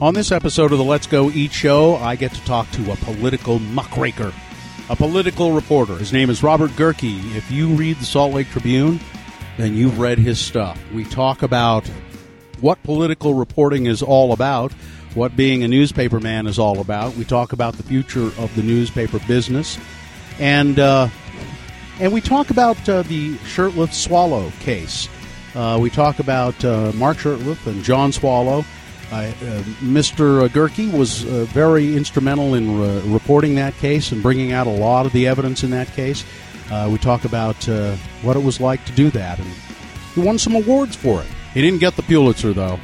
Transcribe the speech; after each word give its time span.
On 0.00 0.14
this 0.14 0.30
episode 0.30 0.70
of 0.70 0.78
the 0.78 0.84
Let's 0.84 1.08
Go 1.08 1.28
Eat 1.28 1.50
Show, 1.50 1.96
I 1.96 2.14
get 2.14 2.32
to 2.32 2.44
talk 2.44 2.70
to 2.70 2.92
a 2.92 2.96
political 2.98 3.58
muckraker, 3.58 4.32
a 4.88 4.94
political 4.94 5.50
reporter. 5.50 5.96
His 5.96 6.12
name 6.12 6.30
is 6.30 6.40
Robert 6.40 6.70
Gehrke. 6.72 7.34
If 7.34 7.50
you 7.50 7.66
read 7.70 7.96
the 7.98 8.04
Salt 8.04 8.32
Lake 8.32 8.48
Tribune, 8.48 9.00
then 9.56 9.74
you've 9.74 9.98
read 9.98 10.18
his 10.18 10.38
stuff. 10.38 10.80
We 10.94 11.04
talk 11.04 11.42
about 11.42 11.84
what 12.60 12.80
political 12.84 13.34
reporting 13.34 13.86
is 13.86 14.00
all 14.00 14.32
about, 14.32 14.70
what 15.14 15.34
being 15.34 15.64
a 15.64 15.68
newspaper 15.68 16.20
man 16.20 16.46
is 16.46 16.60
all 16.60 16.78
about. 16.78 17.16
We 17.16 17.24
talk 17.24 17.52
about 17.52 17.74
the 17.74 17.82
future 17.82 18.30
of 18.38 18.54
the 18.54 18.62
newspaper 18.62 19.18
business, 19.26 19.78
and 20.38 20.78
uh, 20.78 21.08
and 21.98 22.12
we 22.12 22.20
talk 22.20 22.50
about 22.50 22.88
uh, 22.88 23.02
the 23.02 23.34
Shurtleff 23.38 23.92
Swallow 23.92 24.52
case. 24.60 25.08
Uh, 25.56 25.76
we 25.82 25.90
talk 25.90 26.20
about 26.20 26.64
uh, 26.64 26.92
Mark 26.92 27.16
Shurtleff 27.16 27.66
and 27.66 27.82
John 27.82 28.12
Swallow. 28.12 28.64
Uh, 29.10 29.32
Mr. 29.80 30.48
Gehrke 30.48 30.92
was 30.92 31.24
uh, 31.24 31.44
very 31.46 31.96
instrumental 31.96 32.54
in 32.54 32.78
re- 32.78 33.00
reporting 33.12 33.54
that 33.54 33.74
case 33.78 34.12
and 34.12 34.22
bringing 34.22 34.52
out 34.52 34.66
a 34.66 34.70
lot 34.70 35.06
of 35.06 35.12
the 35.12 35.26
evidence 35.26 35.64
in 35.64 35.70
that 35.70 35.88
case. 35.94 36.24
Uh, 36.70 36.88
we 36.92 36.98
talk 36.98 37.24
about 37.24 37.66
uh, 37.68 37.96
what 38.22 38.36
it 38.36 38.42
was 38.42 38.60
like 38.60 38.84
to 38.84 38.92
do 38.92 39.10
that, 39.10 39.38
and 39.38 39.48
he 40.14 40.20
won 40.20 40.38
some 40.38 40.54
awards 40.54 40.94
for 40.94 41.22
it. 41.22 41.26
He 41.54 41.62
didn't 41.62 41.80
get 41.80 41.96
the 41.96 42.02
Pulitzer, 42.02 42.52
though. 42.52 42.78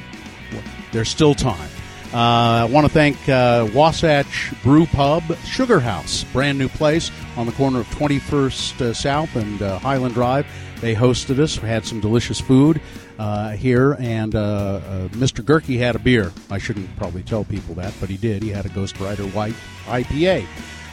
There's 0.92 1.10
still 1.10 1.34
time. 1.34 1.68
Uh, 2.14 2.62
I 2.62 2.64
want 2.66 2.86
to 2.86 2.92
thank 2.92 3.28
uh, 3.28 3.68
Wasatch 3.74 4.52
Brew 4.62 4.86
Pub 4.86 5.24
Sugar 5.44 5.80
House, 5.80 6.22
brand 6.32 6.56
new 6.56 6.68
place 6.68 7.10
on 7.36 7.44
the 7.44 7.52
corner 7.52 7.80
of 7.80 7.88
21st 7.88 8.80
uh, 8.80 8.94
South 8.94 9.34
and 9.34 9.60
uh, 9.60 9.80
Highland 9.80 10.14
Drive. 10.14 10.46
They 10.80 10.94
hosted 10.94 11.40
us. 11.40 11.60
We 11.60 11.68
had 11.68 11.84
some 11.84 11.98
delicious 11.98 12.40
food 12.40 12.80
uh, 13.18 13.50
here, 13.50 13.96
and 14.00 14.34
uh, 14.34 14.38
uh, 14.38 15.08
Mr. 15.08 15.44
Gehrke 15.44 15.78
had 15.78 15.96
a 15.96 15.98
beer. 15.98 16.32
I 16.50 16.58
shouldn't 16.58 16.94
probably 16.96 17.22
tell 17.22 17.44
people 17.44 17.74
that, 17.76 17.94
but 18.00 18.08
he 18.08 18.16
did. 18.16 18.42
He 18.42 18.50
had 18.50 18.66
a 18.66 18.70
Ghost 18.70 18.98
Rider 19.00 19.24
White 19.24 19.54
IPA. 19.86 20.46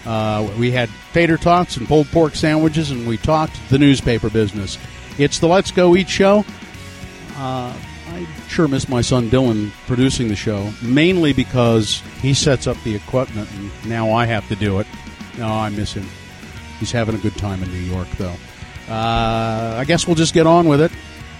Uh, 0.05 0.51
we 0.57 0.71
had 0.71 0.89
tater 1.13 1.37
tots 1.37 1.77
and 1.77 1.87
pulled 1.87 2.07
pork 2.07 2.35
sandwiches, 2.35 2.91
and 2.91 3.07
we 3.07 3.17
talked 3.17 3.57
the 3.69 3.77
newspaper 3.77 4.29
business. 4.29 4.77
It's 5.17 5.39
the 5.39 5.47
Let's 5.47 5.71
Go 5.71 5.95
Eat 5.95 6.09
show. 6.09 6.45
Uh, 7.35 7.75
I 8.07 8.27
sure 8.47 8.67
miss 8.67 8.89
my 8.89 9.01
son 9.01 9.29
Dylan 9.29 9.71
producing 9.87 10.27
the 10.27 10.35
show, 10.35 10.71
mainly 10.81 11.33
because 11.33 12.01
he 12.21 12.33
sets 12.33 12.67
up 12.67 12.77
the 12.83 12.95
equipment, 12.95 13.49
and 13.53 13.89
now 13.89 14.11
I 14.11 14.25
have 14.25 14.47
to 14.49 14.55
do 14.55 14.79
it. 14.79 14.87
No, 15.37 15.47
I 15.47 15.69
miss 15.69 15.93
him. 15.93 16.07
He's 16.79 16.91
having 16.91 17.15
a 17.15 17.19
good 17.19 17.37
time 17.37 17.63
in 17.63 17.71
New 17.71 17.77
York, 17.77 18.07
though. 18.17 18.35
Uh, 18.89 19.75
I 19.77 19.85
guess 19.85 20.07
we'll 20.07 20.15
just 20.15 20.33
get 20.33 20.47
on 20.47 20.67
with 20.67 20.81
it. 20.81 20.91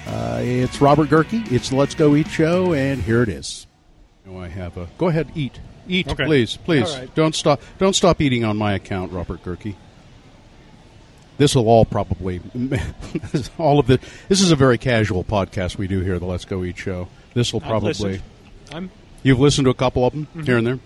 Uh, 0.08 0.40
it's 0.42 0.82
Robert 0.82 1.10
Gehrke. 1.10 1.52
It's 1.52 1.70
the 1.70 1.76
Let's 1.76 1.96
Go 1.96 2.16
Eat 2.16 2.28
show, 2.28 2.74
and 2.74 3.02
here 3.02 3.22
it 3.24 3.30
is. 3.30 3.68
I 4.36 4.48
have 4.48 4.78
a. 4.78 4.88
Go 4.98 5.10
ahead, 5.10 5.30
eat, 5.36 5.60
eat, 5.88 6.08
Okay. 6.08 6.26
please, 6.26 6.56
please. 6.58 6.96
Right. 6.98 7.14
Don't 7.16 7.36
stop. 7.36 7.62
Don't 7.80 7.96
stop 7.96 8.22
eating 8.22 8.44
on 8.46 8.58
my 8.58 8.74
account, 8.74 9.12
Robert 9.12 9.44
Gehrke. 9.44 9.76
This 11.38 11.56
will 11.56 11.68
all 11.68 11.86
probably 11.86 12.40
all 13.58 13.80
of 13.80 13.88
the. 13.88 14.00
This 14.30 14.42
is 14.42 14.52
a 14.52 14.56
very 14.56 14.78
casual 14.78 15.24
podcast 15.24 15.78
we 15.78 15.88
do 15.88 16.00
here, 16.02 16.18
the 16.20 16.26
Let's 16.26 16.46
Go 16.46 16.64
Eat 16.64 16.78
show. 16.78 17.08
This 17.34 17.52
will 17.54 17.62
probably. 17.62 18.22
I'm 18.72 18.90
You've 19.24 19.40
listened 19.40 19.66
to 19.66 19.70
a 19.72 19.76
couple 19.76 20.06
of 20.06 20.14
them 20.14 20.26
Mm-hmm. 20.28 20.44
here 20.44 20.58
and 20.58 20.68
there. 20.68 20.80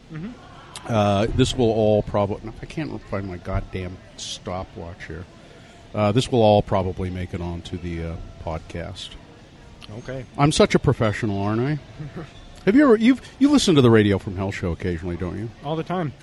Uh, 0.87 1.27
this 1.35 1.55
will 1.55 1.71
all 1.71 2.03
probably. 2.03 2.51
I 2.61 2.65
can't 2.65 2.99
find 3.03 3.27
my 3.27 3.37
goddamn 3.37 3.97
stopwatch 4.17 5.05
here. 5.07 5.25
Uh, 5.93 6.11
this 6.11 6.31
will 6.31 6.41
all 6.41 6.61
probably 6.61 7.09
make 7.09 7.33
it 7.33 7.41
onto 7.41 7.77
the 7.77 8.03
uh, 8.11 8.15
podcast. 8.45 9.09
okay. 9.99 10.25
I'm 10.37 10.51
such 10.51 10.75
a 10.75 10.79
professional, 10.79 11.41
aren't 11.41 11.61
I? 11.61 11.79
Have 12.65 12.75
you 12.75 12.83
ever 12.83 12.95
you've 12.95 13.21
you 13.39 13.51
listen 13.51 13.75
to 13.75 13.81
the 13.81 13.91
Radio 13.91 14.17
from 14.17 14.35
Hell 14.35 14.51
show 14.51 14.71
occasionally, 14.71 15.17
don't 15.17 15.37
you? 15.37 15.49
All 15.63 15.75
the 15.75 15.83
time. 15.83 16.13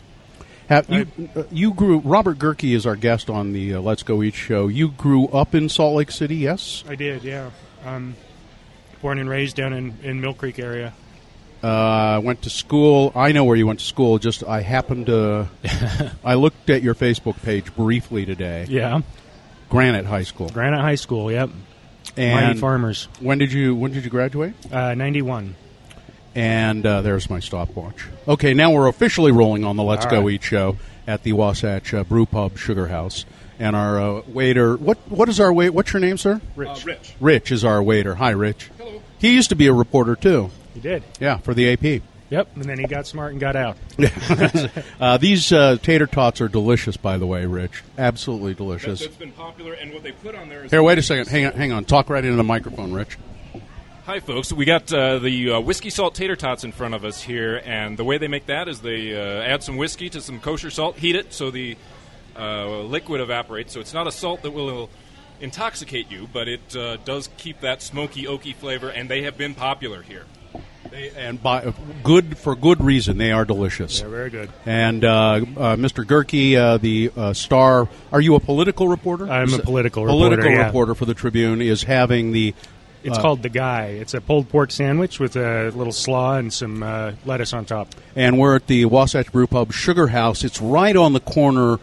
Have 0.69 0.89
you 0.89 1.07
uh, 1.37 1.43
you 1.51 1.73
grew 1.73 1.99
Robert 1.99 2.39
Gehrke 2.39 2.75
is 2.75 2.87
our 2.87 2.97
guest 2.97 3.29
on 3.29 3.53
the 3.53 3.75
uh, 3.75 3.81
Let's 3.81 4.03
Go 4.03 4.23
Eat 4.23 4.35
show. 4.35 4.69
You 4.69 4.89
grew 4.89 5.27
up 5.29 5.55
in 5.55 5.69
Salt 5.69 5.97
Lake 5.97 6.11
City, 6.11 6.37
yes? 6.37 6.83
I 6.89 6.95
did, 6.95 7.23
yeah. 7.25 7.51
Um, 7.85 8.17
born 9.01 9.19
and 9.19 9.29
raised 9.29 9.57
down 9.57 9.73
in, 9.73 9.99
in 10.03 10.21
Mill 10.21 10.35
Creek 10.35 10.59
area. 10.59 10.95
Uh, 11.63 12.21
went 12.25 12.43
to 12.43 12.51
school. 12.51 13.13
I 13.15 13.31
know 13.31 13.45
where 13.45 13.57
you 13.57 13.67
went 13.67 13.79
to 13.79 13.85
school. 13.85 14.19
Just 14.19 14.43
I 14.43 14.63
happened 14.63 15.07
to. 15.07 15.49
I 16.25 16.35
looked 16.35 16.71
at 16.71 16.83
your 16.83 16.95
Facebook 16.95 17.41
page 17.43 17.75
briefly 17.77 18.27
today. 18.27 18.67
Yeah. 18.69 19.03
Granite 19.69 20.07
High 20.07 20.25
School. 20.25 20.49
Granite 20.49 20.81
High 20.81 20.97
School, 20.97 21.31
yep. 21.31 21.51
Mighty 22.17 22.31
And 22.31 22.61
Farmers. 22.61 23.09
when 23.21 23.39
did 23.39 23.53
you 23.53 23.75
when 23.75 23.93
did 23.93 24.05
you 24.05 24.11
graduate? 24.11 24.55
Uh, 24.71 24.95
91. 24.95 25.55
And 26.35 26.85
uh, 26.87 27.03
there's 27.03 27.29
my 27.29 27.41
stopwatch. 27.41 28.07
Okay, 28.27 28.55
now 28.55 28.71
we're 28.73 28.87
officially 28.89 29.33
rolling 29.33 29.65
on 29.65 29.77
the 29.77 29.83
Let's 29.83 30.05
All 30.07 30.11
Go 30.11 30.21
right. 30.23 30.33
Eat 30.35 30.43
show 30.43 30.77
at 31.07 31.23
the 31.25 31.33
Wasatch 31.35 31.93
uh, 31.93 32.05
Brew 32.05 32.25
Pub 32.27 32.57
Sugar 32.57 32.89
House. 32.89 33.25
And 33.59 33.77
our 33.77 34.01
uh, 34.01 34.23
waiter, 34.27 34.77
what 34.77 34.99
what 35.11 35.29
is 35.29 35.39
our 35.41 35.53
wait? 35.53 35.71
What's 35.71 35.93
your 35.93 36.01
name, 36.01 36.17
sir? 36.19 36.41
Rich. 36.57 36.85
Rich. 36.87 37.15
Rich 37.21 37.53
is 37.53 37.65
our 37.65 37.83
waiter. 37.83 38.15
Hi, 38.17 38.31
Rich. 38.31 38.71
Hello. 38.79 39.03
He 39.19 39.35
used 39.35 39.51
to 39.51 39.57
be 39.57 39.67
a 39.67 39.73
reporter 39.73 40.17
too. 40.17 40.51
He 40.75 40.81
did. 40.81 41.03
Yeah, 41.21 41.37
for 41.37 41.55
the 41.55 41.73
AP. 41.73 42.03
Yep. 42.33 42.57
And 42.57 42.65
then 42.65 42.79
he 42.79 42.87
got 42.87 43.07
smart 43.07 43.33
and 43.33 43.41
got 43.41 43.57
out. 43.57 43.77
Uh, 45.01 45.17
these 45.19 45.53
uh, 45.53 45.77
tater 45.83 46.07
tots 46.07 46.41
are 46.41 46.49
delicious, 46.49 46.97
by 46.97 47.19
the 47.19 47.27
way, 47.27 47.45
Rich. 47.45 47.83
Absolutely 47.99 48.53
That's, 48.53 48.59
delicious. 48.59 49.01
that's 49.01 49.17
been 49.17 49.33
popular, 49.33 49.73
and 49.73 49.93
what 49.93 50.03
they 50.03 50.13
put 50.13 50.35
on 50.35 50.49
there 50.49 50.65
is. 50.65 50.71
Here, 50.71 50.83
wait 50.83 50.97
a 50.97 51.03
second. 51.03 51.29
Hang 51.29 51.47
on, 51.47 51.53
hang 51.53 51.73
on. 51.73 51.85
Talk 51.85 52.09
right 52.09 52.25
into 52.25 52.37
the 52.37 52.45
microphone, 52.45 52.93
Rich. 52.93 53.19
Hi, 54.07 54.21
folks. 54.21 54.53
We 54.53 54.65
got 54.65 54.93
uh, 54.93 55.19
the 55.19 55.53
uh, 55.53 55.61
whiskey 55.61 55.91
salt 55.91 56.15
tater 56.15 56.37
tots 56.37 56.63
in 56.63 56.73
front 56.73 56.95
of 56.95 57.05
us 57.05 57.21
here, 57.21 57.61
and 57.65 57.99
the 57.99 58.05
way 58.05 58.19
they 58.19 58.29
make 58.29 58.47
that 58.47 58.69
is 58.69 58.81
they 58.81 59.15
uh, 59.15 59.43
add 59.43 59.63
some 59.63 59.77
whiskey 59.77 60.09
to 60.11 60.21
some 60.21 60.41
kosher 60.41 60.71
salt, 60.71 60.97
heat 60.97 61.17
it 61.17 61.33
so 61.33 61.51
the 61.51 61.77
uh, 62.39 62.81
liquid 62.83 63.21
evaporates. 63.21 63.73
So 63.73 63.81
it's 63.81 63.95
not 63.95 64.07
a 64.07 64.13
salt 64.13 64.43
that 64.43 64.53
will 64.53 64.89
intoxicate 65.41 66.11
you, 66.11 66.29
but 66.33 66.49
it 66.49 66.77
uh, 66.77 66.97
does 66.99 67.29
keep 67.37 67.61
that 67.61 67.83
smoky, 67.83 68.25
oaky 68.25 68.55
flavor, 68.55 68.89
and 68.89 69.09
they 69.09 69.23
have 69.23 69.37
been 69.37 69.55
popular 69.55 70.03
here. 70.03 70.25
They, 70.93 71.09
and 71.09 71.43
by 71.43 71.73
good 72.03 72.37
for 72.37 72.55
good 72.55 72.85
reason, 72.85 73.17
they 73.17 73.33
are 73.33 73.47
delicious. 73.47 74.01
They're 74.01 74.11
very 74.11 74.29
good. 74.29 74.51
And 74.67 75.03
uh, 75.03 75.09
uh, 75.11 75.41
Mr. 75.77 76.05
Gehrke, 76.05 76.55
uh, 76.55 76.77
the 76.77 77.11
uh, 77.17 77.33
star, 77.33 77.89
are 78.13 78.21
you 78.21 78.35
a 78.35 78.41
political 78.41 78.89
reporter? 78.89 79.27
I'm 79.31 79.55
a 79.55 79.59
political 79.59 80.05
political 80.05 80.49
reporter, 80.49 80.61
yeah. 80.61 80.67
reporter 80.67 80.95
for 80.95 81.07
the 81.07 81.15
Tribune 81.15 81.63
is 81.63 81.83
having 81.83 82.33
the. 82.33 82.55
It's 83.05 83.17
uh, 83.17 83.23
called 83.23 83.43
The 83.43 83.49
Guy. 83.49 83.87
It's 83.87 84.13
a 84.13 84.21
pulled 84.21 84.51
pork 84.51 84.71
sandwich 84.71 85.19
with 85.19 85.35
a 85.35 85.71
little 85.75 85.95
slaw 85.95 86.37
and 86.37 86.53
some 86.53 86.83
uh, 86.83 87.13
lettuce 87.25 87.55
on 87.55 87.65
top. 87.65 87.89
and 88.15 88.39
we're 88.39 88.55
at 88.57 88.67
the 88.67 88.85
Wasatch 88.85 89.33
Brew 89.33 89.47
Pub 89.47 89.73
Sugar 89.73 90.09
House. 90.09 90.45
It's 90.45 90.61
right 90.61 90.95
on 90.95 91.15
the 91.15 91.21
corner. 91.21 91.79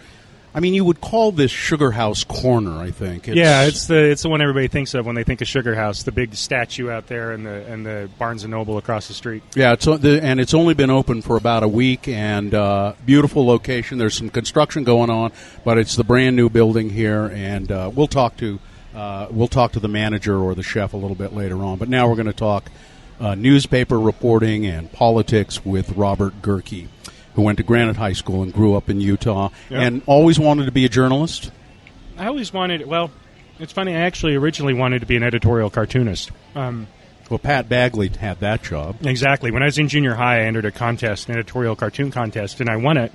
I 0.53 0.59
mean, 0.59 0.73
you 0.73 0.83
would 0.83 0.99
call 0.99 1.31
this 1.31 1.51
Sugar 1.51 1.91
House 1.91 2.23
Corner, 2.23 2.79
I 2.79 2.91
think. 2.91 3.27
yeah, 3.27 3.63
it's 3.63 3.85
the 3.85 4.09
it's 4.09 4.23
the 4.23 4.29
one 4.29 4.41
everybody 4.41 4.67
thinks 4.67 4.93
of 4.95 5.05
when 5.05 5.15
they 5.15 5.23
think 5.23 5.41
of 5.41 5.47
Sugar 5.47 5.75
House, 5.75 6.03
the 6.03 6.11
big 6.11 6.33
statue 6.35 6.89
out 6.89 7.07
there 7.07 7.31
and 7.31 7.45
the 7.45 7.65
and 7.71 7.85
the 7.85 8.09
Barnes 8.17 8.43
and 8.43 8.51
Noble 8.51 8.77
across 8.77 9.07
the 9.07 9.13
street. 9.13 9.43
Yeah, 9.55 9.73
it's 9.73 9.85
the, 9.85 10.19
and 10.21 10.39
it's 10.39 10.53
only 10.53 10.73
been 10.73 10.89
open 10.89 11.21
for 11.21 11.37
about 11.37 11.63
a 11.63 11.67
week, 11.67 12.07
and 12.07 12.53
uh, 12.53 12.93
beautiful 13.05 13.45
location. 13.45 13.99
There's 13.99 14.17
some 14.17 14.29
construction 14.29 14.83
going 14.83 15.09
on, 15.09 15.31
but 15.63 15.77
it's 15.77 15.95
the 15.95 16.03
brand 16.03 16.35
new 16.35 16.49
building 16.49 16.89
here, 16.89 17.25
and 17.25 17.71
uh, 17.71 17.91
we'll 17.93 18.07
talk 18.07 18.35
to 18.37 18.59
uh, 18.95 19.27
we'll 19.29 19.47
talk 19.47 19.73
to 19.73 19.79
the 19.79 19.87
manager 19.87 20.37
or 20.37 20.55
the 20.55 20.63
chef 20.63 20.93
a 20.93 20.97
little 20.97 21.15
bit 21.15 21.33
later 21.33 21.63
on. 21.63 21.77
But 21.77 21.89
now 21.89 22.07
we're 22.09 22.15
going 22.15 22.25
to 22.25 22.33
talk 22.33 22.71
uh, 23.19 23.35
newspaper 23.35 23.99
reporting 23.99 24.65
and 24.65 24.91
politics 24.91 25.63
with 25.65 25.91
Robert 25.91 26.41
Gehrke, 26.41 26.87
who 27.39 27.45
went 27.45 27.57
to 27.57 27.63
Granite 27.63 27.95
High 27.95 28.11
School 28.13 28.43
and 28.43 28.51
grew 28.51 28.75
up 28.75 28.89
in 28.89 28.99
Utah 28.99 29.49
Yeah. 29.69 29.79
and 29.81 30.01
always 30.05 30.37
wanted 30.37 30.65
to 30.65 30.71
be 30.73 30.83
a 30.83 30.89
journalist. 30.89 31.51
I 32.17 32.27
always 32.27 32.51
wanted. 32.51 32.85
Well, 32.85 33.11
it's 33.61 33.71
funny. 33.71 33.95
I 33.95 34.01
actually 34.01 34.35
originally 34.35 34.73
wanted 34.73 34.99
to 34.99 35.05
be 35.05 35.15
an 35.15 35.23
editorial 35.23 35.69
cartoonist. 35.69 36.31
Um, 36.53 36.87
Well, 37.29 37.39
Pat 37.39 37.69
Bagley 37.69 38.09
had 38.09 38.41
that 38.41 38.61
job. 38.61 38.97
exactly. 39.05 39.51
When 39.51 39.61
I 39.63 39.67
was 39.67 39.77
in 39.77 39.87
junior 39.87 40.15
high, 40.15 40.39
I 40.41 40.45
entered 40.47 40.65
a 40.65 40.71
contest, 40.71 41.29
an 41.29 41.35
editorial 41.35 41.77
cartoon 41.77 42.11
contest, 42.11 42.59
and 42.59 42.69
I 42.69 42.75
won 42.75 42.97
it 42.97 43.13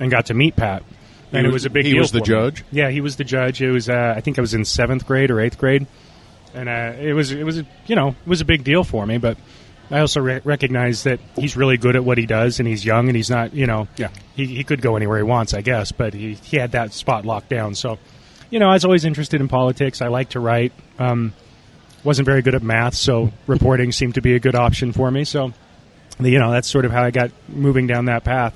and 0.00 0.10
got 0.10 0.26
to 0.26 0.34
meet 0.34 0.54
Pat. 0.54 0.82
He 1.30 1.38
And 1.38 1.46
it 1.46 1.48
was- 1.48 1.54
was 1.62 1.64
a 1.64 1.70
big 1.70 1.86
he 1.86 1.92
deal. 1.92 2.00
was 2.02 2.12
the 2.12 2.18
for 2.18 2.24
me. 2.24 2.26
judge? 2.26 2.64
Yeah, 2.72 2.90
he 2.90 3.00
was 3.00 3.16
the 3.16 3.24
judge. 3.24 3.62
It 3.62 3.70
was. 3.70 3.88
Uh, 3.88 4.12
I 4.14 4.20
think 4.20 4.36
I 4.38 4.42
was 4.42 4.52
in 4.52 4.66
seventh 4.66 5.06
grade 5.06 5.30
or 5.30 5.40
eighth 5.40 5.56
grade, 5.56 5.86
and 6.54 6.68
uh, 6.68 6.92
it 7.00 7.14
was. 7.14 7.32
It 7.32 7.44
was. 7.44 7.56
a- 7.60 7.64
You 7.86 7.96
know, 7.96 8.08
it 8.08 8.28
was 8.28 8.42
a 8.42 8.44
big 8.44 8.64
deal 8.64 8.84
for 8.84 9.06
me. 9.06 9.16
But 9.16 9.38
I 9.92 10.00
also 10.00 10.20
re- 10.20 10.40
recognize 10.42 11.02
that 11.04 11.20
he's 11.36 11.56
really 11.56 11.76
good 11.76 11.94
at 11.96 12.04
what 12.04 12.16
he 12.18 12.26
does, 12.26 12.58
and 12.58 12.66
he's 12.66 12.84
young, 12.84 13.08
and 13.08 13.16
he's 13.16 13.30
not. 13.30 13.52
You 13.54 13.66
know, 13.66 13.86
Yeah. 13.96 14.08
he, 14.34 14.46
he 14.46 14.64
could 14.64 14.80
go 14.80 14.96
anywhere 14.96 15.18
he 15.18 15.22
wants, 15.22 15.52
I 15.54 15.60
guess. 15.60 15.92
But 15.92 16.14
he 16.14 16.34
he 16.34 16.56
had 16.56 16.72
that 16.72 16.92
spot 16.92 17.24
locked 17.26 17.50
down. 17.50 17.74
So, 17.74 17.98
you 18.50 18.58
know, 18.58 18.68
I 18.68 18.72
was 18.72 18.84
always 18.84 19.04
interested 19.04 19.40
in 19.40 19.48
politics. 19.48 20.00
I 20.02 20.08
like 20.08 20.30
to 20.30 20.40
write. 20.40 20.72
Um, 20.98 21.34
wasn't 22.04 22.26
very 22.26 22.42
good 22.42 22.54
at 22.56 22.62
math, 22.62 22.94
so 22.94 23.30
reporting 23.46 23.92
seemed 23.92 24.14
to 24.14 24.22
be 24.22 24.34
a 24.34 24.40
good 24.40 24.54
option 24.56 24.92
for 24.92 25.08
me. 25.10 25.24
So, 25.24 25.52
you 26.20 26.38
know, 26.38 26.50
that's 26.50 26.68
sort 26.68 26.84
of 26.84 26.90
how 26.90 27.02
I 27.04 27.10
got 27.12 27.30
moving 27.48 27.86
down 27.86 28.06
that 28.06 28.24
path. 28.24 28.54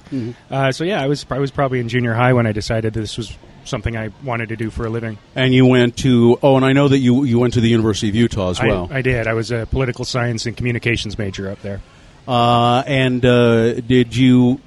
Uh, 0.51 0.73
so 0.73 0.83
yeah, 0.85 1.01
I 1.03 1.07
was 1.07 1.25
I 1.31 1.39
was 1.39 1.51
probably 1.51 1.79
in 1.81 1.89
junior 1.89 2.15
high 2.15 2.33
when 2.33 2.47
I 2.47 2.53
decided 2.53 2.93
this 2.95 3.17
was 3.17 3.37
something 3.67 3.97
I 3.97 4.11
wanted 4.25 4.49
to 4.51 4.57
do 4.57 4.71
for 4.71 4.87
a 4.87 4.91
living. 4.91 5.19
And 5.35 5.53
you 5.55 5.67
went 5.67 5.97
to 5.99 6.39
oh, 6.43 6.57
and 6.57 6.65
I 6.65 6.73
know 6.73 6.89
that 6.89 6.99
you 6.99 7.25
you 7.25 7.39
went 7.39 7.55
to 7.55 7.61
the 7.61 7.69
University 7.69 8.09
of 8.09 8.15
Utah 8.15 8.51
as 8.51 8.61
I- 8.61 8.67
well. 8.69 8.89
I, 8.91 9.03
did. 9.03 9.27
I 9.27 9.35
was 9.35 9.51
a 9.51 9.67
political 9.67 10.05
science 10.05 10.47
and 10.47 10.57
communications 10.57 11.19
major 11.19 11.51
up 11.51 11.61
there. 11.63 11.81
uh, 12.29 12.83
and 12.87 13.25
uh, 13.25 13.75
did 13.81 14.15
you 14.17 14.61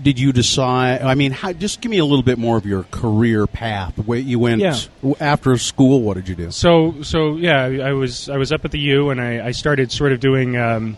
did 0.00 0.20
you 0.20 0.32
decide? 0.32 1.02
I 1.02 1.14
mean, 1.16 1.32
how, 1.32 1.52
just 1.52 1.80
give 1.80 1.90
me 1.90 1.98
a 1.98 2.04
little 2.04 2.22
bit 2.22 2.38
more 2.38 2.56
of 2.56 2.64
your 2.64 2.84
career 2.84 3.48
path. 3.48 3.96
Where 4.06 4.18
you 4.18 4.38
went 4.38 4.60
Yeah. 4.60 4.76
after 5.18 5.56
school? 5.58 6.02
What 6.02 6.14
did 6.14 6.28
you 6.28 6.36
do? 6.36 6.50
So 6.52 7.02
so 7.02 7.34
yeah, 7.36 7.64
I 7.64 7.92
was 7.94 8.28
I 8.28 8.36
was 8.36 8.52
up 8.52 8.64
at 8.64 8.70
the 8.70 8.78
U 8.78 9.10
and 9.10 9.20
I, 9.20 9.46
I 9.48 9.50
started 9.50 9.90
sort 9.90 10.12
of 10.12 10.20
doing 10.20 10.56
um, 10.56 10.96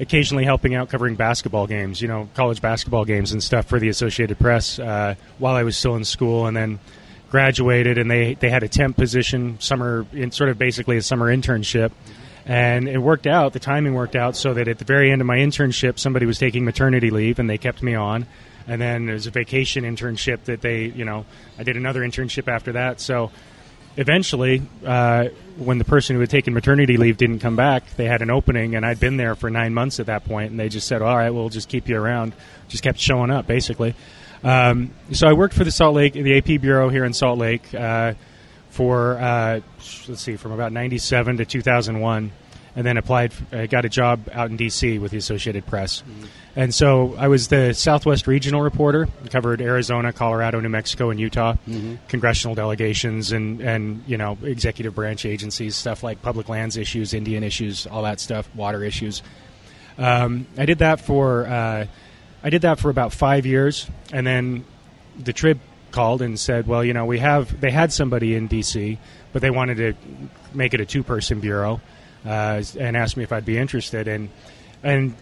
occasionally 0.00 0.44
helping 0.44 0.74
out 0.74 0.88
covering 0.88 1.14
basketball 1.14 1.66
games, 1.66 2.00
you 2.00 2.08
know, 2.08 2.28
college 2.34 2.60
basketball 2.60 3.04
games 3.04 3.32
and 3.32 3.42
stuff 3.42 3.66
for 3.66 3.78
the 3.78 3.88
Associated 3.88 4.38
Press 4.38 4.78
uh, 4.78 5.14
while 5.38 5.54
I 5.54 5.62
was 5.62 5.76
still 5.76 5.96
in 5.96 6.04
school, 6.04 6.46
and 6.46 6.56
then 6.56 6.78
graduated 7.30 7.98
and 7.98 8.08
they 8.08 8.34
they 8.34 8.48
had 8.48 8.62
a 8.62 8.68
temp 8.68 8.96
position, 8.96 9.58
summer 9.60 10.06
in 10.12 10.30
sort 10.30 10.50
of 10.50 10.58
basically 10.58 10.96
a 10.96 11.02
summer 11.02 11.34
internship. 11.34 11.90
And 12.46 12.88
it 12.88 12.98
worked 12.98 13.26
out. 13.26 13.54
The 13.54 13.58
timing 13.58 13.94
worked 13.94 14.14
out 14.14 14.36
so 14.36 14.52
that 14.54 14.68
at 14.68 14.78
the 14.78 14.84
very 14.84 15.10
end 15.10 15.22
of 15.22 15.26
my 15.26 15.38
internship, 15.38 15.98
somebody 15.98 16.26
was 16.26 16.38
taking 16.38 16.64
maternity 16.64 17.10
leave, 17.10 17.38
and 17.38 17.48
they 17.48 17.56
kept 17.56 17.82
me 17.82 17.94
on. 17.94 18.26
And 18.66 18.80
then 18.80 19.06
there 19.06 19.14
was 19.14 19.26
a 19.26 19.30
vacation 19.30 19.84
internship 19.84 20.44
that 20.44 20.60
they, 20.60 20.84
you 20.84 21.04
know, 21.04 21.24
I 21.58 21.62
did 21.62 21.76
another 21.76 22.00
internship 22.00 22.46
after 22.46 22.72
that. 22.72 23.00
So 23.00 23.30
eventually, 23.96 24.62
uh, 24.84 25.28
when 25.56 25.78
the 25.78 25.84
person 25.84 26.16
who 26.16 26.20
had 26.20 26.30
taken 26.30 26.54
maternity 26.54 26.96
leave 26.96 27.16
didn't 27.16 27.38
come 27.38 27.56
back, 27.56 27.96
they 27.96 28.06
had 28.06 28.22
an 28.22 28.30
opening, 28.30 28.74
and 28.74 28.84
I'd 28.84 29.00
been 29.00 29.16
there 29.16 29.34
for 29.34 29.50
nine 29.50 29.74
months 29.74 30.00
at 30.00 30.06
that 30.06 30.24
point, 30.24 30.50
and 30.50 30.58
they 30.58 30.68
just 30.68 30.86
said, 30.86 31.02
"All 31.02 31.16
right, 31.16 31.30
we'll 31.30 31.48
just 31.48 31.68
keep 31.68 31.88
you 31.88 31.96
around." 31.96 32.32
Just 32.68 32.82
kept 32.82 32.98
showing 32.98 33.30
up, 33.30 33.46
basically. 33.46 33.94
Um, 34.42 34.90
so 35.12 35.26
I 35.26 35.32
worked 35.32 35.54
for 35.54 35.64
the 35.64 35.70
Salt 35.70 35.94
Lake, 35.94 36.12
the 36.12 36.36
AP 36.36 36.60
bureau 36.60 36.88
here 36.88 37.04
in 37.04 37.12
Salt 37.12 37.38
Lake, 37.38 37.74
uh, 37.74 38.14
for 38.70 39.18
uh, 39.18 39.60
let's 40.08 40.20
see, 40.20 40.36
from 40.36 40.52
about 40.52 40.72
'97 40.72 41.38
to 41.38 41.44
2001, 41.44 42.32
and 42.76 42.86
then 42.86 42.96
applied. 42.96 43.32
I 43.52 43.66
got 43.66 43.84
a 43.84 43.88
job 43.88 44.28
out 44.32 44.50
in 44.50 44.56
D.C. 44.56 44.98
with 44.98 45.12
the 45.12 45.18
Associated 45.18 45.66
Press. 45.66 46.02
And 46.56 46.72
so 46.74 47.14
I 47.18 47.28
was 47.28 47.48
the 47.48 47.72
Southwest 47.72 48.26
regional 48.26 48.62
reporter. 48.62 49.08
Covered 49.30 49.60
Arizona, 49.60 50.12
Colorado, 50.12 50.60
New 50.60 50.68
Mexico, 50.68 51.10
and 51.10 51.18
Utah, 51.18 51.56
congressional 52.08 52.54
delegations, 52.54 53.32
and 53.32 53.60
and 53.60 54.02
you 54.06 54.16
know 54.16 54.38
executive 54.42 54.94
branch 54.94 55.24
agencies, 55.24 55.76
stuff 55.76 56.02
like 56.02 56.22
public 56.22 56.48
lands 56.48 56.76
issues, 56.76 57.14
Indian 57.14 57.42
issues, 57.42 57.86
all 57.86 58.02
that 58.02 58.20
stuff, 58.20 58.48
water 58.54 58.84
issues. 58.84 59.22
Um, 59.98 60.46
I 60.58 60.66
did 60.66 60.78
that 60.78 61.00
for 61.00 61.46
uh, 61.46 61.86
I 62.42 62.50
did 62.50 62.62
that 62.62 62.78
for 62.78 62.90
about 62.90 63.12
five 63.12 63.46
years, 63.46 63.88
and 64.12 64.26
then 64.26 64.64
the 65.18 65.32
Trib 65.32 65.60
called 65.90 66.22
and 66.22 66.38
said, 66.38 66.66
"Well, 66.66 66.84
you 66.84 66.92
know, 66.92 67.06
we 67.06 67.18
have 67.20 67.60
they 67.60 67.70
had 67.70 67.92
somebody 67.92 68.34
in 68.34 68.48
D.C., 68.48 68.98
but 69.32 69.42
they 69.42 69.50
wanted 69.50 69.76
to 69.78 69.94
make 70.52 70.74
it 70.74 70.80
a 70.80 70.86
two-person 70.86 71.40
bureau, 71.40 71.80
uh, 72.24 72.62
and 72.78 72.96
asked 72.96 73.16
me 73.16 73.22
if 73.24 73.32
I'd 73.32 73.44
be 73.44 73.58
interested." 73.58 74.08
And 74.08 74.30
and 74.82 75.14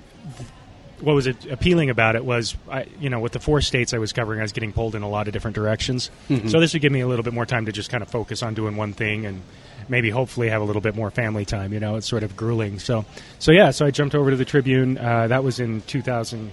what 1.02 1.14
was 1.14 1.26
it, 1.26 1.46
appealing 1.50 1.90
about 1.90 2.14
it 2.14 2.24
was, 2.24 2.56
I, 2.70 2.86
you 3.00 3.10
know, 3.10 3.18
with 3.18 3.32
the 3.32 3.40
four 3.40 3.60
states 3.60 3.92
I 3.92 3.98
was 3.98 4.12
covering, 4.12 4.38
I 4.38 4.42
was 4.42 4.52
getting 4.52 4.72
pulled 4.72 4.94
in 4.94 5.02
a 5.02 5.08
lot 5.08 5.26
of 5.26 5.32
different 5.32 5.56
directions. 5.56 6.10
So 6.48 6.60
this 6.60 6.72
would 6.74 6.82
give 6.82 6.92
me 6.92 7.00
a 7.00 7.08
little 7.08 7.24
bit 7.24 7.34
more 7.34 7.44
time 7.44 7.66
to 7.66 7.72
just 7.72 7.90
kind 7.90 8.02
of 8.02 8.08
focus 8.08 8.42
on 8.42 8.54
doing 8.54 8.76
one 8.76 8.92
thing 8.92 9.26
and 9.26 9.42
maybe 9.88 10.10
hopefully 10.10 10.48
have 10.48 10.62
a 10.62 10.64
little 10.64 10.80
bit 10.80 10.94
more 10.94 11.10
family 11.10 11.44
time. 11.44 11.72
You 11.72 11.80
know, 11.80 11.96
it's 11.96 12.06
sort 12.06 12.22
of 12.22 12.36
grueling. 12.36 12.78
So, 12.78 13.04
so 13.40 13.50
yeah, 13.50 13.72
so 13.72 13.84
I 13.84 13.90
jumped 13.90 14.14
over 14.14 14.30
to 14.30 14.36
the 14.36 14.44
Tribune. 14.44 14.96
Uh, 14.96 15.26
that 15.26 15.42
was 15.42 15.58
in 15.58 15.82
2000. 15.82 16.52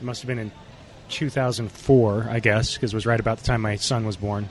It 0.00 0.04
must 0.04 0.22
have 0.22 0.26
been 0.26 0.40
in 0.40 0.50
2004, 1.10 2.26
I 2.28 2.40
guess, 2.40 2.74
because 2.74 2.92
it 2.92 2.96
was 2.96 3.06
right 3.06 3.20
about 3.20 3.38
the 3.38 3.44
time 3.44 3.60
my 3.60 3.76
son 3.76 4.04
was 4.04 4.16
born. 4.16 4.48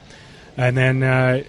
And 0.55 0.77
then 0.77 1.03
uh, 1.03 1.43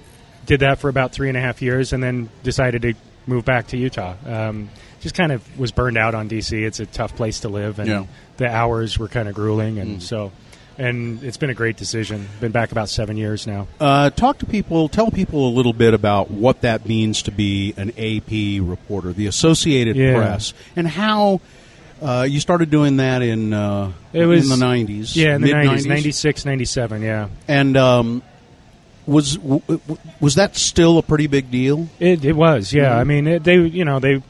did 0.45 0.61
that 0.61 0.81
for 0.81 0.89
about 0.89 1.12
three 1.12 1.29
and 1.29 1.39
a 1.39 1.41
half 1.41 1.62
years, 1.62 1.93
and 1.93 2.03
then 2.03 2.31
decided 2.43 2.83
to 2.83 2.95
move 3.26 3.44
back 3.44 3.69
to 3.69 3.76
Utah. 3.76 4.15
Um, 4.26 4.69
just 5.00 5.15
kind 5.15 5.32
of 5.32 5.59
was 5.59 5.71
burned 5.73 5.99
out 5.99 6.15
on 6.15 6.29
DC. 6.29 6.53
It's 6.65 6.81
a 6.81 6.87
tough 6.87 7.15
place 7.17 7.41
to 7.41 7.49
live, 7.49 7.79
and 7.79 7.88
Yeah. 7.88 8.05
the 8.38 8.49
hours 8.49 8.99
were 8.99 9.09
kind 9.09 9.29
of 9.29 9.35
grueling, 9.35 9.79
and 9.79 10.03
so. 10.03 10.32
And 10.76 11.23
it's 11.23 11.37
been 11.37 11.50
a 11.50 11.55
great 11.55 11.76
decision. 11.76 12.26
Been 12.41 12.50
back 12.50 12.73
about 12.73 12.88
seven 12.88 13.17
years 13.17 13.47
now. 13.47 13.69
Uh, 13.79 14.11
talk 14.11 14.38
to 14.38 14.47
people. 14.47 14.88
Tell 14.88 15.09
people 15.12 15.47
a 15.47 15.53
little 15.55 15.73
bit 15.73 15.94
about 15.94 16.32
what 16.32 16.62
that 16.62 16.88
means 16.88 17.23
to 17.23 17.31
be 17.31 17.75
an 17.76 17.91
AP 17.91 18.59
reporter, 18.61 19.12
the 19.12 19.29
Associated 19.29 19.94
Yeah. 19.94 20.17
Press, 20.17 20.53
and 20.75 20.88
how 20.88 21.41
uh, 22.03 22.27
you 22.29 22.41
started 22.41 22.70
doing 22.70 22.97
that 22.97 23.23
in 23.23 23.53
uh, 23.53 23.93
It 24.12 24.27
was 24.27 24.50
in 24.50 24.59
the 24.59 24.67
nineties. 24.67 25.17
Yeah, 25.17 25.37
in 25.37 25.43
the 25.43 25.53
90s, 25.53 25.87
96, 25.87 26.44
97, 26.44 27.03
yeah. 27.03 27.29
And 27.47 27.77
um, 27.77 28.23
was 29.06 29.39
was 30.21 30.35
that 30.37 30.56
still 30.56 30.99
a 30.99 31.03
pretty 31.03 31.27
big 31.27 31.51
deal? 31.51 31.89
It, 31.99 32.25
it 32.25 32.35
was, 32.35 32.73
yeah. 32.73 32.91
Mm-hmm. 32.91 32.99
I 33.01 33.05
mean, 33.05 33.27
it, 33.27 33.45
they, 33.45 33.56
you 33.56 33.85
know, 33.85 34.01
they, 34.01 34.23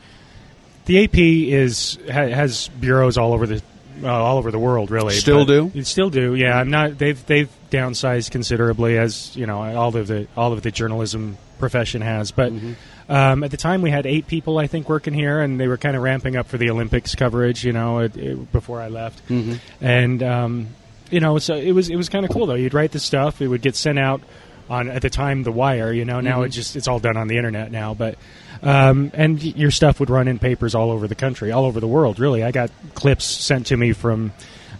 the 0.86 1.04
AP 1.04 1.14
is 1.16 1.98
ha, 2.06 2.26
has 2.28 2.68
bureaus 2.80 3.16
all 3.16 3.32
over 3.32 3.46
the, 3.46 3.62
uh, 4.02 4.08
all 4.08 4.38
over 4.38 4.50
the 4.50 4.58
world, 4.58 4.90
really. 4.90 5.14
Still 5.14 5.44
do? 5.44 5.70
It 5.74 5.86
still 5.86 6.10
do, 6.10 6.34
yeah. 6.34 6.58
I'm 6.58 6.70
not. 6.70 6.98
They've 6.98 7.24
they've 7.26 7.48
downsized 7.70 8.30
considerably, 8.32 8.98
as 8.98 9.34
you 9.36 9.46
know, 9.46 9.62
all 9.76 9.96
of 9.96 10.06
the 10.06 10.26
all 10.36 10.52
of 10.52 10.62
the 10.62 10.70
journalism 10.70 11.36
profession 11.58 12.02
has. 12.02 12.30
But 12.32 12.52
Mm-hmm. 12.52 13.12
um, 13.12 13.44
at 13.44 13.50
the 13.52 13.56
time, 13.56 13.80
we 13.82 13.90
had 13.90 14.06
eight 14.06 14.26
people, 14.26 14.58
I 14.58 14.66
think, 14.66 14.88
working 14.88 15.14
here, 15.14 15.40
and 15.40 15.60
they 15.60 15.68
were 15.68 15.76
kind 15.78 15.96
of 15.96 16.02
ramping 16.02 16.36
up 16.36 16.48
for 16.48 16.58
the 16.58 16.70
Olympics 16.70 17.14
coverage. 17.14 17.64
You 17.64 17.72
know, 17.72 18.00
it, 18.00 18.16
it, 18.16 18.52
before 18.52 18.80
I 18.80 18.88
left, 18.88 19.26
Mm-hmm. 19.28 19.54
and 19.84 20.22
um, 20.22 20.66
you 21.10 21.20
know, 21.20 21.38
so 21.38 21.54
it 21.54 21.72
was 21.72 21.88
it 21.90 21.96
was 21.96 22.08
kind 22.08 22.24
of 22.24 22.32
cool 22.32 22.46
though. 22.46 22.54
You'd 22.54 22.74
write 22.74 22.90
the 22.92 22.98
stuff, 22.98 23.40
it 23.40 23.46
would 23.48 23.62
get 23.62 23.76
sent 23.76 23.98
out 23.98 24.20
on 24.68 24.88
at 24.88 25.02
the 25.02 25.10
time 25.10 25.42
the 25.42 25.52
wire. 25.52 25.92
You 25.92 26.04
know, 26.04 26.20
now 26.20 26.42
it 26.42 26.50
just 26.50 26.76
it's 26.76 26.88
all 26.88 26.98
done 26.98 27.16
on 27.16 27.28
the 27.28 27.36
internet 27.36 27.70
now, 27.70 27.94
but. 27.94 28.16
Um, 28.62 29.10
and 29.12 29.42
your 29.42 29.70
stuff 29.70 30.00
would 30.00 30.08
run 30.08 30.26
in 30.26 30.38
papers 30.38 30.74
all 30.74 30.90
over 30.90 31.06
the 31.06 31.14
country, 31.14 31.52
all 31.52 31.66
over 31.66 31.80
the 31.80 31.88
world. 31.88 32.18
Really, 32.18 32.42
I 32.42 32.50
got 32.50 32.70
clips 32.94 33.26
sent 33.26 33.66
to 33.66 33.76
me 33.76 33.92
from, 33.92 34.32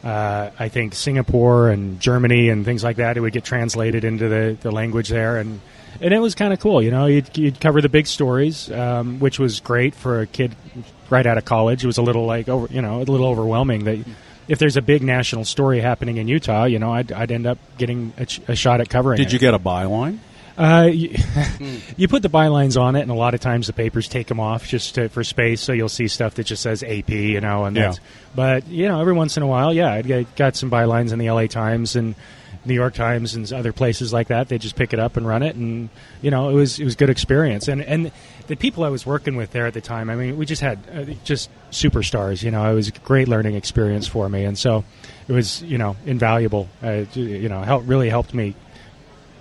uh, 0.02 0.50
I 0.58 0.70
think 0.70 0.94
Singapore 0.94 1.68
and 1.68 2.00
Germany 2.00 2.48
and 2.48 2.64
things 2.64 2.82
like 2.82 2.96
that. 2.96 3.18
It 3.18 3.20
would 3.20 3.34
get 3.34 3.44
translated 3.44 4.04
into 4.04 4.30
the, 4.30 4.56
the 4.58 4.70
language 4.70 5.10
there, 5.10 5.36
and 5.36 5.60
and 6.00 6.14
it 6.14 6.18
was 6.18 6.34
kind 6.34 6.54
of 6.54 6.60
cool. 6.60 6.82
You 6.82 6.92
know, 6.92 7.04
you'd, 7.06 7.36
you'd 7.36 7.60
cover 7.60 7.82
the 7.82 7.90
big 7.90 8.06
stories, 8.06 8.70
um, 8.70 9.20
which 9.20 9.38
was 9.38 9.60
great 9.60 9.94
for 9.94 10.22
a 10.22 10.26
kid 10.26 10.56
right 11.10 11.26
out 11.26 11.36
of 11.36 11.44
college. 11.44 11.84
It 11.84 11.86
was 11.86 11.98
a 11.98 12.02
little 12.02 12.24
like 12.24 12.48
over, 12.48 12.72
you 12.72 12.80
know, 12.80 13.02
a 13.02 13.04
little 13.04 13.26
overwhelming 13.26 13.84
that 13.84 13.98
if 14.48 14.58
there's 14.58 14.76
a 14.76 14.82
big 14.82 15.02
national 15.02 15.44
story 15.44 15.80
happening 15.80 16.16
in 16.18 16.28
Utah, 16.28 16.64
you 16.64 16.78
know, 16.78 16.92
I'd, 16.92 17.12
I'd 17.12 17.32
end 17.32 17.46
up 17.46 17.58
getting 17.78 18.12
a, 18.18 18.26
ch- 18.26 18.40
a 18.48 18.54
shot 18.56 18.80
at 18.80 18.88
covering. 18.88 19.14
It. 19.20 19.24
Did 19.24 19.26
it. 19.28 19.32
you 19.34 19.38
get 19.38 19.54
a 19.54 19.58
byline? 19.58 20.18
Uh, 20.56 20.88
you, 20.92 21.16
you 21.96 22.06
put 22.06 22.22
the 22.22 22.28
bylines 22.28 22.80
on 22.80 22.94
it, 22.94 23.00
and 23.02 23.10
a 23.10 23.14
lot 23.14 23.34
of 23.34 23.40
times 23.40 23.66
the 23.66 23.72
papers 23.72 24.06
take 24.06 24.28
them 24.28 24.38
off 24.38 24.68
just 24.68 24.94
to, 24.94 25.08
for 25.08 25.24
space. 25.24 25.60
So 25.60 25.72
you'll 25.72 25.88
see 25.88 26.06
stuff 26.06 26.34
that 26.34 26.44
just 26.44 26.62
says 26.62 26.82
AP, 26.84 27.08
you 27.10 27.40
know. 27.40 27.64
And 27.64 27.76
Yeah. 27.76 27.82
that's, 27.86 28.00
but 28.36 28.66
you 28.68 28.86
know, 28.86 29.00
every 29.00 29.14
once 29.14 29.36
in 29.36 29.42
a 29.42 29.46
while, 29.48 29.74
yeah, 29.74 29.92
I 29.92 30.02
got 30.36 30.54
some 30.54 30.70
bylines 30.70 31.12
in 31.12 31.18
the 31.18 31.28
LA 31.30 31.46
Times 31.46 31.96
and 31.96 32.14
New 32.66 32.74
York 32.74 32.94
Times 32.94 33.34
and 33.34 33.50
other 33.52 33.72
places 33.72 34.12
like 34.12 34.28
that. 34.28 34.48
They 34.48 34.58
just 34.58 34.76
pick 34.76 34.92
it 34.92 34.98
up 34.98 35.16
and 35.16 35.26
run 35.26 35.42
it, 35.42 35.56
and 35.56 35.88
you 36.22 36.30
know, 36.30 36.48
it 36.48 36.54
was 36.54 36.78
it 36.78 36.84
was 36.84 36.96
good 36.96 37.10
experience. 37.10 37.68
And 37.68 37.82
and 37.82 38.12
the 38.46 38.56
people 38.56 38.84
I 38.84 38.88
was 38.88 39.06
working 39.06 39.36
with 39.36 39.50
there 39.50 39.66
at 39.66 39.74
the 39.74 39.80
time, 39.80 40.10
I 40.10 40.16
mean, 40.16 40.36
we 40.36 40.46
just 40.46 40.62
had 40.62 40.78
uh, 40.92 41.04
just 41.24 41.50
superstars. 41.70 42.42
You 42.42 42.50
know, 42.50 42.70
it 42.70 42.74
was 42.74 42.88
a 42.88 42.92
great 42.92 43.28
learning 43.28 43.54
experience 43.54 44.06
for 44.06 44.28
me, 44.28 44.44
and 44.44 44.58
so 44.58 44.84
it 45.28 45.32
was 45.32 45.62
you 45.62 45.78
know 45.78 45.96
invaluable. 46.06 46.68
Uh, 46.82 47.04
you 47.14 47.48
know, 47.48 47.62
help 47.62 47.84
really 47.86 48.08
helped 48.08 48.34
me 48.34 48.54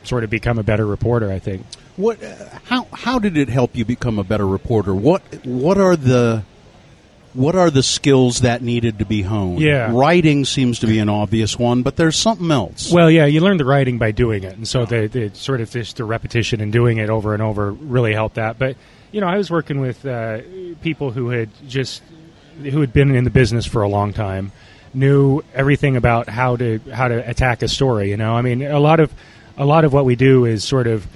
sort 0.03 0.23
of 0.23 0.29
become 0.29 0.59
a 0.59 0.63
better 0.63 0.85
reporter. 0.85 1.31
I 1.31 1.39
think. 1.39 1.65
What? 1.95 2.23
Uh, 2.23 2.33
how? 2.65 2.87
How 2.91 3.19
did 3.19 3.37
it 3.37 3.49
help 3.49 3.75
you 3.75 3.85
become 3.85 4.19
a 4.19 4.23
better 4.23 4.47
reporter? 4.47 4.93
What? 4.93 5.21
What 5.45 5.77
are 5.77 5.95
the 5.95 6.43
what 7.33 7.55
are 7.55 7.69
the 7.69 7.83
skills 7.83 8.41
that 8.41 8.61
needed 8.61 8.99
to 8.99 9.05
be 9.05 9.21
honed? 9.21 9.59
Yeah. 9.59 9.91
writing 9.91 10.45
seems 10.45 10.79
to 10.79 10.87
be 10.87 10.99
an 10.99 11.09
obvious 11.09 11.57
one, 11.57 11.81
but 11.83 11.95
there's 11.95 12.15
something 12.15 12.51
else. 12.51 12.91
Well, 12.91 13.09
yeah, 13.09 13.25
you 13.25 13.41
learn 13.41 13.57
the 13.57 13.65
writing 13.65 13.97
by 13.97 14.11
doing 14.11 14.43
it, 14.43 14.55
and 14.55 14.67
so 14.67 14.85
the, 14.85 15.07
the 15.07 15.31
sort 15.33 15.61
of 15.61 15.69
just 15.71 15.97
the 15.97 16.05
repetition 16.05 16.61
and 16.61 16.71
doing 16.71 16.97
it 16.97 17.09
over 17.09 17.33
and 17.33 17.41
over 17.41 17.71
really 17.71 18.13
helped 18.13 18.35
that. 18.35 18.59
But 18.59 18.77
you 19.11 19.21
know, 19.21 19.27
I 19.27 19.37
was 19.37 19.49
working 19.51 19.79
with 19.79 20.05
uh, 20.05 20.41
people 20.81 21.11
who 21.11 21.29
had 21.29 21.49
just 21.67 22.01
who 22.61 22.81
had 22.81 22.93
been 22.93 23.15
in 23.15 23.23
the 23.23 23.29
business 23.29 23.65
for 23.65 23.81
a 23.81 23.89
long 23.89 24.13
time, 24.13 24.51
knew 24.93 25.41
everything 25.53 25.95
about 25.95 26.29
how 26.29 26.55
to 26.57 26.79
how 26.91 27.07
to 27.07 27.29
attack 27.29 27.61
a 27.61 27.67
story. 27.67 28.09
You 28.09 28.17
know, 28.17 28.33
I 28.33 28.41
mean, 28.41 28.61
a 28.61 28.79
lot 28.79 28.99
of 28.99 29.11
a 29.57 29.65
lot 29.65 29.85
of 29.85 29.93
what 29.93 30.05
we 30.05 30.15
do 30.15 30.45
is 30.45 30.63
sort 30.63 30.87
of 30.87 31.07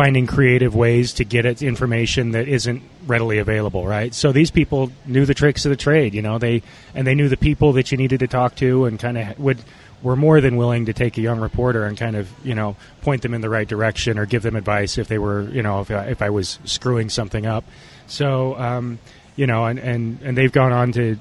finding 0.00 0.26
creative 0.26 0.74
ways 0.74 1.12
to 1.12 1.26
get 1.26 1.44
at 1.44 1.60
information 1.60 2.30
that 2.30 2.48
isn't 2.48 2.82
readily 3.06 3.36
available, 3.36 3.86
right? 3.86 4.14
So 4.14 4.32
these 4.32 4.50
people 4.50 4.90
knew 5.04 5.26
the 5.26 5.34
tricks 5.34 5.66
of 5.66 5.70
the 5.70 5.76
trade, 5.76 6.14
you 6.14 6.22
know, 6.22 6.38
they 6.38 6.62
and 6.94 7.06
they 7.06 7.14
knew 7.14 7.28
the 7.28 7.36
people 7.36 7.74
that 7.74 7.92
you 7.92 7.98
needed 7.98 8.20
to 8.20 8.26
talk 8.26 8.56
to 8.56 8.86
and 8.86 8.98
kind 8.98 9.18
of 9.18 9.38
would 9.38 9.58
were 10.02 10.16
more 10.16 10.40
than 10.40 10.56
willing 10.56 10.86
to 10.86 10.94
take 10.94 11.18
a 11.18 11.20
young 11.20 11.38
reporter 11.38 11.84
and 11.84 11.98
kind 11.98 12.16
of, 12.16 12.30
you 12.42 12.54
know, 12.54 12.76
point 13.02 13.20
them 13.20 13.34
in 13.34 13.42
the 13.42 13.50
right 13.50 13.68
direction 13.68 14.18
or 14.18 14.24
give 14.24 14.42
them 14.42 14.56
advice 14.56 14.96
if 14.96 15.06
they 15.06 15.18
were, 15.18 15.42
you 15.50 15.62
know, 15.62 15.82
if 15.82 15.90
I, 15.90 16.06
if 16.06 16.22
I 16.22 16.30
was 16.30 16.58
screwing 16.64 17.10
something 17.10 17.44
up. 17.44 17.66
So, 18.06 18.58
um, 18.58 18.98
you 19.36 19.46
know, 19.46 19.66
and, 19.66 19.78
and, 19.78 20.18
and 20.22 20.34
they've 20.34 20.50
gone 20.50 20.72
on 20.72 20.92
to, 20.92 21.18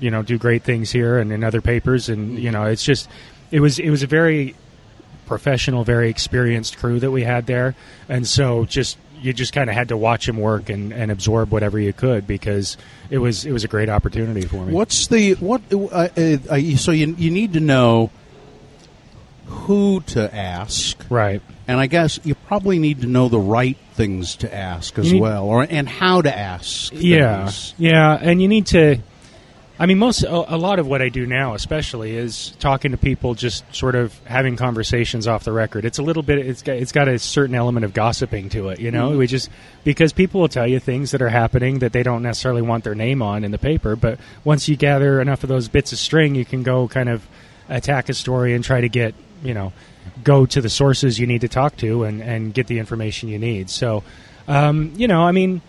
you 0.00 0.10
know, 0.10 0.22
do 0.22 0.38
great 0.38 0.62
things 0.62 0.90
here 0.90 1.18
and 1.18 1.30
in 1.30 1.44
other 1.44 1.60
papers. 1.60 2.08
And, 2.08 2.38
you 2.38 2.50
know, 2.50 2.64
it's 2.64 2.84
just, 2.84 3.06
it 3.50 3.60
was, 3.60 3.78
it 3.78 3.90
was 3.90 4.02
a 4.02 4.06
very 4.06 4.54
professional, 5.26 5.84
very 5.84 6.08
experienced 6.10 6.78
crew 6.78 7.00
that 7.00 7.10
we 7.10 7.22
had 7.22 7.46
there, 7.46 7.74
and 8.08 8.26
so 8.26 8.64
just 8.64 8.98
you 9.20 9.32
just 9.32 9.54
kind 9.54 9.70
of 9.70 9.74
had 9.76 9.88
to 9.88 9.96
watch 9.96 10.28
him 10.28 10.36
work 10.36 10.68
and, 10.68 10.92
and 10.92 11.10
absorb 11.10 11.50
whatever 11.50 11.80
you 11.80 11.92
could 11.94 12.26
because 12.26 12.76
it 13.08 13.18
was 13.18 13.46
it 13.46 13.52
was 13.52 13.64
a 13.64 13.68
great 13.68 13.88
opportunity 13.88 14.42
for 14.42 14.64
me. 14.64 14.72
What's 14.72 15.06
the 15.06 15.34
what? 15.34 15.62
Uh, 15.72 16.08
uh, 16.16 16.76
so 16.76 16.92
you 16.92 17.14
you 17.18 17.30
need 17.30 17.54
to 17.54 17.60
know 17.60 18.10
who 19.46 20.00
to 20.00 20.34
ask, 20.34 20.98
right? 21.08 21.42
And 21.66 21.80
I 21.80 21.86
guess 21.86 22.20
you 22.24 22.34
probably 22.34 22.78
need 22.78 23.00
to 23.00 23.06
know 23.06 23.28
the 23.28 23.38
right 23.38 23.78
things 23.94 24.36
to 24.36 24.54
ask 24.54 24.98
as 24.98 25.12
need- 25.12 25.20
well, 25.20 25.44
or 25.44 25.66
and 25.68 25.88
how 25.88 26.20
to 26.22 26.36
ask. 26.36 26.92
Yeah, 26.94 27.44
things. 27.44 27.74
yeah, 27.78 28.18
and 28.20 28.42
you 28.42 28.48
need 28.48 28.66
to. 28.66 28.98
I 29.76 29.86
mean, 29.86 29.98
most 29.98 30.22
a, 30.22 30.56
lot 30.56 30.78
of 30.78 30.86
what 30.86 31.02
I 31.02 31.08
do 31.08 31.26
now, 31.26 31.54
especially, 31.54 32.16
is 32.16 32.50
talking 32.60 32.92
to 32.92 32.96
people, 32.96 33.34
just 33.34 33.64
sort 33.74 33.96
of 33.96 34.16
having 34.24 34.54
conversations 34.54 35.26
off 35.26 35.42
the 35.42 35.50
record. 35.50 35.84
It's 35.84 35.98
a 35.98 36.02
little 36.02 36.22
bit. 36.22 36.38
It's 36.38 36.62
got 36.62 36.76
it's 36.76 36.92
got 36.92 37.08
a 37.08 37.18
certain 37.18 37.56
element 37.56 37.84
of 37.84 37.92
gossiping 37.92 38.50
to 38.50 38.68
it. 38.68 38.78
You 38.78 38.92
know, 38.92 39.18
we 39.18 39.26
just 39.26 39.50
because 39.82 40.12
people 40.12 40.40
will 40.40 40.48
tell 40.48 40.66
you 40.68 40.78
things 40.78 41.10
that 41.10 41.20
are 41.22 41.28
happening 41.28 41.80
that 41.80 41.92
they 41.92 42.04
don't 42.04 42.22
necessarily 42.22 42.62
want 42.62 42.84
their 42.84 42.94
name 42.94 43.20
on 43.20 43.42
in 43.42 43.50
the 43.50 43.58
paper. 43.58 43.96
But 43.96 44.20
once 44.44 44.68
you 44.68 44.76
gather 44.76 45.20
enough 45.20 45.42
of 45.42 45.48
those 45.48 45.66
bits 45.66 45.92
of 45.92 45.98
string, 45.98 46.36
you 46.36 46.44
can 46.44 46.62
go 46.62 46.86
kind 46.86 47.08
of 47.08 47.26
attack 47.68 48.08
a 48.08 48.14
story 48.14 48.54
and 48.54 48.62
try 48.62 48.80
to 48.80 48.88
get 48.88 49.14
you 49.42 49.54
know 49.54 49.72
go 50.22 50.46
to 50.46 50.60
the 50.60 50.70
sources 50.70 51.18
you 51.18 51.26
need 51.26 51.40
to 51.40 51.48
talk 51.48 51.76
to 51.78 52.04
and 52.04 52.22
and 52.22 52.54
get 52.54 52.68
the 52.68 52.78
information 52.78 53.28
you 53.28 53.40
need. 53.40 53.68
So, 53.70 54.04
um, 54.46 54.92
you 54.96 55.08
know, 55.08 55.22
I 55.22 55.32
mean 55.32 55.62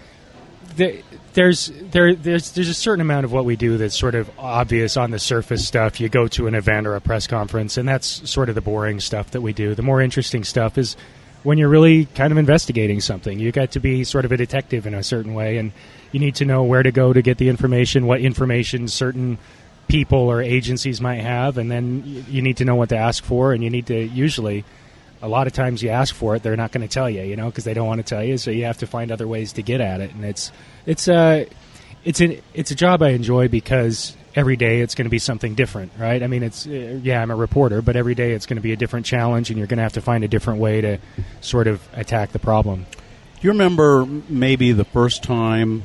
there, 0.75 0.93
there's 1.35 1.71
there 1.91 2.15
there's 2.15 2.51
there's 2.51 2.69
a 2.69 2.73
certain 2.73 3.01
amount 3.01 3.25
of 3.25 3.31
what 3.31 3.45
we 3.45 3.55
do 3.55 3.77
that's 3.77 3.97
sort 3.97 4.15
of 4.15 4.31
obvious 4.39 4.97
on 4.97 5.11
the 5.11 5.19
surface 5.19 5.67
stuff. 5.67 5.99
You 5.99 6.09
go 6.09 6.27
to 6.29 6.47
an 6.47 6.55
event 6.55 6.87
or 6.87 6.95
a 6.95 7.01
press 7.01 7.27
conference, 7.27 7.77
and 7.77 7.87
that's 7.87 8.29
sort 8.29 8.49
of 8.49 8.55
the 8.55 8.61
boring 8.61 8.99
stuff 8.99 9.31
that 9.31 9.41
we 9.41 9.53
do. 9.53 9.75
The 9.75 9.83
more 9.83 10.01
interesting 10.01 10.43
stuff 10.45 10.77
is 10.77 10.95
when 11.43 11.57
you're 11.57 11.69
really 11.69 12.05
kind 12.05 12.31
of 12.31 12.37
investigating 12.37 13.01
something. 13.01 13.37
You 13.37 13.51
got 13.51 13.71
to 13.71 13.79
be 13.79 14.03
sort 14.05 14.25
of 14.25 14.31
a 14.31 14.37
detective 14.37 14.87
in 14.87 14.93
a 14.93 15.03
certain 15.03 15.33
way, 15.33 15.57
and 15.57 15.73
you 16.11 16.19
need 16.19 16.35
to 16.35 16.45
know 16.45 16.63
where 16.63 16.81
to 16.81 16.91
go 16.91 17.11
to 17.13 17.21
get 17.21 17.37
the 17.37 17.49
information, 17.49 18.07
what 18.07 18.21
information 18.21 18.87
certain 18.87 19.37
people 19.89 20.17
or 20.17 20.41
agencies 20.41 21.01
might 21.01 21.21
have, 21.21 21.57
and 21.57 21.69
then 21.69 22.25
you 22.29 22.41
need 22.41 22.57
to 22.57 22.65
know 22.65 22.75
what 22.75 22.89
to 22.89 22.97
ask 22.97 23.23
for, 23.23 23.51
and 23.53 23.63
you 23.63 23.69
need 23.69 23.87
to 23.87 24.05
usually 24.07 24.63
a 25.21 25.27
lot 25.27 25.47
of 25.47 25.53
times 25.53 25.81
you 25.81 25.89
ask 25.89 26.13
for 26.13 26.35
it, 26.35 26.43
they're 26.43 26.55
not 26.55 26.71
going 26.71 26.87
to 26.87 26.93
tell 26.93 27.09
you, 27.09 27.23
you 27.23 27.35
know, 27.35 27.47
because 27.47 27.63
they 27.63 27.73
don't 27.73 27.87
want 27.87 27.99
to 27.99 28.03
tell 28.03 28.23
you. 28.23 28.37
So 28.37 28.51
you 28.51 28.65
have 28.65 28.79
to 28.79 28.87
find 28.87 29.11
other 29.11 29.27
ways 29.27 29.53
to 29.53 29.63
get 29.63 29.81
at 29.81 30.01
it, 30.01 30.11
and 30.13 30.23
it's 30.25 30.51
it's 30.85 31.07
a 31.07 31.47
it's 32.03 32.21
a 32.21 32.41
it's 32.53 32.71
a 32.71 32.75
job 32.75 33.01
I 33.01 33.09
enjoy 33.09 33.47
because 33.47 34.15
every 34.35 34.57
day 34.57 34.81
it's 34.81 34.95
going 34.95 35.05
to 35.05 35.11
be 35.11 35.19
something 35.19 35.55
different, 35.55 35.93
right? 35.97 36.21
I 36.21 36.27
mean, 36.27 36.43
it's 36.43 36.67
uh, 36.67 36.99
yeah, 37.01 37.21
I'm 37.21 37.31
a 37.31 37.35
reporter, 37.35 37.81
but 37.81 37.95
every 37.95 38.15
day 38.15 38.33
it's 38.33 38.45
going 38.45 38.57
to 38.57 38.61
be 38.61 38.73
a 38.73 38.77
different 38.77 39.05
challenge, 39.05 39.49
and 39.49 39.57
you're 39.57 39.67
going 39.67 39.77
to 39.77 39.83
have 39.83 39.93
to 39.93 40.01
find 40.01 40.23
a 40.23 40.27
different 40.27 40.59
way 40.59 40.81
to 40.81 40.99
sort 41.41 41.67
of 41.67 41.81
attack 41.93 42.31
the 42.31 42.39
problem. 42.39 42.85
Do 42.91 43.47
you 43.47 43.51
remember 43.51 44.05
maybe 44.29 44.71
the 44.71 44.85
first 44.85 45.23
time 45.23 45.83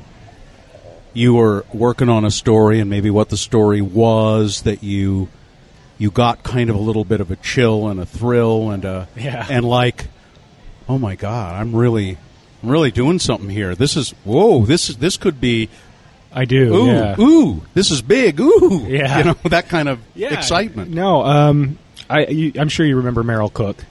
you 1.13 1.35
were 1.35 1.65
working 1.73 2.09
on 2.09 2.25
a 2.25 2.31
story 2.31 2.81
and 2.81 2.89
maybe 2.89 3.11
what 3.11 3.29
the 3.29 3.37
story 3.37 3.81
was 3.81 4.63
that 4.63 4.83
you 4.83 5.29
you 6.01 6.11
got 6.11 6.43
kind 6.43 6.69
of 6.71 6.75
a 6.77 6.81
little 6.81 7.05
bit 7.05 7.21
of 7.21 7.31
a 7.31 7.37
chill 7.37 7.87
and 7.89 8.01
a 8.01 8.07
thrill 8.07 8.71
and 8.71 8.85
a 8.85 9.07
Yeah. 9.17 9.47
and 9.49 9.65
like 9.65 10.07
oh 10.89 10.99
my 10.99 11.15
god 11.15 11.55
I'm 11.61 11.77
really 11.77 12.17
I'm 12.63 12.69
really 12.71 12.91
doing 12.91 13.19
something 13.21 13.49
here 13.51 13.75
this 13.77 13.97
is 13.97 14.11
whoa 14.25 14.65
this 14.65 14.89
is 14.91 14.97
this 14.97 15.17
could 15.17 15.41
be 15.41 15.69
I 16.33 16.45
do, 16.47 16.75
ooh 16.75 16.87
yeah. 16.87 17.21
ooh 17.21 17.63
this 17.75 17.91
is 17.91 18.03
big 18.03 18.41
ooh 18.41 18.85
Yeah. 18.89 19.19
you 19.19 19.25
know 19.25 19.37
that 19.45 19.69
kind 19.69 19.89
of 19.89 20.01
Yeah. 20.15 20.33
excitement 20.35 20.91
No, 20.91 21.23
um, 21.25 21.79
I 22.09 22.27
you, 22.27 22.53
I'm 22.59 22.69
sure 22.69 22.85
you 22.87 22.97
remember 22.97 23.23
Merrill 23.23 23.51
Cook. 23.51 23.85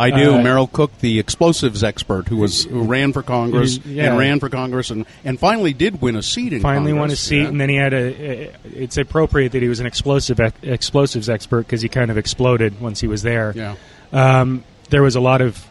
I 0.00 0.10
do. 0.10 0.34
Uh, 0.34 0.42
Merrill 0.42 0.66
Cook, 0.66 0.96
the 0.98 1.18
explosives 1.18 1.84
expert, 1.84 2.28
who 2.28 2.38
was 2.38 2.64
who 2.64 2.84
ran 2.84 3.12
for 3.12 3.22
Congress 3.22 3.78
yeah. 3.84 4.06
and 4.06 4.18
ran 4.18 4.40
for 4.40 4.48
Congress 4.48 4.90
and, 4.90 5.06
and 5.24 5.38
finally 5.38 5.72
did 5.72 6.00
win 6.00 6.16
a 6.16 6.22
seat 6.22 6.52
in 6.52 6.62
finally 6.62 6.92
won 6.92 7.10
a 7.10 7.16
seat, 7.16 7.42
Yeah. 7.42 7.48
and 7.48 7.60
then 7.60 7.68
he 7.68 7.76
had 7.76 7.92
a. 7.92 8.52
It's 8.64 8.96
appropriate 8.96 9.52
that 9.52 9.62
he 9.62 9.68
was 9.68 9.80
an 9.80 9.86
explosive 9.86 10.40
ex- 10.40 10.58
explosives 10.62 11.28
expert 11.28 11.66
because 11.66 11.82
he 11.82 11.88
kind 11.88 12.10
of 12.10 12.18
exploded 12.18 12.80
once 12.80 13.00
he 13.00 13.06
was 13.06 13.22
there. 13.22 13.52
Yeah. 13.54 13.76
Um, 14.12 14.64
there 14.88 15.02
was 15.02 15.16
a 15.16 15.20
lot 15.20 15.40
of 15.40 15.64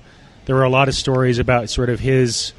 there 0.46 0.56
were 0.56 0.64
a 0.64 0.70
lot 0.70 0.88
of 0.88 0.96
stories 0.96 1.40
about 1.40 1.70
sort 1.70 1.90
of 1.90 2.00
his. 2.00 2.54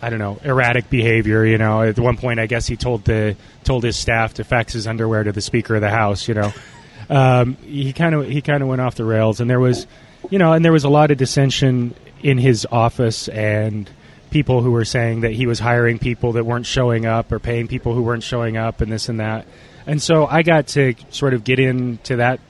I 0.00 0.10
don't 0.10 0.18
know 0.20 0.38
erratic 0.44 0.90
behavior. 0.90 1.44
You 1.44 1.58
know, 1.58 1.82
at 1.82 1.98
one 1.98 2.16
point, 2.16 2.38
I 2.38 2.46
guess 2.46 2.66
he 2.66 2.76
told 2.76 3.04
the 3.04 3.36
told 3.64 3.82
his 3.84 3.96
staff 3.96 4.34
to 4.34 4.44
fax 4.44 4.72
his 4.72 4.86
underwear 4.86 5.24
to 5.24 5.32
the 5.32 5.40
Speaker 5.40 5.74
of 5.74 5.80
the 5.80 5.90
House. 5.90 6.28
You 6.28 6.34
know, 6.34 6.52
um, 7.10 7.56
he 7.56 7.92
kind 7.92 8.14
of 8.14 8.28
he 8.28 8.40
kind 8.40 8.62
of 8.62 8.68
went 8.68 8.80
off 8.80 8.94
the 8.94 9.04
rails, 9.04 9.40
and 9.40 9.50
there 9.50 9.60
was, 9.60 9.86
you 10.30 10.38
know, 10.38 10.52
and 10.52 10.64
there 10.64 10.72
was 10.72 10.84
a 10.84 10.88
lot 10.88 11.10
of 11.10 11.18
dissension 11.18 11.94
in 12.22 12.38
his 12.38 12.66
office 12.70 13.28
and 13.28 13.90
people 14.30 14.60
who 14.62 14.70
were 14.70 14.84
saying 14.84 15.22
that 15.22 15.32
he 15.32 15.46
was 15.46 15.58
hiring 15.58 15.98
people 15.98 16.32
that 16.32 16.44
weren't 16.44 16.66
showing 16.66 17.06
up 17.06 17.32
or 17.32 17.38
paying 17.38 17.66
people 17.66 17.94
who 17.94 18.02
weren't 18.02 18.22
showing 18.22 18.56
up 18.56 18.80
and 18.80 18.92
this 18.92 19.08
and 19.08 19.20
that. 19.20 19.46
And 19.86 20.02
so 20.02 20.26
I 20.26 20.42
got 20.42 20.68
to 20.68 20.94
sort 21.10 21.32
of 21.32 21.44
get 21.44 21.58
into 21.58 22.16
that 22.16 22.40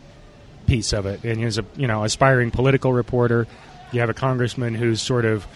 piece 0.67 0.93
of 0.93 1.07
it. 1.07 1.25
And 1.25 1.43
as 1.45 1.59
a 1.59 1.65
you 1.77 1.87
know 1.87 2.05
aspiring 2.05 2.51
political 2.51 2.93
reporter, 2.93 3.47
you 3.93 4.01
have 4.01 4.11
a 4.11 4.15
congressman 4.15 4.75
who's 4.75 5.01
sort 5.01 5.25
of, 5.25 5.47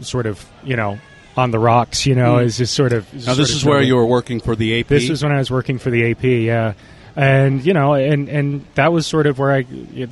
sort 0.00 0.26
of 0.26 0.44
you 0.62 0.76
know 0.76 0.98
on 1.36 1.50
the 1.50 1.58
rocks. 1.58 2.06
You 2.06 2.14
know, 2.14 2.38
hmm. 2.38 2.44
is 2.44 2.58
just 2.58 2.74
sort 2.74 2.92
of. 2.92 3.12
Now 3.26 3.34
this 3.34 3.50
is 3.50 3.64
where 3.64 3.82
you 3.82 3.96
were 3.96 4.06
working 4.06 4.40
for 4.40 4.56
the 4.56 4.80
AP. 4.80 4.88
this 4.88 5.08
was 5.08 5.22
when 5.22 5.32
I 5.32 5.38
was 5.38 5.50
working 5.50 5.78
for 5.78 5.90
the 5.90 6.10
AP, 6.10 6.24
yeah. 6.24 6.74
And 7.16 7.64
you 7.64 7.74
know, 7.74 7.94
and 7.94 8.28
and 8.28 8.64
that 8.74 8.92
was 8.92 9.06
sort 9.06 9.26
of 9.26 9.38
where 9.38 9.52
I 9.52 9.62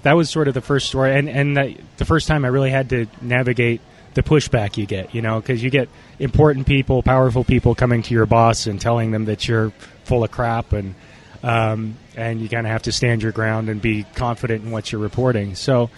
that 0.03 0.13
was 0.13 0.31
sort 0.31 0.47
of 0.47 0.55
the 0.55 0.61
first 0.61 0.87
story, 0.87 1.17
and 1.17 1.29
and 1.29 1.57
that, 1.57 1.71
the 1.97 2.05
first 2.05 2.29
time 2.29 2.45
I 2.45 2.49
really 2.49 2.71
had 2.71 2.91
to 2.91 3.07
navigate 3.21 3.81
the 4.15 4.23
pushback 4.23 4.77
you 4.77 4.87
get, 4.87 5.15
you 5.15 5.23
know, 5.23 5.41
because 5.41 5.63
you 5.63 5.71
get 5.71 5.89
important 6.19 6.67
people, 6.67 7.03
powerful 7.03 7.45
people 7.45 7.75
coming 7.75 8.03
to 8.03 8.15
your 8.15 8.27
boss 8.27 8.67
and 8.67 8.81
telling 8.81 9.11
them 9.11 9.25
that 9.25 9.49
you're 9.49 9.71
full 10.05 10.23
of 10.23 10.31
crap, 10.31 10.73
and 10.73 10.95
um, 11.43 11.97
and 12.17 12.41
you 12.41 12.49
kind 12.49 12.67
of 12.67 12.73
have 12.73 12.83
to 12.83 12.93
stand 12.93 13.23
your 13.23 13.33
ground 13.33 13.69
and 13.69 13.83
be 13.83 14.05
confident 14.15 14.65
in 14.65 14.71
what 14.71 14.93
you're 14.93 15.01
reporting. 15.01 15.55
So 15.55 15.91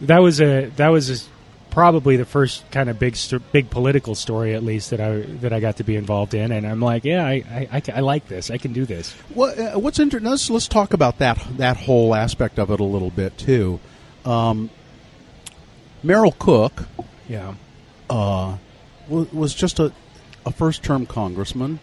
that 0.00 0.18
was 0.18 0.40
a 0.40 0.66
that 0.76 0.88
was 0.88 1.10
a, 1.10 1.24
probably 1.70 2.16
the 2.16 2.24
first 2.24 2.68
kind 2.70 2.90
of 2.90 2.98
big 2.98 3.16
st- 3.16 3.52
big 3.52 3.70
political 3.70 4.14
story, 4.14 4.54
at 4.54 4.62
least 4.62 4.90
that 4.90 5.00
I 5.00 5.20
that 5.40 5.52
I 5.52 5.60
got 5.60 5.76
to 5.78 5.84
be 5.84 5.96
involved 5.96 6.34
in. 6.34 6.52
And 6.52 6.66
I'm 6.66 6.80
like, 6.80 7.04
yeah, 7.04 7.24
I 7.24 7.32
I, 7.50 7.68
I, 7.72 7.82
I 7.96 8.00
like 8.00 8.26
this. 8.28 8.50
I 8.50 8.58
can 8.58 8.72
do 8.72 8.84
this. 8.86 9.12
What, 9.34 9.58
uh, 9.58 9.78
what's 9.78 9.98
interesting? 9.98 10.30
Let's, 10.30 10.50
let's 10.50 10.68
talk 10.68 10.92
about 10.92 11.18
that 11.18 11.38
that 11.56 11.76
whole 11.76 12.14
aspect 12.14 12.58
of 12.58 12.70
it 12.70 12.80
a 12.80 12.84
little 12.84 13.10
bit 13.10 13.38
too. 13.38 13.80
Um, 14.24 14.70
Merrill 16.02 16.32
Cook 16.38 16.84
Yeah. 17.28 17.54
uh, 18.08 18.56
was, 19.08 19.32
was 19.32 19.54
just 19.54 19.78
a, 19.78 19.92
a 20.46 20.50
first 20.52 20.82
term 20.82 21.06
congressman, 21.06 21.78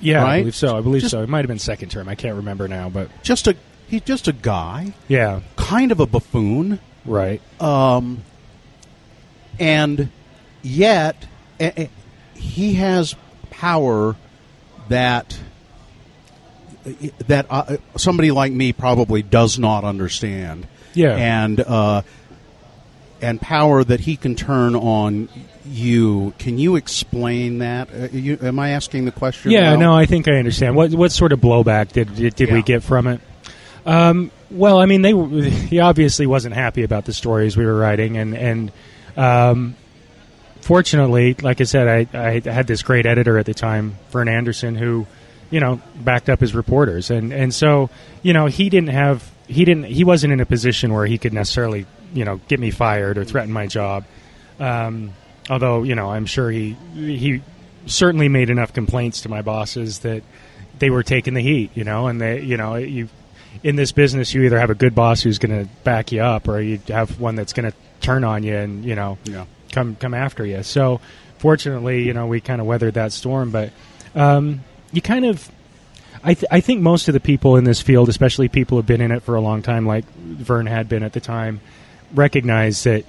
Yeah, 0.00 0.24
I 0.24 0.38
believe 0.40 0.54
so. 0.54 0.76
I 0.76 0.80
believe 0.80 1.02
Just- 1.02 1.10
so. 1.12 1.22
It 1.22 1.28
might 1.28 1.38
have 1.40 1.48
been 1.48 1.58
second 1.58 1.90
term. 1.90 2.08
I 2.08 2.14
can't 2.14 2.36
remember 2.36 2.66
now, 2.68 2.88
but 2.88 3.10
just 3.22 3.46
a 3.46 3.56
he's 3.88 4.02
just 4.02 4.28
a 4.28 4.32
guy, 4.32 4.94
yeah, 5.06 5.40
kind 5.56 5.92
of 5.92 6.00
a 6.00 6.06
buffoon. 6.06 6.78
right. 7.04 7.40
um, 7.60 8.22
and 9.58 10.10
yet 10.62 11.16
eh, 11.60 11.72
eh, 11.76 11.86
he 12.34 12.74
has 12.74 13.14
power 13.50 14.16
that 14.88 15.38
that 17.26 17.46
uh, 17.50 17.76
somebody 17.96 18.30
like 18.30 18.52
me 18.52 18.72
probably 18.72 19.22
does 19.22 19.58
not 19.58 19.84
understand. 19.84 20.66
Yeah. 20.94 21.14
and 21.14 21.60
uh, 21.60 22.02
and 23.20 23.40
power 23.40 23.84
that 23.84 24.00
he 24.00 24.16
can 24.16 24.34
turn 24.34 24.74
on 24.74 25.28
you. 25.64 26.32
Can 26.38 26.58
you 26.58 26.76
explain 26.76 27.58
that? 27.58 27.88
Uh, 27.92 28.08
you, 28.12 28.38
am 28.40 28.58
I 28.58 28.70
asking 28.70 29.04
the 29.04 29.12
question? 29.12 29.50
Yeah, 29.50 29.70
well? 29.70 29.80
no, 29.80 29.94
I 29.94 30.06
think 30.06 30.28
I 30.28 30.36
understand. 30.36 30.76
What 30.76 30.92
what 30.92 31.12
sort 31.12 31.32
of 31.32 31.40
blowback 31.40 31.92
did 31.92 32.14
did, 32.14 32.34
did 32.34 32.52
we 32.52 32.62
get 32.62 32.82
from 32.82 33.06
it? 33.06 33.20
Um, 33.86 34.30
well, 34.50 34.78
I 34.78 34.86
mean, 34.86 35.02
they 35.02 35.12
he 35.50 35.80
obviously 35.80 36.26
wasn't 36.26 36.54
happy 36.54 36.82
about 36.82 37.04
the 37.04 37.12
stories 37.12 37.56
we 37.56 37.64
were 37.66 37.76
writing, 37.76 38.16
and 38.16 38.34
and 38.36 38.72
um, 39.18 39.74
fortunately, 40.60 41.34
like 41.34 41.60
I 41.60 41.64
said, 41.64 42.08
I, 42.14 42.18
I 42.18 42.40
had 42.50 42.66
this 42.66 42.82
great 42.82 43.04
editor 43.04 43.36
at 43.36 43.46
the 43.46 43.54
time, 43.54 43.96
Vern 44.10 44.28
Anderson, 44.28 44.76
who 44.76 45.06
you 45.50 45.60
know 45.60 45.80
backed 45.96 46.28
up 46.28 46.40
his 46.40 46.54
reporters, 46.54 47.10
and 47.10 47.32
and 47.32 47.52
so 47.52 47.90
you 48.22 48.32
know 48.32 48.46
he 48.46 48.70
didn't 48.70 48.90
have 48.90 49.28
he 49.48 49.64
didn't 49.64 49.84
he 49.84 50.04
wasn't 50.04 50.32
in 50.32 50.40
a 50.40 50.46
position 50.46 50.94
where 50.94 51.04
he 51.04 51.18
could 51.18 51.32
necessarily 51.32 51.84
you 52.14 52.24
know 52.24 52.40
get 52.48 52.60
me 52.60 52.70
fired 52.70 53.18
or 53.18 53.24
threaten 53.24 53.52
my 53.52 53.66
job. 53.66 54.04
Um, 54.60 55.12
although 55.50 55.82
you 55.82 55.96
know 55.96 56.10
I'm 56.10 56.26
sure 56.26 56.48
he 56.50 56.76
he 56.94 57.42
certainly 57.86 58.28
made 58.28 58.50
enough 58.50 58.72
complaints 58.72 59.22
to 59.22 59.28
my 59.28 59.42
bosses 59.42 60.00
that 60.00 60.22
they 60.78 60.90
were 60.90 61.02
taking 61.02 61.34
the 61.34 61.40
heat, 61.40 61.72
you 61.74 61.82
know, 61.82 62.06
and 62.06 62.20
they 62.20 62.42
you 62.42 62.56
know 62.56 62.76
you 62.76 63.08
in 63.64 63.74
this 63.74 63.90
business 63.90 64.32
you 64.32 64.42
either 64.42 64.60
have 64.60 64.70
a 64.70 64.74
good 64.76 64.94
boss 64.94 65.22
who's 65.22 65.38
going 65.38 65.64
to 65.64 65.68
back 65.82 66.12
you 66.12 66.20
up 66.20 66.46
or 66.46 66.60
you 66.60 66.78
have 66.86 67.18
one 67.18 67.34
that's 67.34 67.52
going 67.52 67.68
to 67.68 67.76
turn 68.00 68.24
on 68.24 68.42
you 68.42 68.54
and 68.56 68.84
you 68.84 68.94
know 68.94 69.18
Yeah. 69.24 69.44
come 69.72 69.96
come 69.96 70.14
after 70.14 70.44
you. 70.44 70.62
So 70.62 71.00
fortunately, 71.38 72.02
you 72.04 72.12
know, 72.14 72.26
we 72.26 72.40
kind 72.40 72.60
of 72.60 72.66
weathered 72.66 72.94
that 72.94 73.12
storm, 73.12 73.50
but 73.50 73.70
um, 74.14 74.60
you 74.92 75.00
kind 75.02 75.24
of 75.24 75.50
I, 76.24 76.34
th- 76.34 76.46
I 76.50 76.60
think 76.60 76.80
most 76.82 77.06
of 77.06 77.14
the 77.14 77.20
people 77.20 77.56
in 77.56 77.62
this 77.64 77.80
field, 77.80 78.08
especially 78.08 78.48
people 78.48 78.76
who've 78.76 78.86
been 78.86 79.00
in 79.00 79.12
it 79.12 79.22
for 79.22 79.36
a 79.36 79.40
long 79.40 79.62
time, 79.62 79.86
like 79.86 80.04
Vern 80.16 80.66
had 80.66 80.88
been 80.88 81.04
at 81.04 81.12
the 81.12 81.20
time, 81.20 81.60
recognize 82.12 82.82
that 82.84 83.04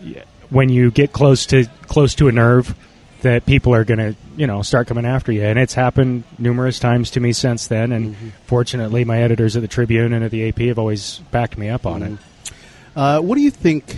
when 0.52 0.70
you 0.70 0.92
get 0.92 1.12
close 1.12 1.46
to 1.48 1.66
close 1.88 2.14
to 2.16 2.28
a 2.28 2.32
nerve, 2.32 2.76
that 3.22 3.46
people 3.46 3.74
are 3.74 3.84
going 3.84 3.98
to 3.98 4.16
you 4.38 4.46
know 4.48 4.62
start 4.62 4.88
coming 4.88 5.06
after 5.06 5.32
you, 5.32 5.44
and 5.44 5.58
it's 5.58 5.74
happened 5.74 6.24
numerous 6.38 6.78
times 6.80 7.10
to 7.12 7.20
me 7.20 7.34
since 7.34 7.68
then. 7.68 7.92
And 7.92 8.16
fortunately, 8.46 9.04
my 9.06 9.22
editors 9.24 9.56
at 9.56 9.62
the 9.64 9.68
Tribune 9.68 10.14
and 10.14 10.24
at 10.24 10.30
the 10.32 10.48
AP 10.50 10.60
have 10.60 10.78
always 10.80 11.20
backed 11.32 11.58
me 11.58 11.68
up 11.70 11.86
on 11.88 12.04
it. 12.04 12.18
Uh, 12.96 13.22
what 13.22 13.36
do 13.36 13.42
you 13.42 13.52
think 13.52 13.98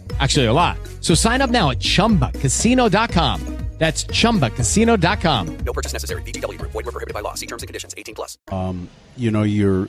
Actually, 0.19 0.45
a 0.47 0.53
lot. 0.53 0.77
So 1.01 1.13
sign 1.15 1.41
up 1.41 1.49
now 1.49 1.69
at 1.71 1.79
chumbacasino.com. 1.79 3.57
That's 3.77 4.03
chumbacasino.com. 4.05 5.57
No 5.65 5.73
purchase 5.73 5.93
necessary. 5.93 6.21
VGW 6.21 6.57
Group. 6.59 6.71
Void 6.71 6.85
were 6.85 6.91
prohibited 6.91 7.15
by 7.15 7.21
law. 7.21 7.33
See 7.33 7.47
terms 7.47 7.63
and 7.63 7.67
conditions. 7.67 7.95
18 7.97 8.13
plus. 8.15 8.37
Um, 8.51 8.89
You 9.17 9.31
know, 9.31 9.41
you're. 9.43 9.87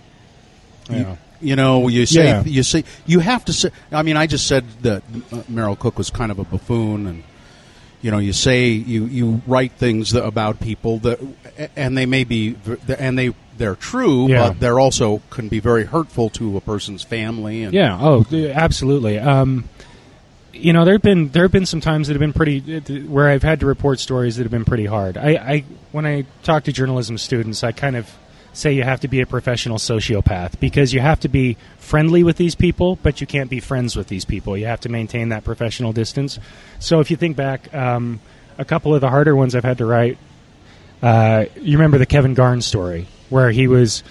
Yeah. 0.91 0.99
You, 0.99 1.19
you 1.43 1.57
know, 1.57 1.89
you 1.89 2.07
say 2.07 2.25
Yeah. 2.25 2.45
you 2.45 2.63
say 2.63 2.85
you 3.07 3.21
have 3.21 3.45
to 3.47 3.53
say. 3.53 3.71
I 3.91 4.03
mean, 4.03 4.17
I 4.17 4.27
just 4.27 4.47
said 4.47 4.65
that 4.83 5.03
uh, 5.33 5.43
Merrill 5.49 5.77
Cook 5.77 5.99
was 5.99 6.09
kind 6.11 6.31
of 6.33 6.39
a 6.39 6.45
buffoon, 6.45 7.07
and 7.07 7.23
you 8.01 8.11
know, 8.11 8.19
you 8.19 8.33
say 8.33 8.69
you 8.69 9.05
you 9.07 9.43
write 9.47 9.73
things 9.73 10.13
that, 10.13 10.25
about 10.25 10.59
people 10.61 10.99
that, 11.01 11.21
and 11.77 11.97
they 11.99 12.07
may 12.07 12.25
be, 12.25 12.57
and 12.99 13.19
they 13.19 13.35
they're 13.59 13.75
true, 13.77 14.29
Yeah. 14.29 14.49
but 14.49 14.61
they're 14.61 14.81
also 14.81 15.21
can 15.31 15.49
be 15.49 15.61
very 15.61 15.85
hurtful 15.85 16.31
to 16.31 16.57
a 16.57 16.61
person's 16.61 17.03
family. 17.03 17.63
And 17.65 17.75
Yeah. 17.75 17.99
Oh, 18.01 18.25
absolutely. 18.33 19.19
Um, 19.19 19.69
you 20.53 20.73
know, 20.73 20.85
there've 20.85 21.03
been 21.03 21.29
there 21.29 21.45
have 21.45 21.53
been 21.53 21.67
some 21.67 21.81
times 21.81 22.09
that 22.09 22.15
have 22.15 22.21
been 22.21 22.33
pretty 22.33 22.77
uh, 22.77 23.09
where 23.09 23.29
I've 23.29 23.43
had 23.43 23.61
to 23.61 23.67
report 23.67 24.01
stories 24.01 24.37
that 24.37 24.45
have 24.45 24.51
been 24.51 24.65
pretty 24.65 24.87
hard. 24.87 25.17
I, 25.17 25.31
I 25.31 25.65
when 25.93 26.07
I 26.07 26.27
talk 26.43 26.65
to 26.65 26.73
journalism 26.73 27.19
students, 27.19 27.65
I 27.65 27.73
kind 27.73 27.97
of 27.97 28.11
say 28.53 28.73
you 28.73 28.83
have 28.83 29.01
to 29.01 29.09
be 29.09 29.21
a 29.21 29.27
professional 29.27 29.79
sociopath 29.79 30.61
because 30.61 30.93
you 30.93 31.01
have 31.01 31.21
to 31.21 31.29
be 31.29 31.57
friendly 31.79 32.23
with 32.23 32.37
these 32.37 32.55
people, 32.55 32.99
but 33.03 33.21
you 33.21 33.27
can't 33.27 33.49
be 33.49 33.61
friends 33.61 33.97
with 33.97 34.09
these 34.09 34.25
people. 34.25 34.57
You 34.57 34.67
have 34.67 34.81
to 34.81 34.89
maintain 34.91 35.31
that 35.31 35.43
professional 35.43 35.93
distance. 35.93 36.39
So 36.79 37.01
if 37.01 37.11
you 37.11 37.17
think 37.17 37.37
back, 37.37 37.73
um, 37.75 38.21
a 38.59 38.65
couple 38.65 38.95
of 38.95 39.01
the 39.01 39.09
harder 39.09 39.35
ones 39.35 39.55
I've 39.55 39.65
had 39.65 39.79
to 39.79 39.87
write. 39.87 40.19
Uh, 41.03 41.47
you 41.57 41.79
remember 41.79 41.99
the 41.99 42.07
Kevin 42.07 42.35
Garn 42.35 42.61
story 42.61 43.07
where 43.31 43.51
he 43.51 43.67
was 43.67 44.03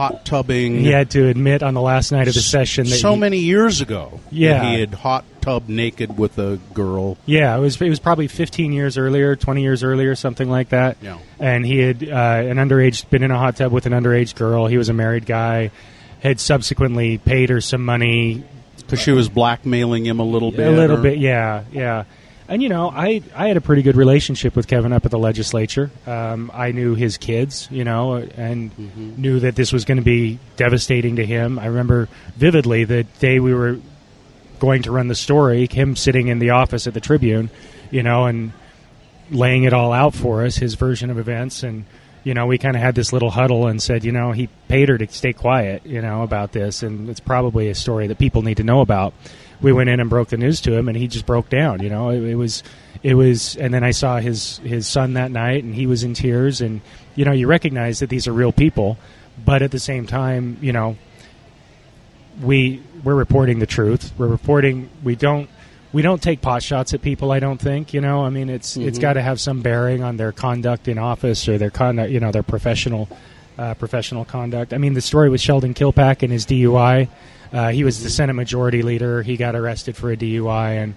hot 0.00 0.24
tubbing. 0.24 0.80
he 0.80 0.90
had 0.90 1.10
to 1.10 1.26
admit 1.28 1.62
on 1.62 1.74
the 1.74 1.80
last 1.80 2.10
night 2.12 2.26
of 2.28 2.34
the 2.34 2.40
session 2.40 2.86
that 2.86 2.96
so 2.96 3.14
he- 3.14 3.20
many 3.20 3.38
years 3.38 3.80
ago. 3.80 4.20
Yeah. 4.30 4.54
that 4.62 4.64
he 4.74 4.80
had 4.80 4.94
hot 4.94 5.24
tub 5.40 5.68
naked 5.68 6.16
with 6.18 6.38
a 6.38 6.58
girl. 6.74 7.16
Yeah, 7.26 7.56
it 7.56 7.60
was 7.60 7.80
it 7.80 7.88
was 7.88 7.98
probably 8.00 8.28
15 8.28 8.72
years 8.72 8.96
earlier, 8.98 9.36
20 9.36 9.62
years 9.62 9.82
earlier, 9.82 10.14
something 10.14 10.48
like 10.48 10.70
that. 10.70 10.96
Yeah. 11.02 11.18
And 11.38 11.64
he 11.66 11.78
had 11.78 12.02
uh, 12.02 12.12
an 12.50 12.56
underage 12.56 13.08
been 13.10 13.22
in 13.22 13.30
a 13.30 13.38
hot 13.38 13.56
tub 13.56 13.72
with 13.72 13.86
an 13.86 13.92
underage 13.92 14.34
girl. 14.34 14.66
He 14.66 14.76
was 14.78 14.88
a 14.88 14.94
married 14.94 15.26
guy. 15.26 15.70
Had 16.20 16.38
subsequently 16.40 17.16
paid 17.18 17.48
her 17.48 17.60
some 17.62 17.82
money, 17.82 18.44
Because 18.76 19.00
she 19.00 19.10
was 19.12 19.28
blackmailing 19.30 20.04
him 20.04 20.20
a 20.20 20.24
little 20.24 20.50
bit. 20.50 20.66
a 20.68 20.70
little 20.70 20.98
or- 20.98 21.02
bit. 21.02 21.16
Yeah, 21.18 21.62
yeah. 21.72 22.04
And 22.50 22.60
you 22.62 22.68
know, 22.68 22.90
I 22.90 23.22
I 23.34 23.46
had 23.48 23.56
a 23.56 23.60
pretty 23.60 23.82
good 23.82 23.96
relationship 23.96 24.56
with 24.56 24.66
Kevin 24.66 24.92
up 24.92 25.04
at 25.04 25.10
the 25.12 25.18
legislature. 25.18 25.90
Um, 26.06 26.50
I 26.52 26.72
knew 26.72 26.94
his 26.96 27.16
kids, 27.16 27.68
you 27.70 27.84
know, 27.84 28.16
and 28.16 28.72
Mm-hmm. 28.76 29.22
knew 29.22 29.40
that 29.40 29.54
this 29.54 29.72
was 29.72 29.84
going 29.84 29.98
to 29.98 30.04
be 30.04 30.38
devastating 30.56 31.16
to 31.16 31.24
him. 31.24 31.58
I 31.58 31.66
remember 31.66 32.08
vividly 32.36 32.84
the 32.84 33.04
day 33.04 33.38
we 33.40 33.54
were 33.54 33.78
going 34.58 34.82
to 34.82 34.90
run 34.92 35.08
the 35.08 35.14
story, 35.14 35.66
him 35.70 35.94
sitting 35.96 36.28
in 36.28 36.40
the 36.40 36.50
office 36.50 36.86
at 36.86 36.92
the 36.92 37.00
Tribune, 37.00 37.48
you 37.90 38.02
know, 38.02 38.26
and 38.26 38.52
laying 39.30 39.62
it 39.64 39.72
all 39.72 39.92
out 39.92 40.12
for 40.14 40.44
us, 40.44 40.56
his 40.56 40.74
version 40.74 41.08
of 41.08 41.18
events, 41.18 41.62
and 41.62 41.84
you 42.24 42.34
know, 42.34 42.46
we 42.46 42.58
kind 42.58 42.76
of 42.76 42.82
had 42.82 42.94
this 42.94 43.14
little 43.14 43.30
huddle 43.30 43.66
and 43.66 43.80
said, 43.80 44.04
you 44.04 44.12
know, 44.12 44.32
he 44.32 44.48
paid 44.68 44.90
her 44.90 44.98
to 44.98 45.08
stay 45.08 45.32
quiet, 45.32 45.86
you 45.86 46.02
know, 46.02 46.22
about 46.22 46.52
this, 46.52 46.82
and 46.82 47.08
it's 47.08 47.20
probably 47.20 47.68
a 47.70 47.74
story 47.74 48.08
that 48.08 48.18
people 48.18 48.42
need 48.42 48.58
to 48.58 48.64
know 48.64 48.80
about. 48.82 49.14
We 49.62 49.72
went 49.72 49.90
in 49.90 50.00
and 50.00 50.08
broke 50.08 50.28
the 50.28 50.36
news 50.36 50.60
to 50.62 50.72
him, 50.72 50.88
and 50.88 50.96
he 50.96 51.06
just 51.06 51.26
broke 51.26 51.48
down. 51.48 51.82
You 51.82 51.90
know, 51.90 52.10
it, 52.10 52.22
it 52.22 52.34
was, 52.34 52.62
it 53.02 53.14
was, 53.14 53.56
and 53.56 53.74
then 53.74 53.84
I 53.84 53.90
saw 53.90 54.18
his 54.18 54.58
his 54.58 54.88
son 54.88 55.14
that 55.14 55.30
night, 55.30 55.64
and 55.64 55.74
he 55.74 55.86
was 55.86 56.02
in 56.02 56.14
tears, 56.14 56.60
and 56.60 56.80
you 57.14 57.24
know, 57.24 57.32
you 57.32 57.46
recognize 57.46 57.98
that 57.98 58.08
these 58.08 58.26
are 58.26 58.32
real 58.32 58.52
people, 58.52 58.96
but 59.44 59.62
at 59.62 59.70
the 59.70 59.78
same 59.78 60.06
time, 60.06 60.56
you 60.60 60.72
know, 60.72 60.96
we 62.42 62.82
we're 63.04 63.14
reporting 63.14 63.58
the 63.58 63.66
truth. 63.66 64.12
We're 64.18 64.28
reporting. 64.28 64.90
We 65.02 65.16
don't 65.16 65.48
we 65.92 66.02
don't 66.02 66.22
take 66.22 66.40
pot 66.40 66.62
shots 66.62 66.94
at 66.94 67.02
people. 67.02 67.32
I 67.32 67.40
don't 67.40 67.60
think. 67.60 67.92
You 67.92 68.00
know. 68.00 68.24
I 68.24 68.30
mean, 68.30 68.48
it's 68.48 68.76
it's 68.76 68.98
got 68.98 69.14
to 69.14 69.22
have 69.22 69.40
some 69.40 69.60
bearing 69.62 70.02
on 70.02 70.16
their 70.16 70.32
conduct 70.32 70.88
in 70.88 70.98
office 70.98 71.48
or 71.48 71.58
their 71.58 71.70
conduct. 71.70 72.10
You 72.10 72.20
know, 72.20 72.32
their 72.32 72.42
professional 72.42 73.08
uh, 73.58 73.74
professional 73.74 74.24
conduct. 74.24 74.72
I 74.72 74.78
mean, 74.78 74.94
the 74.94 75.00
story 75.00 75.28
with 75.28 75.40
Sheldon 75.40 75.74
Kilpack 75.74 76.22
and 76.22 76.32
his 76.32 76.46
DUI. 76.46 77.08
Uh, 77.52 77.70
he 77.70 77.84
was 77.84 78.02
the 78.02 78.10
Senate 78.10 78.34
Majority 78.34 78.82
Leader. 78.82 79.22
He 79.22 79.36
got 79.36 79.54
arrested 79.56 79.96
for 79.96 80.12
a 80.12 80.16
DUI 80.16 80.82
and 80.82 80.94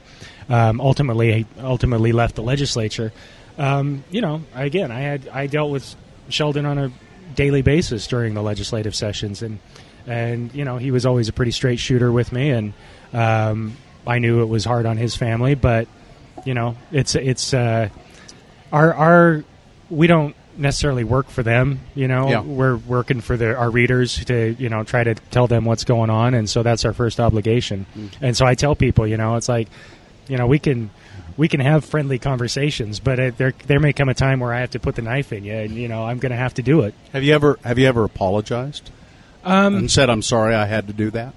um, 0.50 0.82
ultimately 0.82 1.46
ultimately 1.60 2.12
left 2.12 2.36
the 2.36 2.44
legislature. 2.44 3.12
Um, 3.58 4.04
you 4.12 4.22
know, 4.22 4.42
again, 4.54 4.92
I 4.92 5.00
had 5.00 5.28
I 5.28 5.48
dealt 5.48 5.72
with 5.72 5.96
Sheldon 6.30 6.66
on 6.66 6.78
a 6.78 6.92
daily 7.36 7.62
basis 7.62 8.08
during 8.08 8.34
the 8.34 8.42
legislative 8.42 8.96
sessions, 8.96 9.42
and 9.42 9.60
and 10.08 10.54
you 10.54 10.66
know 10.66 10.78
he 10.78 10.92
was 10.92 11.06
always 11.06 11.30
a 11.30 11.34
pretty 11.34 11.52
straight 11.52 11.80
shooter 11.80 12.12
with 12.12 12.32
me, 12.32 12.50
and 12.50 12.74
um, 13.14 13.78
I 14.06 14.20
knew 14.20 14.42
it 14.42 14.48
was 14.50 14.66
hard 14.66 14.86
on 14.86 14.98
his 14.98 15.16
family, 15.16 15.56
but 15.56 15.88
you 16.46 16.54
know 16.54 16.76
it's 16.92 17.16
it's 17.16 17.54
uh, 17.54 17.90
our 18.72 18.94
our 18.94 19.44
we 19.90 20.08
don't 20.08 20.36
necessarily 20.58 21.04
work 21.04 21.30
for 21.30 21.44
them. 21.44 21.80
You 21.96 22.08
know, 22.08 22.30
Yeah. 22.30 22.42
we're 22.42 22.78
working 22.78 23.22
for 23.22 23.38
the, 23.38 23.56
our 23.56 23.70
readers 23.70 24.24
to 24.26 24.56
you 24.60 24.70
know 24.70 24.84
try 24.84 25.04
to 25.04 25.16
tell 25.32 25.48
them 25.48 25.66
what's 25.66 25.84
going 25.84 26.10
on, 26.10 26.34
and 26.34 26.50
so 26.50 26.64
that's 26.64 26.86
our 26.86 26.94
first 26.94 27.20
obligation. 27.20 27.86
And 28.22 28.36
so 28.38 28.46
I 28.46 28.56
tell 28.56 28.76
people, 28.76 29.08
you 29.08 29.18
know, 29.18 29.36
it's 29.36 29.50
like 29.50 29.68
you 30.28 30.38
know 30.38 30.48
we 30.48 30.60
can 30.60 30.90
we 31.36 31.48
can 31.48 31.60
have 31.60 31.84
friendly 31.84 32.20
conversations, 32.20 33.00
but 33.00 33.20
it, 33.20 33.38
there 33.38 33.54
there 33.68 33.80
may 33.80 33.94
come 33.94 34.10
a 34.10 34.14
time 34.14 34.40
where 34.40 34.54
I 34.54 34.60
have 34.60 34.72
to 34.72 34.80
put 34.80 34.96
the 34.96 35.02
knife 35.02 35.34
in 35.34 35.44
you, 35.44 35.54
and 35.54 35.72
you 35.72 35.88
know 35.88 36.06
I'm 36.06 36.20
going 36.20 36.32
to 36.32 36.38
have 36.38 36.54
to 36.56 36.62
do 36.62 36.82
it. 36.82 36.94
Have 37.12 37.24
you 37.24 37.34
ever 37.34 37.58
have 37.64 37.80
you 37.80 37.88
ever 37.88 38.04
apologized 38.04 38.92
Um, 39.44 39.76
and 39.76 39.92
said 39.92 40.10
I'm 40.10 40.22
sorry 40.22 40.54
I 40.56 40.66
had 40.66 40.88
to 40.88 40.94
do 40.94 41.10
that? 41.12 41.34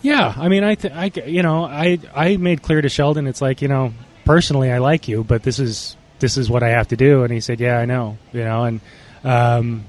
Yeah, 0.00 0.32
I 0.36 0.48
mean, 0.48 0.62
I, 0.62 0.76
th- 0.76 0.94
I, 0.94 1.10
you 1.28 1.42
know, 1.42 1.64
I, 1.64 1.98
I 2.14 2.36
made 2.36 2.62
clear 2.62 2.80
to 2.80 2.88
Sheldon, 2.88 3.26
it's 3.26 3.42
like, 3.42 3.60
you 3.62 3.66
know, 3.68 3.92
personally, 4.24 4.70
I 4.70 4.78
like 4.78 5.08
you, 5.08 5.24
but 5.24 5.42
this 5.42 5.58
is, 5.58 5.96
this 6.18 6.36
is 6.36 6.50
what 6.50 6.62
I 6.62 6.70
have 6.70 6.88
to 6.88 6.96
do, 6.96 7.22
and 7.24 7.32
he 7.32 7.40
said, 7.40 7.60
yeah, 7.60 7.78
I 7.78 7.84
know, 7.84 8.18
you 8.32 8.44
know, 8.44 8.64
and, 8.64 8.80
um, 9.24 9.84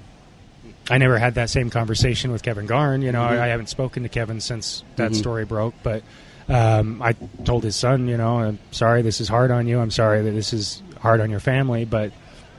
I 0.90 0.98
never 0.98 1.20
had 1.20 1.36
that 1.36 1.50
same 1.50 1.70
conversation 1.70 2.32
with 2.32 2.42
Kevin 2.42 2.66
Garn. 2.66 3.02
You 3.04 3.12
know, 3.12 3.22
I, 3.24 3.46
I 3.46 3.48
haven't 3.48 3.70
spoken 3.70 4.04
to 4.04 4.10
Kevin 4.10 4.42
since 4.42 4.84
that 4.96 5.14
story 5.16 5.46
broke, 5.46 5.76
but, 5.84 6.04
Um, 6.50 7.00
I 7.04 7.14
told 7.46 7.64
his 7.64 7.76
son, 7.76 8.08
you 8.08 8.18
know, 8.18 8.40
I'm 8.40 8.58
sorry 8.72 9.04
this 9.04 9.22
is 9.22 9.28
hard 9.30 9.52
on 9.52 9.68
you. 9.68 9.80
I'm 9.80 9.92
sorry 9.92 10.24
that 10.24 10.32
this 10.32 10.52
is 10.52 10.82
hard 11.00 11.22
on 11.22 11.30
your 11.30 11.40
family, 11.40 11.86
but 11.86 12.12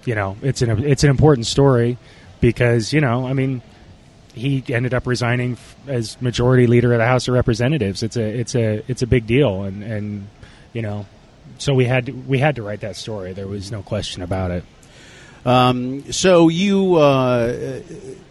you 0.05 0.15
know, 0.15 0.37
it's 0.43 0.63
an 0.63 0.85
it's 0.85 1.03
an 1.03 1.11
important 1.11 1.47
story 1.47 1.99
because 2.41 2.93
you 2.93 3.01
know, 3.01 3.27
I 3.27 3.33
mean, 3.33 3.63
he 4.33 4.63
ended 4.69 4.95
up 4.95 5.09
resigning 5.09 5.55
f- 5.55 5.77
as 5.89 6.23
majority 6.23 6.69
leader 6.69 6.93
of 6.93 6.99
the 7.01 7.05
House 7.05 7.27
of 7.27 7.35
Representatives. 7.35 8.05
It's 8.05 8.17
a 8.17 8.23
it's 8.23 8.55
a 8.55 8.85
it's 8.87 9.03
a 9.03 9.09
big 9.09 9.27
deal, 9.27 9.65
and 9.65 9.83
and 9.83 10.29
you 10.73 10.83
know, 10.83 11.05
so 11.59 11.75
we 11.75 11.85
had 11.85 12.07
to, 12.07 12.13
we 12.13 12.39
had 12.39 12.57
to 12.57 12.63
write 12.63 12.81
that 12.81 12.97
story. 12.97 13.33
There 13.33 13.47
was 13.47 13.71
no 13.71 13.83
question 13.83 14.23
about 14.23 14.51
it. 14.51 14.65
Um, 15.45 16.11
so 16.13 16.49
you, 16.49 16.97
uh, 16.97 17.81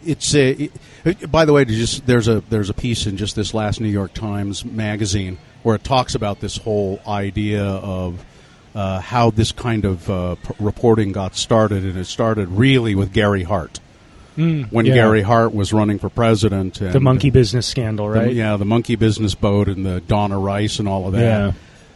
it's 0.05 0.35
a. 0.35 0.69
It, 1.05 1.31
by 1.31 1.45
the 1.45 1.53
way, 1.53 1.65
just 1.65 2.05
there's 2.05 2.27
a 2.27 2.41
there's 2.49 2.69
a 2.69 2.73
piece 2.73 3.07
in 3.07 3.17
just 3.17 3.35
this 3.35 3.53
last 3.53 3.81
New 3.81 3.87
York 3.89 4.13
Times 4.13 4.63
magazine 4.63 5.37
where 5.63 5.75
it 5.75 5.83
talks 5.83 6.13
about 6.15 6.39
this 6.39 6.57
whole 6.57 6.99
idea 7.07 7.63
of 7.65 8.23
uh, 8.75 8.99
how 9.01 9.31
this 9.31 9.51
kind 9.51 9.85
of 9.85 10.07
uh, 10.09 10.35
p- 10.35 10.53
reporting 10.59 11.11
got 11.11 11.35
started, 11.35 11.83
and 11.83 11.97
it 11.97 12.05
started 12.05 12.47
really 12.49 12.95
with 12.95 13.11
Gary 13.13 13.43
Hart 13.43 13.79
Mm, 14.37 14.71
when 14.71 14.85
yeah. 14.85 14.93
Gary 14.93 15.21
Hart 15.21 15.53
was 15.53 15.73
running 15.73 15.99
for 15.99 16.07
president. 16.07 16.79
And 16.79 16.93
the 16.93 16.99
monkey 17.01 17.29
business 17.29 17.67
scandal, 17.67 18.07
the- 18.09 18.19
right? 18.19 18.33
yeah, 18.33 18.55
the 18.55 18.63
monkey 18.63 18.95
business 18.95 19.35
boat 19.35 19.67
and 19.67 19.85
the 19.85 19.99
Donna 19.99 20.37
Rice 20.39 20.79
and 20.79 20.87
all 20.87 21.07
of 21.07 21.13
that. 21.13 21.19
Yeah. 21.19 21.51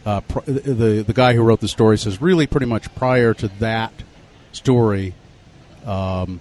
Uh, 0.06 0.20
pr- 0.20 0.40
the 0.50 1.02
the 1.06 1.12
guy 1.14 1.32
who 1.34 1.42
wrote 1.42 1.60
the 1.60 1.68
story 1.68 1.96
says 1.96 2.20
really 2.20 2.46
pretty 2.46 2.66
much 2.66 2.94
prior 2.94 3.32
to 3.34 3.48
that 3.58 3.92
story, 4.52 5.14
um, 5.86 6.40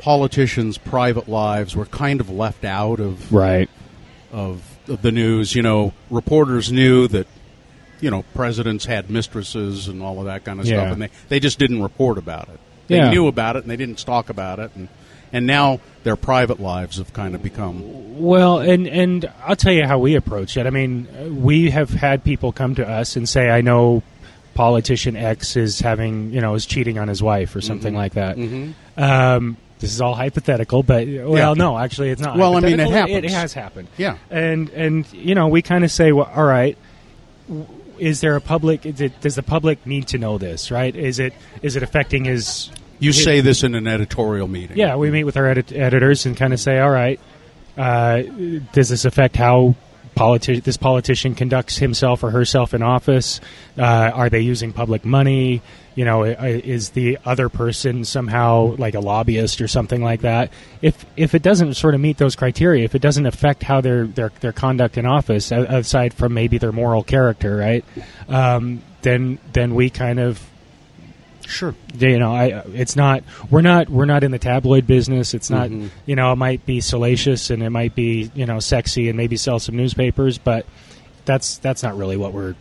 politicians' 0.00 0.76
private 0.78 1.28
lives 1.28 1.76
were 1.76 1.86
kind 1.86 2.20
of 2.20 2.28
left 2.30 2.64
out 2.64 3.00
of 3.00 3.32
Right. 3.32 3.68
of, 4.32 4.62
of 4.88 5.02
the 5.02 5.12
news. 5.12 5.54
You 5.54 5.62
know, 5.62 5.92
reporters 6.10 6.72
knew 6.72 7.06
that 7.08 7.26
you 8.00 8.10
know 8.10 8.24
presidents 8.34 8.84
had 8.86 9.08
mistresses 9.08 9.88
and 9.88 10.02
all 10.02 10.18
of 10.18 10.26
that 10.26 10.44
kind 10.44 10.60
of 10.60 10.66
Yeah. 10.66 10.80
stuff, 10.80 10.92
and 10.94 11.02
they 11.02 11.10
they 11.28 11.40
just 11.40 11.58
didn't 11.58 11.82
report 11.82 12.18
about 12.18 12.48
it. 12.48 12.58
They 12.88 12.96
Yeah. 12.96 13.10
knew 13.10 13.28
about 13.28 13.56
it 13.56 13.62
and 13.62 13.70
they 13.70 13.76
didn't 13.76 14.04
talk 14.04 14.28
about 14.28 14.58
it, 14.58 14.72
and 14.74 14.88
and 15.34 15.46
now 15.46 15.80
their 16.04 16.16
private 16.16 16.60
lives 16.60 16.96
have 16.96 17.12
kind 17.12 17.34
of 17.34 17.42
become 17.42 17.82
Well, 18.22 18.58
and 18.58 18.86
and 18.86 19.30
I'll 19.44 19.56
tell 19.56 19.72
you 19.72 19.86
how 19.86 19.98
we 19.98 20.14
approach 20.14 20.56
it. 20.56 20.66
I 20.66 20.70
mean, 20.70 21.42
we 21.42 21.70
have 21.70 21.90
had 21.90 22.24
people 22.24 22.52
come 22.52 22.74
to 22.76 22.88
us 22.88 23.16
and 23.16 23.28
say, 23.28 23.50
"I 23.50 23.60
know 23.60 24.02
politician 24.54 25.16
X 25.16 25.56
is 25.56 25.80
having, 25.80 26.30
you 26.32 26.40
know, 26.40 26.54
is 26.54 26.64
cheating 26.64 26.98
on 26.98 27.08
his 27.08 27.22
wife 27.22 27.54
or 27.56 27.60
something 27.60 27.92
Mhm. 27.92 27.96
like 27.96 28.14
that." 28.14 28.36
Mhm. 28.36 28.72
Um, 28.96 29.56
this 29.80 29.92
is 29.92 30.00
all 30.00 30.14
hypothetical, 30.14 30.82
but 30.84 31.06
well, 31.08 31.36
Yeah. 31.36 31.54
no, 31.54 31.76
actually, 31.76 32.10
it's 32.10 32.22
not. 32.22 32.36
Well, 32.38 32.56
I 32.56 32.60
mean, 32.60 32.78
it 32.78 32.88
happens. 32.88 33.24
It, 33.24 33.30
has 33.30 33.52
happened. 33.52 33.88
Yeah. 33.98 34.16
and 34.30 34.70
and 34.70 35.04
you 35.12 35.34
know, 35.34 35.48
we 35.48 35.60
kind 35.62 35.82
of 35.84 35.90
say, 35.90 36.12
well, 36.12 36.30
all 36.34 36.44
right. 36.44 36.78
Is 37.98 38.20
there 38.20 38.34
a 38.34 38.40
public? 38.40 38.86
Is 38.86 39.00
it, 39.00 39.20
does 39.20 39.36
the 39.36 39.42
public 39.42 39.86
need 39.86 40.08
to 40.08 40.18
know 40.18 40.36
this? 40.38 40.70
Right? 40.70 40.94
Is 40.96 41.18
it 41.18 41.32
is 41.62 41.76
it 41.76 41.82
affecting 41.82 42.24
his? 42.24 42.70
You 42.98 43.10
his- 43.10 43.22
say 43.24 43.40
this 43.40 43.62
in 43.62 43.74
an 43.74 43.86
editorial 43.86 44.48
meeting. 44.48 44.76
yeah, 44.76 44.96
we 44.96 45.10
meet 45.10 45.24
with 45.24 45.36
our 45.36 45.46
edit- 45.46 45.72
editors 45.72 46.26
and 46.26 46.36
kind 46.36 46.52
of 46.52 46.60
say, 46.60 46.78
all 46.78 46.90
right, 46.90 47.18
uh, 47.76 48.22
does 48.72 48.88
this 48.88 49.04
affect 49.04 49.36
how 49.36 49.74
politi- 50.16 50.62
this 50.62 50.76
politician 50.76 51.34
conducts 51.34 51.76
himself 51.78 52.22
or 52.22 52.30
herself 52.30 52.72
in 52.72 52.82
office? 52.82 53.40
Uh, 53.76 53.82
are 53.82 54.28
they 54.30 54.40
using 54.40 54.72
public 54.72 55.04
money? 55.04 55.60
You 55.96 56.04
know, 56.04 56.24
is 56.24 56.90
the 56.90 57.18
other 57.24 57.48
person 57.48 58.04
somehow 58.04 58.74
like 58.78 58.94
a 58.94 59.00
lobbyist 59.00 59.60
or 59.60 59.68
something 59.68 60.02
like 60.02 60.22
that? 60.22 60.50
If 60.82 61.06
if 61.16 61.36
it 61.36 61.42
doesn't 61.42 61.74
sort 61.74 61.94
of 61.94 62.00
meet 62.00 62.16
those 62.18 62.34
criteria, 62.34 62.84
if 62.84 62.96
it 62.96 63.02
doesn't 63.02 63.26
affect 63.26 63.62
how 63.62 63.80
their 63.80 64.04
their, 64.06 64.32
their 64.40 64.50
conduct 64.52 64.98
in 64.98 65.06
office, 65.06 65.52
aside 65.52 66.12
from 66.12 66.34
maybe 66.34 66.58
their 66.58 66.72
moral 66.72 67.04
character, 67.04 67.56
right? 67.56 67.84
Um, 68.28 68.82
then 69.02 69.38
then 69.52 69.76
we 69.76 69.88
kind 69.88 70.18
of 70.18 70.40
Sure. 71.46 71.74
you 71.98 72.18
know 72.18 72.34
i 72.34 72.62
it's 72.74 72.96
not 72.96 73.22
we're 73.50 73.60
not 73.60 73.88
we're 73.88 74.04
not 74.06 74.24
in 74.24 74.30
the 74.30 74.38
tabloid 74.38 74.86
business 74.86 75.34
it's 75.34 75.50
not 75.50 75.68
Mhm. 75.70 75.90
you 76.06 76.16
know 76.16 76.32
it 76.32 76.36
might 76.36 76.64
be 76.66 76.80
salacious 76.80 77.50
and 77.50 77.62
it 77.62 77.70
might 77.70 77.94
be 77.94 78.30
you 78.34 78.46
know 78.46 78.60
sexy 78.60 79.08
and 79.08 79.16
maybe 79.16 79.36
sell 79.36 79.58
some 79.58 79.76
newspapers 79.76 80.38
but 80.38 80.64
that's 81.24 81.58
that's 81.58 81.82
not 81.82 81.96
really 81.96 82.16
what 82.16 82.32
we're 82.32 82.54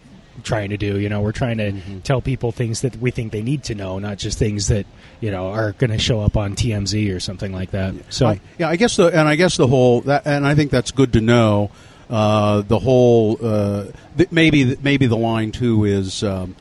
trying 0.44 0.70
to 0.72 0.78
do 0.78 1.00
you 1.00 1.10
know 1.10 1.22
we're 1.22 1.32
trying 1.32 1.58
to 1.60 1.72
Mm-hmm. 1.72 2.00
tell 2.00 2.20
people 2.22 2.52
things 2.52 2.82
that 2.82 2.96
we 2.98 3.12
think 3.12 3.32
they 3.32 3.42
need 3.42 3.64
to 3.66 3.76
know 3.76 4.00
not 4.00 4.18
just 4.18 4.38
things 4.40 4.68
that 4.68 4.86
you 5.22 5.32
know 5.32 5.48
are 5.52 5.72
going 5.74 5.92
to 5.92 5.98
show 6.00 6.20
up 6.22 6.36
on 6.36 6.56
TMZ 6.56 7.16
or 7.16 7.20
something 7.20 7.52
like 7.54 7.72
that 7.72 7.94
so 8.10 8.28
I, 8.28 8.42
yeah, 8.58 8.68
I 8.70 8.76
guess 8.76 8.96
the 8.98 9.08
and 9.08 9.28
I 9.30 9.36
guess 9.36 9.56
the 9.58 9.68
whole 9.68 10.02
that, 10.02 10.24
and 10.26 10.46
I 10.46 10.56
think 10.56 10.72
that's 10.72 10.92
good 10.92 11.14
to 11.14 11.22
know. 11.22 11.72
Uh, 12.10 12.62
the 12.62 12.78
whole 12.80 13.38
uh, 13.42 13.86
th- 14.18 14.32
maybe 14.32 14.76
maybe 14.84 15.06
the 15.08 15.16
line 15.18 15.52
too 15.52 15.86
is 15.86 16.24
um, 16.24 16.56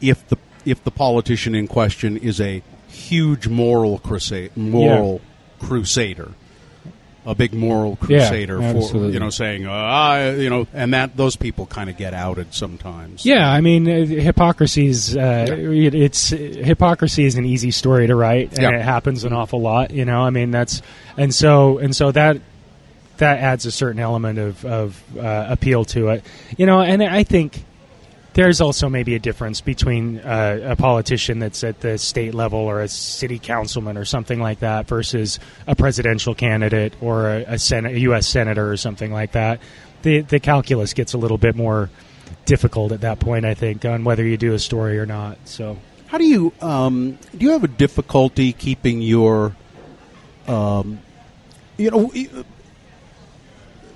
if 0.00 0.26
the 0.28 0.36
if 0.64 0.82
the 0.84 0.90
politician 0.90 1.54
in 1.54 1.66
question 1.68 2.16
is 2.16 2.40
a 2.40 2.62
huge 2.88 3.48
moral 3.48 3.98
crusade 3.98 4.56
moral 4.56 5.20
crusader. 5.60 6.32
A 7.26 7.34
big 7.34 7.52
moral 7.52 7.98
Yeah, 8.08 8.26
crusader 8.28 8.56
for 8.62 8.96
you 9.10 9.20
know 9.20 9.28
saying 9.28 9.66
uh, 9.66 9.70
I 9.70 10.30
you 10.36 10.48
know 10.48 10.66
and 10.72 10.94
that 10.94 11.18
those 11.18 11.36
people 11.36 11.66
kind 11.66 11.90
of 11.90 11.98
get 11.98 12.14
outed 12.14 12.54
sometimes. 12.54 13.26
Yeah, 13.26 13.46
I 13.46 13.60
mean, 13.60 13.86
uh, 13.86 14.06
hypocrisy's 14.06 15.14
uh, 15.14 15.46
it, 15.50 15.94
it's 15.94 16.30
hypocrisy 16.30 17.26
is 17.26 17.34
an 17.36 17.44
easy 17.44 17.72
story 17.72 18.06
to 18.06 18.16
write, 18.16 18.52
and 18.54 18.62
Yeah. 18.62 18.70
it 18.78 18.82
happens 18.82 19.24
an 19.24 19.34
awful 19.34 19.60
lot. 19.60 19.90
You 19.90 20.06
know, 20.06 20.22
I 20.22 20.30
mean, 20.30 20.50
that's 20.50 20.80
and 21.18 21.32
so 21.34 21.76
and 21.76 21.94
so 21.94 22.10
that 22.10 22.40
that 23.18 23.38
adds 23.38 23.66
a 23.66 23.70
certain 23.70 24.00
element 24.00 24.38
of 24.38 24.64
of 24.64 25.02
uh, 25.18 25.46
appeal 25.50 25.84
to 25.84 26.08
it. 26.08 26.24
You 26.56 26.64
know, 26.64 26.80
and 26.80 27.02
I 27.02 27.22
think 27.24 27.64
there's 28.34 28.60
also 28.60 28.88
maybe 28.88 29.14
a 29.14 29.18
difference 29.18 29.60
between 29.60 30.18
uh, 30.18 30.60
a 30.62 30.76
politician 30.76 31.38
that's 31.40 31.64
at 31.64 31.80
the 31.80 31.98
state 31.98 32.34
level 32.34 32.60
or 32.60 32.80
a 32.80 32.88
city 32.88 33.38
councilman 33.38 33.96
or 33.96 34.04
something 34.04 34.40
like 34.40 34.60
that 34.60 34.86
versus 34.86 35.38
a 35.66 35.74
presidential 35.74 36.34
candidate 36.34 36.94
or 37.00 37.28
a, 37.28 37.44
a, 37.54 37.58
Senate, 37.58 37.94
a 37.94 38.00
U.S. 38.00 38.26
senator 38.26 38.70
or 38.70 38.76
something 38.76 39.12
like 39.12 39.32
that. 39.32 39.60
The 40.02 40.20
the 40.20 40.40
calculus 40.40 40.94
gets 40.94 41.12
a 41.12 41.18
little 41.18 41.38
bit 41.38 41.56
more 41.56 41.90
difficult 42.46 42.92
at 42.92 43.02
that 43.02 43.20
point, 43.20 43.44
I 43.44 43.54
think, 43.54 43.84
on 43.84 44.04
whether 44.04 44.24
you 44.24 44.36
do 44.36 44.54
a 44.54 44.58
story 44.58 44.98
or 44.98 45.06
not. 45.06 45.36
So 45.44 45.76
How 46.06 46.18
do 46.18 46.24
you 46.24 46.52
um, 46.60 47.18
do? 47.36 47.44
You 47.44 47.50
have 47.52 47.64
a 47.64 47.68
difficulty 47.68 48.52
keeping 48.52 49.02
your, 49.02 49.54
um, 50.46 51.00
you 51.76 51.90
know, 51.90 52.12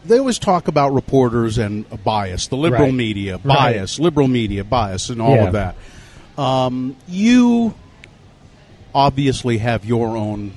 they 0.05 0.19
always 0.19 0.38
talk 0.38 0.69
about 0.69 0.93
reporters 0.93 1.59
and 1.59 1.85
bias, 2.05 2.49
the 2.49 2.57
liberal 2.57 2.85
Right. 2.87 2.95
media 2.95 3.35
Right. 3.43 3.75
bias, 3.75 3.99
liberal 3.99 4.29
media 4.29 4.64
bias, 4.64 5.09
and 5.11 5.21
all 5.23 5.35
Yeah. 5.37 5.47
of 5.47 5.53
that. 5.55 5.77
Um, 6.37 6.97
you 7.09 7.75
obviously 8.95 9.59
have 9.59 9.85
your 9.85 10.17
own 10.17 10.53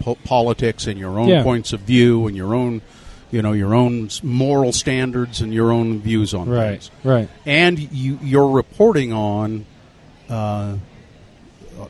po- 0.00 0.16
politics 0.24 0.86
and 0.86 0.98
your 0.98 1.18
own 1.18 1.28
Yeah. 1.28 1.42
points 1.42 1.72
of 1.72 1.80
view 1.80 2.26
and 2.26 2.36
your 2.36 2.54
own, 2.54 2.80
you 3.30 3.42
know, 3.42 3.52
your 3.52 3.74
own 3.74 4.08
moral 4.22 4.72
standards 4.72 5.40
and 5.40 5.52
your 5.52 5.70
own 5.72 6.00
views 6.00 6.32
on 6.34 6.48
right, 6.48 6.70
things 6.80 6.90
right. 7.04 7.28
and 7.46 7.78
you, 7.78 8.18
you're 8.22 8.48
reporting 8.48 9.12
on 9.12 9.66
uh, 10.28 10.74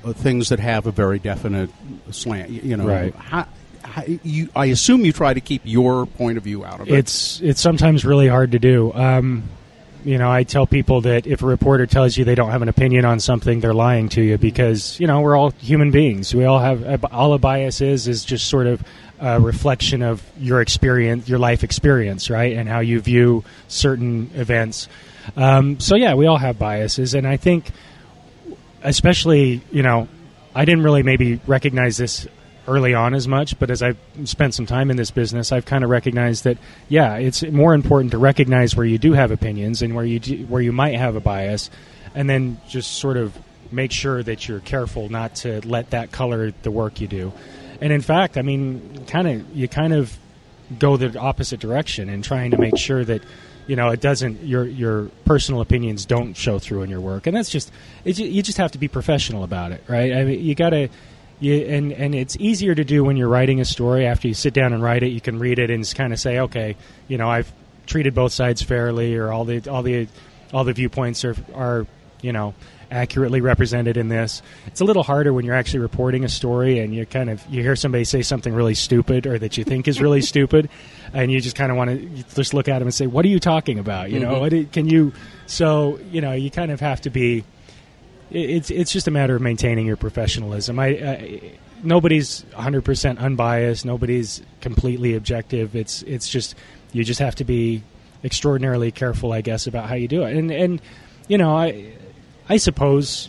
uh, 0.04 0.12
things 0.14 0.48
that 0.48 0.58
have 0.60 0.86
a 0.86 0.90
very 0.90 1.18
definite 1.18 1.68
slant. 2.10 2.48
You, 2.50 2.76
know, 2.76 2.86
Right. 2.86 3.14
how, 3.14 3.46
you, 4.22 4.48
I 4.54 4.66
assume 4.66 5.04
you 5.04 5.12
try 5.12 5.34
to 5.34 5.40
keep 5.40 5.62
your 5.64 6.06
point 6.06 6.38
of 6.38 6.44
view 6.44 6.64
out 6.64 6.80
of 6.80 6.88
it. 6.88 6.94
It's 6.94 7.40
it's 7.40 7.60
sometimes 7.60 8.04
really 8.04 8.28
hard 8.28 8.52
to 8.52 8.58
do. 8.58 8.92
Um, 8.94 9.44
you 10.04 10.16
know, 10.16 10.30
I 10.30 10.44
tell 10.44 10.66
people 10.66 11.02
that 11.02 11.26
if 11.26 11.42
a 11.42 11.46
reporter 11.46 11.86
tells 11.86 12.16
you 12.16 12.24
they 12.24 12.34
don't 12.34 12.50
have 12.50 12.62
an 12.62 12.68
opinion 12.68 13.04
on 13.04 13.20
something, 13.20 13.60
they're 13.60 13.74
lying 13.74 14.08
to 14.10 14.22
you 14.22 14.38
because 14.38 14.98
you 14.98 15.06
know 15.06 15.20
we're 15.20 15.36
all 15.36 15.50
human 15.50 15.90
beings. 15.90 16.34
We 16.34 16.44
all 16.44 16.58
have 16.58 17.04
all 17.04 17.34
a 17.34 17.38
bias 17.38 17.80
is 17.80 18.08
is 18.08 18.24
just 18.24 18.46
sort 18.46 18.66
of 18.66 18.82
a 19.18 19.38
reflection 19.40 20.02
of 20.02 20.22
your 20.38 20.62
experience, 20.62 21.28
your 21.28 21.38
life 21.38 21.62
experience, 21.62 22.30
right, 22.30 22.56
and 22.56 22.68
how 22.68 22.80
you 22.80 23.00
view 23.00 23.44
certain 23.68 24.30
events. 24.34 24.88
Um, 25.36 25.78
so 25.80 25.96
yeah, 25.96 26.14
we 26.14 26.26
all 26.26 26.38
have 26.38 26.58
biases, 26.58 27.14
and 27.14 27.26
I 27.26 27.36
think, 27.36 27.70
especially 28.82 29.60
you 29.70 29.82
know, 29.82 30.08
I 30.54 30.64
didn't 30.64 30.82
really 30.82 31.02
maybe 31.02 31.40
recognize 31.46 31.98
this 31.98 32.26
early 32.68 32.94
on 32.94 33.14
as 33.14 33.26
much, 33.26 33.58
but 33.58 33.70
as 33.70 33.82
I've 33.82 33.98
spent 34.24 34.54
some 34.54 34.66
time 34.66 34.90
in 34.90 34.96
this 34.96 35.10
business, 35.10 35.52
I've 35.52 35.64
kind 35.64 35.84
of 35.84 35.90
recognized 35.90 36.44
that 36.44 36.58
yeah, 36.88 37.16
it's 37.16 37.42
more 37.42 37.74
important 37.74 38.12
to 38.12 38.18
recognize 38.18 38.76
where 38.76 38.86
you 38.86 38.98
do 38.98 39.12
have 39.12 39.30
opinions 39.30 39.82
and 39.82 39.94
where 39.94 40.04
you 40.04 40.20
do, 40.20 40.46
where 40.46 40.62
you 40.62 40.72
might 40.72 40.96
have 40.96 41.16
a 41.16 41.20
bias, 41.20 41.70
and 42.14 42.28
then 42.28 42.60
just 42.68 42.92
sort 42.92 43.16
of 43.16 43.36
make 43.72 43.92
sure 43.92 44.22
that 44.22 44.48
you're 44.48 44.60
careful 44.60 45.08
not 45.08 45.36
to 45.36 45.60
let 45.66 45.90
that 45.90 46.12
color 46.12 46.52
the 46.62 46.70
work 46.70 47.00
you 47.00 47.06
do. 47.06 47.32
And 47.80 47.92
in 47.92 48.00
fact, 48.00 48.36
I 48.36 48.42
mean, 48.42 49.04
kind 49.06 49.28
of 49.28 49.56
you 49.56 49.68
kind 49.68 49.92
of 49.92 50.16
go 50.78 50.96
the 50.96 51.18
opposite 51.18 51.60
direction 51.60 52.08
and 52.08 52.22
trying 52.22 52.52
to 52.52 52.58
make 52.58 52.76
sure 52.76 53.04
that 53.04 53.22
you 53.66 53.76
know 53.76 53.90
it 53.90 54.00
doesn't 54.00 54.42
your 54.42 54.66
your 54.66 55.06
personal 55.24 55.60
opinions 55.60 56.04
don't 56.04 56.34
show 56.34 56.58
through 56.58 56.82
in 56.82 56.90
your 56.90 57.00
work 57.00 57.26
and 57.26 57.36
that's 57.36 57.50
just 57.50 57.72
you 58.04 58.42
just 58.42 58.58
have 58.58 58.72
to 58.72 58.78
be 58.78 58.88
professional 58.88 59.44
about 59.44 59.72
it 59.72 59.82
right 59.88 60.12
i 60.12 60.24
mean 60.24 60.40
you 60.44 60.54
gotta 60.54 60.88
you, 61.40 61.54
and 61.56 61.92
and 61.92 62.14
it's 62.14 62.36
easier 62.38 62.74
to 62.74 62.84
do 62.84 63.02
when 63.02 63.16
you're 63.16 63.28
writing 63.28 63.60
a 63.60 63.64
story 63.64 64.06
after 64.06 64.28
you 64.28 64.34
sit 64.34 64.54
down 64.54 64.72
and 64.72 64.82
write 64.82 65.02
it 65.02 65.08
you 65.08 65.20
can 65.20 65.38
read 65.38 65.58
it 65.58 65.70
and 65.70 65.90
kind 65.96 66.12
of 66.12 66.20
say 66.20 66.38
okay 66.40 66.76
you 67.08 67.16
know 67.18 67.28
i've 67.30 67.50
treated 67.86 68.14
both 68.14 68.32
sides 68.32 68.62
fairly, 68.62 69.16
or 69.16 69.32
all 69.32 69.44
the 69.44 69.68
all 69.68 69.82
the 69.82 70.06
all 70.52 70.62
the 70.64 70.72
viewpoints 70.72 71.24
are 71.24 71.34
are 71.54 71.86
you 72.22 72.32
know 72.32 72.54
accurately 72.92 73.40
represented 73.40 73.96
in 73.96 74.08
this. 74.08 74.42
It's 74.66 74.80
a 74.80 74.84
little 74.84 75.02
harder 75.04 75.32
when 75.32 75.44
you're 75.44 75.54
actually 75.54 75.78
reporting 75.80 76.24
a 76.24 76.28
story 76.28 76.80
and 76.80 76.92
you 76.94 77.06
kind 77.06 77.30
of 77.30 77.44
you 77.48 77.62
hear 77.62 77.76
somebody 77.76 78.02
say 78.04 78.22
something 78.22 78.52
really 78.52 78.74
stupid 78.74 79.26
or 79.28 79.38
that 79.38 79.56
you 79.56 79.62
think 79.64 79.86
is 79.88 80.00
really 80.00 80.20
stupid, 80.32 80.68
and 81.12 81.32
you 81.32 81.40
just 81.40 81.56
kind 81.56 81.70
of 81.72 81.76
want 81.78 81.90
to 81.90 82.22
just 82.34 82.54
look 82.54 82.68
at 82.68 82.78
them 82.78 82.86
and 82.88 82.94
say, 82.94 83.06
"What 83.08 83.24
are 83.24 83.28
you 83.28 83.40
talking 83.40 83.78
about?" 83.80 84.10
You 84.10 84.20
know, 84.20 84.34
Mhm. 84.34 84.40
what 84.40 84.72
can 84.72 84.88
you? 84.88 85.12
So 85.46 85.98
you 86.12 86.20
know, 86.20 86.32
you 86.32 86.50
kind 86.50 86.70
of 86.70 86.78
have 86.80 87.00
to 87.02 87.10
be. 87.10 87.44
It- 88.30 88.50
It's 88.50 88.70
it's 88.70 88.92
just 88.92 89.08
a 89.08 89.10
matter 89.10 89.34
of 89.36 89.42
maintaining 89.42 89.86
your 89.86 89.96
professionalism. 89.96 90.78
I, 90.78 90.86
I 90.86 91.40
nobody's 91.82 92.44
100 92.54 92.84
percent 92.84 93.18
unbiased. 93.18 93.84
Nobody's 93.84 94.42
completely 94.60 95.14
objective. 95.14 95.74
It's 95.76 96.02
it's 96.02 96.28
just 96.28 96.54
you 96.92 97.04
just 97.04 97.20
have 97.20 97.34
to 97.36 97.44
be 97.44 97.82
extraordinarily 98.24 98.90
careful, 98.90 99.32
I 99.32 99.40
guess, 99.40 99.66
about 99.66 99.88
how 99.88 99.94
you 99.94 100.08
do 100.08 100.22
it. 100.24 100.36
And 100.36 100.50
and 100.50 100.82
you 101.28 101.38
know, 101.38 101.56
I 101.56 101.92
I 102.48 102.56
suppose 102.56 103.28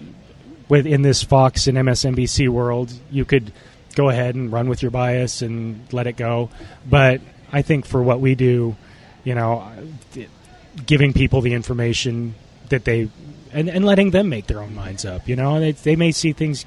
within 0.70 1.02
this 1.02 1.24
Fox 1.24 1.68
and 1.68 1.78
MSNBC 1.78 2.48
world, 2.50 2.92
you 3.12 3.26
could 3.26 3.52
go 3.96 4.10
ahead 4.10 4.36
and 4.36 4.52
run 4.52 4.70
with 4.70 4.82
your 4.82 4.92
bias 4.92 5.42
and 5.42 5.82
let 5.92 6.08
it 6.08 6.16
go. 6.16 6.50
But 6.90 7.20
I 7.52 7.62
think 7.62 7.86
for 7.86 8.02
what 8.02 8.22
we 8.22 8.36
do, 8.36 8.76
you 9.26 9.36
know, 9.36 9.70
giving 10.86 11.12
people 11.14 11.42
the 11.42 11.54
information 11.54 12.36
that 12.70 12.86
they 12.86 13.10
and, 13.54 13.70
and 13.70 13.86
letting 13.86 14.12
them 14.12 14.30
make 14.30 14.48
their 14.48 14.62
own 14.62 14.76
minds 14.76 15.06
up. 15.06 15.28
You 15.28 15.36
know, 15.36 15.60
they 15.60 15.72
they 15.72 15.96
may 15.96 16.12
see 16.12 16.34
things. 16.34 16.66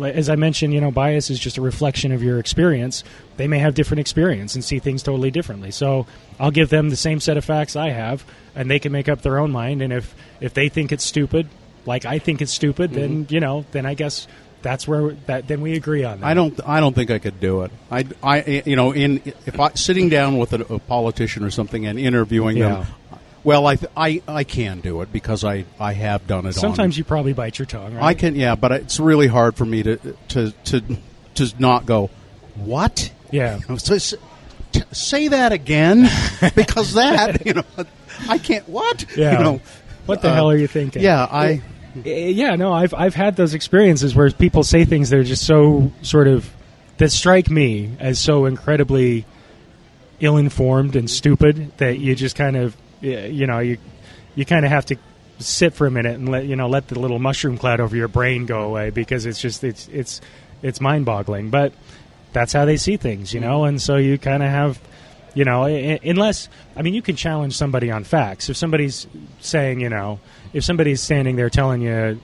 As 0.00 0.28
I 0.28 0.36
mentioned, 0.36 0.74
you 0.74 0.80
know, 0.80 0.90
bias 0.90 1.30
is 1.30 1.38
just 1.38 1.56
a 1.56 1.62
reflection 1.62 2.12
of 2.12 2.22
your 2.22 2.38
experience. 2.38 3.02
They 3.38 3.48
may 3.48 3.58
have 3.58 3.74
different 3.74 4.00
experience 4.00 4.54
and 4.54 4.62
see 4.62 4.78
things 4.78 5.02
totally 5.02 5.30
differently. 5.30 5.70
So 5.70 6.06
I'll 6.38 6.50
give 6.50 6.68
them 6.68 6.90
the 6.90 6.96
same 6.96 7.20
set 7.20 7.36
of 7.38 7.44
facts 7.44 7.74
I 7.74 7.90
have, 7.90 8.24
and 8.54 8.70
they 8.70 8.78
can 8.78 8.92
make 8.92 9.08
up 9.08 9.22
their 9.22 9.38
own 9.38 9.50
mind. 9.50 9.80
And 9.82 9.92
if 9.92 10.14
if 10.40 10.54
they 10.54 10.68
think 10.68 10.92
it's 10.92 11.04
stupid, 11.04 11.48
like 11.86 12.04
I 12.04 12.18
think 12.18 12.42
it's 12.42 12.52
stupid, 12.52 12.92
then 12.92 13.24
mm-hmm. 13.24 13.34
you 13.34 13.40
know, 13.40 13.64
then 13.72 13.86
I 13.86 13.94
guess 13.94 14.28
that's 14.62 14.86
where 14.86 15.12
that 15.26 15.48
then 15.48 15.60
we 15.60 15.74
agree 15.74 16.04
on 16.04 16.20
that. 16.20 16.26
I 16.26 16.34
don't. 16.34 16.58
I 16.66 16.80
don't 16.80 16.94
think 16.94 17.10
I 17.10 17.18
could 17.18 17.40
do 17.40 17.62
it. 17.62 17.70
I, 17.90 18.04
I, 18.22 18.62
you 18.66 18.76
know, 18.76 18.92
in 18.92 19.22
if 19.46 19.58
I 19.58 19.70
sitting 19.74 20.08
down 20.08 20.36
with 20.36 20.52
a, 20.52 20.74
a 20.74 20.78
politician 20.78 21.44
or 21.44 21.50
something 21.50 21.86
and 21.86 21.98
interviewing 21.98 22.56
Yeah. 22.56 22.68
them. 22.68 22.86
Well, 23.44 23.66
I, 23.66 23.76
th- 23.76 23.90
I, 23.96 24.22
I 24.26 24.44
can 24.44 24.80
do 24.80 25.00
it 25.02 25.12
because 25.12 25.44
I, 25.44 25.64
I 25.80 25.92
have 25.92 26.26
done 26.26 26.46
it. 26.46 26.54
Sometimes 26.54 26.94
on, 26.96 26.98
you 26.98 27.04
probably 27.04 27.32
bite 27.32 27.58
your 27.58 27.66
tongue. 27.66 27.94
Right? 27.94 28.02
I 28.04 28.14
can, 28.14 28.34
yeah, 28.34 28.54
but 28.56 28.72
it's 28.72 28.98
really 29.00 29.26
hard 29.28 29.56
for 29.56 29.64
me 29.64 29.82
to 29.84 29.96
to 30.28 30.50
to 30.50 30.82
to 31.36 31.54
not 31.58 31.86
go. 31.86 32.10
What? 32.56 33.10
Yeah. 33.30 33.60
So, 33.78 33.94
s- 33.94 34.14
t- 34.72 34.82
say 34.92 35.28
that 35.28 35.52
again, 35.52 36.08
because 36.56 36.94
that 36.94 37.46
you 37.46 37.54
know, 37.54 37.64
I 38.28 38.38
can't. 38.38 38.68
What? 38.68 39.06
Yeah. 39.16 39.38
You 39.38 39.44
know, 39.44 39.60
what 40.06 40.20
the 40.22 40.30
uh, 40.30 40.34
hell 40.34 40.50
are 40.50 40.56
you 40.56 40.66
thinking? 40.66 41.02
Yeah, 41.02 41.24
I. 41.30 41.62
Yeah, 42.04 42.54
no, 42.56 42.72
I've 42.72 42.92
I've 42.94 43.14
had 43.14 43.36
those 43.36 43.54
experiences 43.54 44.14
where 44.14 44.30
people 44.30 44.62
say 44.62 44.84
things 44.84 45.10
that 45.10 45.18
are 45.18 45.24
just 45.24 45.44
so 45.46 45.90
sort 46.02 46.28
of 46.28 46.48
that 46.98 47.10
strike 47.10 47.50
me 47.50 47.90
as 47.98 48.18
so 48.20 48.44
incredibly 48.44 49.24
ill-informed 50.20 50.96
and 50.96 51.08
stupid 51.08 51.70
that 51.78 51.98
you 51.98 52.14
just 52.14 52.36
kind 52.36 52.56
of 52.56 52.76
you 53.00 53.46
know 53.46 53.58
you 53.58 53.78
you 54.34 54.44
kind 54.44 54.64
of 54.64 54.70
have 54.70 54.86
to 54.86 54.96
sit 55.38 55.74
for 55.74 55.86
a 55.86 55.90
minute 55.90 56.14
and 56.14 56.28
let 56.28 56.46
you 56.46 56.56
know 56.56 56.68
let 56.68 56.88
the 56.88 56.98
little 56.98 57.18
mushroom 57.18 57.58
cloud 57.58 57.80
over 57.80 57.96
your 57.96 58.08
brain 58.08 58.46
go 58.46 58.62
away 58.62 58.90
because 58.90 59.26
it's 59.26 59.40
just 59.40 59.64
it's 59.64 59.88
it's 59.88 60.20
it's 60.62 60.80
mind-boggling. 60.80 61.50
But 61.50 61.72
that's 62.32 62.52
how 62.52 62.64
they 62.64 62.76
see 62.76 62.96
things 62.96 63.32
you 63.32 63.40
know? 63.40 63.64
And 63.64 63.80
so 63.80 63.96
you 63.96 64.18
kind 64.18 64.42
of 64.42 64.50
have 64.50 64.80
you 65.34 65.44
know 65.44 65.64
unless 65.64 66.48
i 66.76 66.82
mean 66.82 66.94
you 66.94 67.02
can 67.02 67.14
challenge 67.14 67.56
somebody 67.56 67.90
on 67.90 68.04
facts. 68.04 68.48
If 68.48 68.56
somebody's 68.56 69.06
saying 69.40 69.80
you 69.80 69.88
know 69.88 70.20
if 70.52 70.64
somebody's 70.64 71.00
standing 71.00 71.36
there 71.36 71.50
telling 71.50 71.82
you 71.82 72.20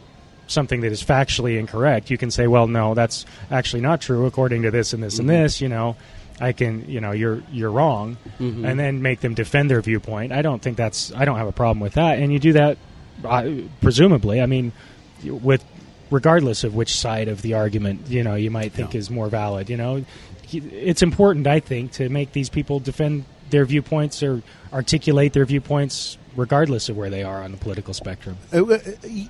something 0.47 0.83
that 0.83 0.93
is 0.93 1.03
factually 1.03 1.59
incorrect 1.59 2.11
you 2.11 2.19
can 2.19 2.31
say 2.31 2.47
well 2.47 2.67
no 2.67 2.95
that's 2.95 3.25
actually 3.51 3.81
not 3.81 4.01
true 4.01 4.27
according 4.27 4.63
to 4.63 4.71
this 4.71 4.93
and 4.93 5.03
this 5.03 5.19
and 5.19 5.29
mm-hmm. 5.29 5.43
this 5.43 5.61
you 5.61 5.69
know 5.69 5.97
i 6.41 6.53
can 6.53 6.85
you 6.89 7.01
know 7.01 7.13
you're 7.13 7.43
you're 7.53 7.71
wrong 7.71 8.17
Mhm. 8.41 8.65
and 8.69 8.79
then 8.81 9.03
make 9.03 9.21
them 9.21 9.35
defend 9.35 9.71
their 9.71 9.81
viewpoint. 9.81 10.33
I 10.33 10.43
don't 10.43 10.61
think 10.61 10.77
that's 10.77 11.13
i 11.15 11.25
don't 11.25 11.39
have 11.39 11.47
a 11.49 11.53
problem 11.53 11.81
with 11.81 11.95
that. 11.95 12.19
And 12.19 12.33
you 12.33 12.39
do 12.39 12.53
that 12.55 12.77
uh, 13.25 13.49
presumably 13.81 14.41
i 14.41 14.47
mean 14.47 14.73
with 15.23 15.65
regardless 16.11 16.65
of 16.65 16.75
which 16.75 16.93
side 16.97 17.29
of 17.29 17.43
the 17.43 17.55
argument 17.55 18.09
you 18.09 18.23
know 18.23 18.35
you 18.35 18.51
might 18.51 18.73
think 18.73 18.95
is 18.95 19.11
more 19.11 19.29
valid 19.29 19.71
you 19.71 19.77
know. 19.77 20.05
It's 20.53 21.03
important 21.03 21.47
i 21.47 21.61
think 21.61 21.93
to 21.93 22.09
make 22.09 22.33
these 22.33 22.49
people 22.51 22.79
defend 22.81 23.25
their 23.51 23.65
viewpoints 23.65 24.23
or 24.23 24.43
articulate 24.73 25.33
their 25.33 25.45
viewpoints 25.47 26.19
regardless 26.37 26.89
of 26.89 26.97
where 26.97 27.11
they 27.11 27.23
are 27.23 27.43
on 27.45 27.53
the 27.53 27.57
political 27.59 27.95
spectrum. 27.95 28.37
Uh, 28.53 28.65
uh, 28.65 28.79
y- 29.05 29.29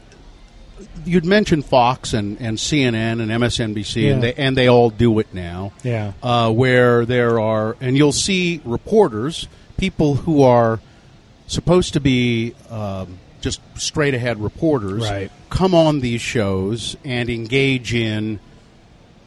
You'd 1.05 1.25
mentioned 1.25 1.65
Fox 1.67 2.13
and, 2.15 2.41
and 2.41 2.59
CNN 2.59 3.21
and 3.21 3.31
MSNBC, 3.31 4.13
and 4.13 4.23
they 4.23 4.35
and 4.35 4.57
they 4.57 4.69
all 4.69 4.91
do 4.91 5.19
it 5.19 5.33
now. 5.35 5.73
Yeah. 5.83 6.13
uh, 6.23 6.51
where 6.53 7.05
there 7.05 7.39
are, 7.41 7.77
and 7.81 7.97
you'll 7.97 8.13
see 8.13 8.61
reporters, 8.65 9.47
people 9.77 10.15
who 10.17 10.43
are 10.43 10.81
supposed 11.47 11.93
to 11.93 12.01
be 12.01 12.55
um, 12.71 13.19
just 13.41 13.61
straight 13.77 14.15
ahead 14.15 14.41
reporters, 14.41 15.03
Right. 15.03 15.31
come 15.51 15.75
on 15.75 16.01
these 16.01 16.23
shows 16.23 16.97
and 17.05 17.29
engage 17.29 17.93
in 17.93 18.41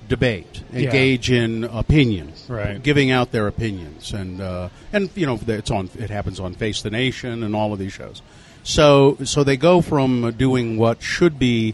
debate, 0.10 0.64
Yeah. 0.74 0.86
engage 0.86 1.30
in 1.30 1.64
opinion, 1.66 2.34
Right. 2.48 2.82
giving 2.82 3.12
out 3.12 3.32
their 3.32 3.46
opinions, 3.48 4.14
and 4.14 4.42
uh, 4.42 4.70
and 4.94 5.10
you 5.16 5.26
know 5.26 5.40
it's 5.48 5.70
on 5.70 5.90
it 6.00 6.10
happens 6.10 6.40
on 6.40 6.54
Face 6.56 6.82
the 6.82 6.90
Nation 6.90 7.44
and 7.44 7.56
all 7.56 7.72
of 7.74 7.80
these 7.80 7.94
shows. 7.94 8.22
So 8.68 9.18
so 9.24 9.46
they 9.46 9.56
go 9.56 9.80
from 9.82 10.34
doing 10.38 10.78
what 10.78 11.02
should 11.02 11.40
be 11.40 11.74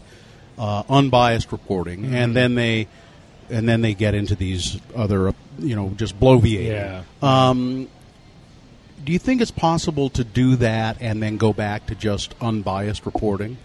uh, 0.56 0.84
unbiased 0.88 1.50
reporting, 1.50 2.02
Mhm. 2.04 2.14
and 2.14 2.36
then 2.36 2.54
they 2.54 2.86
and 3.50 3.68
then 3.68 3.82
they 3.82 3.94
get 3.94 4.14
into 4.14 4.36
these 4.36 4.78
other 4.94 5.34
you 5.58 5.74
know 5.74 5.92
just 5.96 6.18
bloviating. 6.20 6.68
Yeah. 6.68 7.02
Um, 7.20 7.88
do 9.04 9.12
you 9.12 9.18
think 9.18 9.42
it's 9.42 9.50
possible 9.50 10.08
to 10.10 10.22
do 10.22 10.54
that 10.56 10.96
and 11.00 11.20
then 11.20 11.36
go 11.36 11.52
back 11.52 11.86
to 11.86 11.94
just 11.96 12.32
unbiased 12.40 13.04
reporting? 13.04 13.56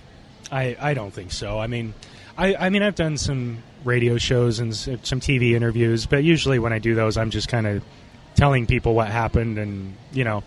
I, 0.52 0.76
I 0.82 0.94
don't 0.96 1.14
think 1.14 1.32
so. 1.32 1.60
I 1.60 1.68
mean, 1.68 1.94
I, 2.38 2.56
I 2.56 2.70
mean, 2.70 2.82
I've 2.82 2.96
done 2.96 3.18
some 3.18 3.60
radio 3.86 4.18
shows 4.18 4.60
and 4.60 4.76
some 4.76 5.22
TV 5.22 5.54
interviews, 5.54 6.08
but 6.08 6.24
usually 6.24 6.58
when 6.60 6.74
I 6.74 6.80
do 6.80 6.94
those, 6.96 7.16
I'm 7.16 7.30
just 7.30 7.48
kind 7.48 7.68
of 7.68 7.84
telling 8.36 8.66
people 8.66 8.96
what 8.96 9.08
happened, 9.10 9.60
and 9.60 9.94
you 10.12 10.24
know, 10.24 10.44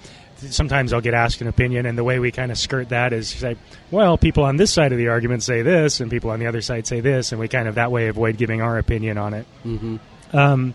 sometimes 0.50 0.92
I'll 0.92 1.00
get 1.00 1.14
asked 1.14 1.40
an 1.40 1.48
opinion, 1.48 1.86
and 1.86 1.96
the 1.96 2.04
way 2.04 2.18
we 2.18 2.30
kind 2.30 2.50
of 2.50 2.58
skirt 2.58 2.90
that 2.90 3.12
is 3.12 3.28
say, 3.28 3.56
well, 3.90 4.16
people 4.18 4.44
on 4.44 4.56
this 4.56 4.70
side 4.70 4.92
of 4.92 4.98
the 4.98 5.08
argument 5.08 5.42
say 5.42 5.62
this, 5.62 6.00
and 6.00 6.10
people 6.10 6.30
on 6.30 6.40
the 6.40 6.46
other 6.46 6.60
side 6.60 6.86
say 6.86 7.00
this, 7.00 7.32
and 7.32 7.40
we 7.40 7.48
kind 7.48 7.68
of 7.68 7.76
that 7.76 7.90
way 7.90 8.08
avoid 8.08 8.36
giving 8.36 8.62
our 8.62 8.78
opinion 8.78 9.18
on 9.18 9.34
it. 9.34 9.46
Mm-hmm. 9.64 10.36
Um, 10.36 10.74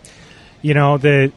you 0.61 0.73
know, 0.73 0.97
the 0.97 1.31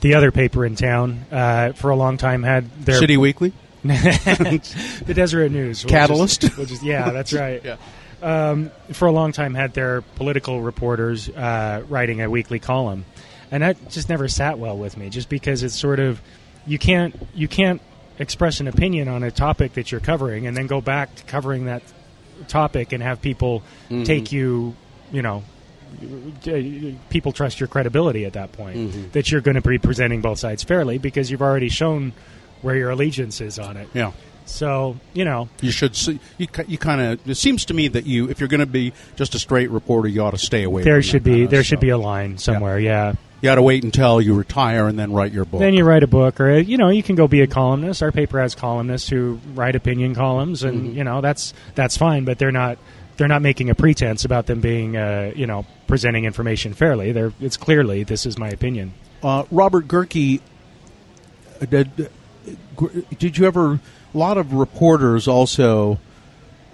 the 0.00 0.14
other 0.14 0.30
paper 0.30 0.64
in 0.64 0.76
town 0.76 1.24
uh, 1.30 1.72
for 1.72 1.90
a 1.90 1.96
long 1.96 2.16
time 2.16 2.42
had 2.42 2.70
their 2.84 2.98
City 2.98 3.16
Weekly? 3.16 3.52
the 3.84 5.02
Deseret 5.14 5.52
News, 5.52 5.84
Catalyst? 5.84 6.44
yeah, 6.82 7.10
that's 7.10 7.32
right. 7.32 7.62
Yeah. 7.64 7.76
Um, 8.20 8.70
for 8.92 9.06
a 9.06 9.12
long 9.12 9.32
time, 9.32 9.54
had 9.54 9.74
their 9.74 10.02
political 10.02 10.60
reporters 10.60 11.28
uh, 11.28 11.84
writing 11.88 12.20
a 12.20 12.28
weekly 12.28 12.58
column, 12.58 13.04
and 13.50 13.62
that 13.62 13.90
just 13.90 14.08
never 14.08 14.26
sat 14.28 14.58
well 14.58 14.76
with 14.76 14.96
me. 14.96 15.08
Just 15.08 15.28
because 15.28 15.62
it's 15.62 15.76
sort 15.76 16.00
of 16.00 16.20
you 16.68 16.78
can't 16.78 17.14
you 17.34 17.48
can't 17.48 17.80
express 18.18 18.60
an 18.60 18.68
opinion 18.68 19.08
on 19.08 19.22
a 19.22 19.30
topic 19.30 19.72
that 19.74 19.90
you're 19.90 20.00
covering 20.00 20.46
and 20.46 20.56
then 20.56 20.66
go 20.66 20.80
back 20.80 21.14
to 21.16 21.24
covering 21.24 21.64
that 21.66 21.82
topic 22.48 22.92
and 22.92 23.02
have 23.02 23.20
people 23.22 23.62
Mhm. 23.90 24.04
take 24.04 24.32
you, 24.32 24.74
you 25.12 25.22
know. 25.22 25.42
People 27.10 27.32
trust 27.32 27.60
your 27.60 27.68
credibility 27.68 28.24
at 28.24 28.34
that 28.34 28.52
point 28.52 28.76
Mhm. 28.76 29.12
that 29.12 29.30
you're 29.30 29.40
going 29.40 29.54
to 29.54 29.66
be 29.66 29.78
presenting 29.78 30.20
both 30.20 30.38
sides 30.38 30.62
fairly 30.62 30.98
because 30.98 31.30
you've 31.30 31.42
already 31.42 31.68
shown 31.68 32.12
where 32.62 32.76
your 32.76 32.90
allegiance 32.90 33.40
is 33.40 33.58
on 33.58 33.76
it. 33.76 33.88
Yeah. 33.94 34.12
So 34.48 34.96
you 35.14 35.24
know, 35.24 35.48
You 35.60 35.70
should 35.70 35.94
see. 35.94 36.18
You, 36.38 36.46
you 36.66 36.78
kind 36.78 37.00
of. 37.00 37.28
It 37.28 37.36
seems 37.36 37.64
to 37.66 37.74
me 37.74 37.88
that 37.88 38.06
you, 38.06 38.28
if 38.30 38.40
you're 38.40 38.48
going 38.48 38.60
to 38.60 38.66
be 38.66 38.92
just 39.16 39.34
a 39.34 39.38
straight 39.38 39.70
reporter, 39.70 40.08
you 40.08 40.22
ought 40.22 40.30
to 40.32 40.38
stay 40.38 40.62
away. 40.62 40.82
there 40.82 40.94
from 40.96 41.02
should 41.02 41.24
be 41.24 41.46
there 41.46 41.62
should 41.62 41.80
be 41.80 41.90
a 41.90 41.98
line 41.98 42.38
somewhere. 42.38 42.78
Yeah. 42.78 43.12
You 43.40 43.46
got 43.46 43.54
to 43.54 43.62
wait 43.62 43.84
until 43.84 44.20
you 44.20 44.34
retire 44.34 44.88
and 44.88 44.98
then 44.98 45.12
write 45.12 45.30
your 45.32 45.44
book. 45.44 45.60
Then 45.60 45.72
you 45.72 45.84
write 45.84 46.02
a 46.02 46.08
book, 46.08 46.40
or 46.40 46.58
you 46.58 46.76
know, 46.76 46.88
you 46.88 47.04
can 47.04 47.14
go 47.14 47.28
be 47.28 47.40
a 47.42 47.46
columnist. 47.46 48.02
Our 48.02 48.10
paper 48.10 48.40
has 48.40 48.56
columnists 48.56 49.08
who 49.08 49.38
write 49.54 49.76
opinion 49.76 50.16
columns, 50.16 50.64
and 50.64 50.88
Mhm. 50.90 50.94
you 50.96 51.04
know 51.04 51.20
that's 51.20 51.54
that's 51.76 51.96
fine. 51.96 52.24
But 52.24 52.38
they're 52.38 52.50
not 52.50 52.78
they're 53.16 53.28
not 53.28 53.42
making 53.42 53.70
a 53.70 53.74
pretense 53.76 54.24
about 54.24 54.46
them 54.46 54.60
being 54.60 54.96
uh, 54.96 55.30
you 55.36 55.46
know 55.46 55.66
presenting 55.86 56.24
information 56.24 56.72
fairly. 56.74 57.12
They're 57.12 57.32
it's 57.40 57.56
clearly 57.56 58.02
this 58.02 58.26
is 58.26 58.38
my 58.38 58.48
opinion. 58.48 58.92
Uh, 59.22 59.44
Robert 59.52 59.86
Gehrke, 59.86 60.40
uh, 61.62 61.66
did, 61.66 62.10
did 63.18 63.38
you 63.38 63.46
ever? 63.46 63.78
A 64.14 64.18
lot 64.18 64.38
of 64.38 64.52
reporters 64.52 65.28
also 65.28 65.98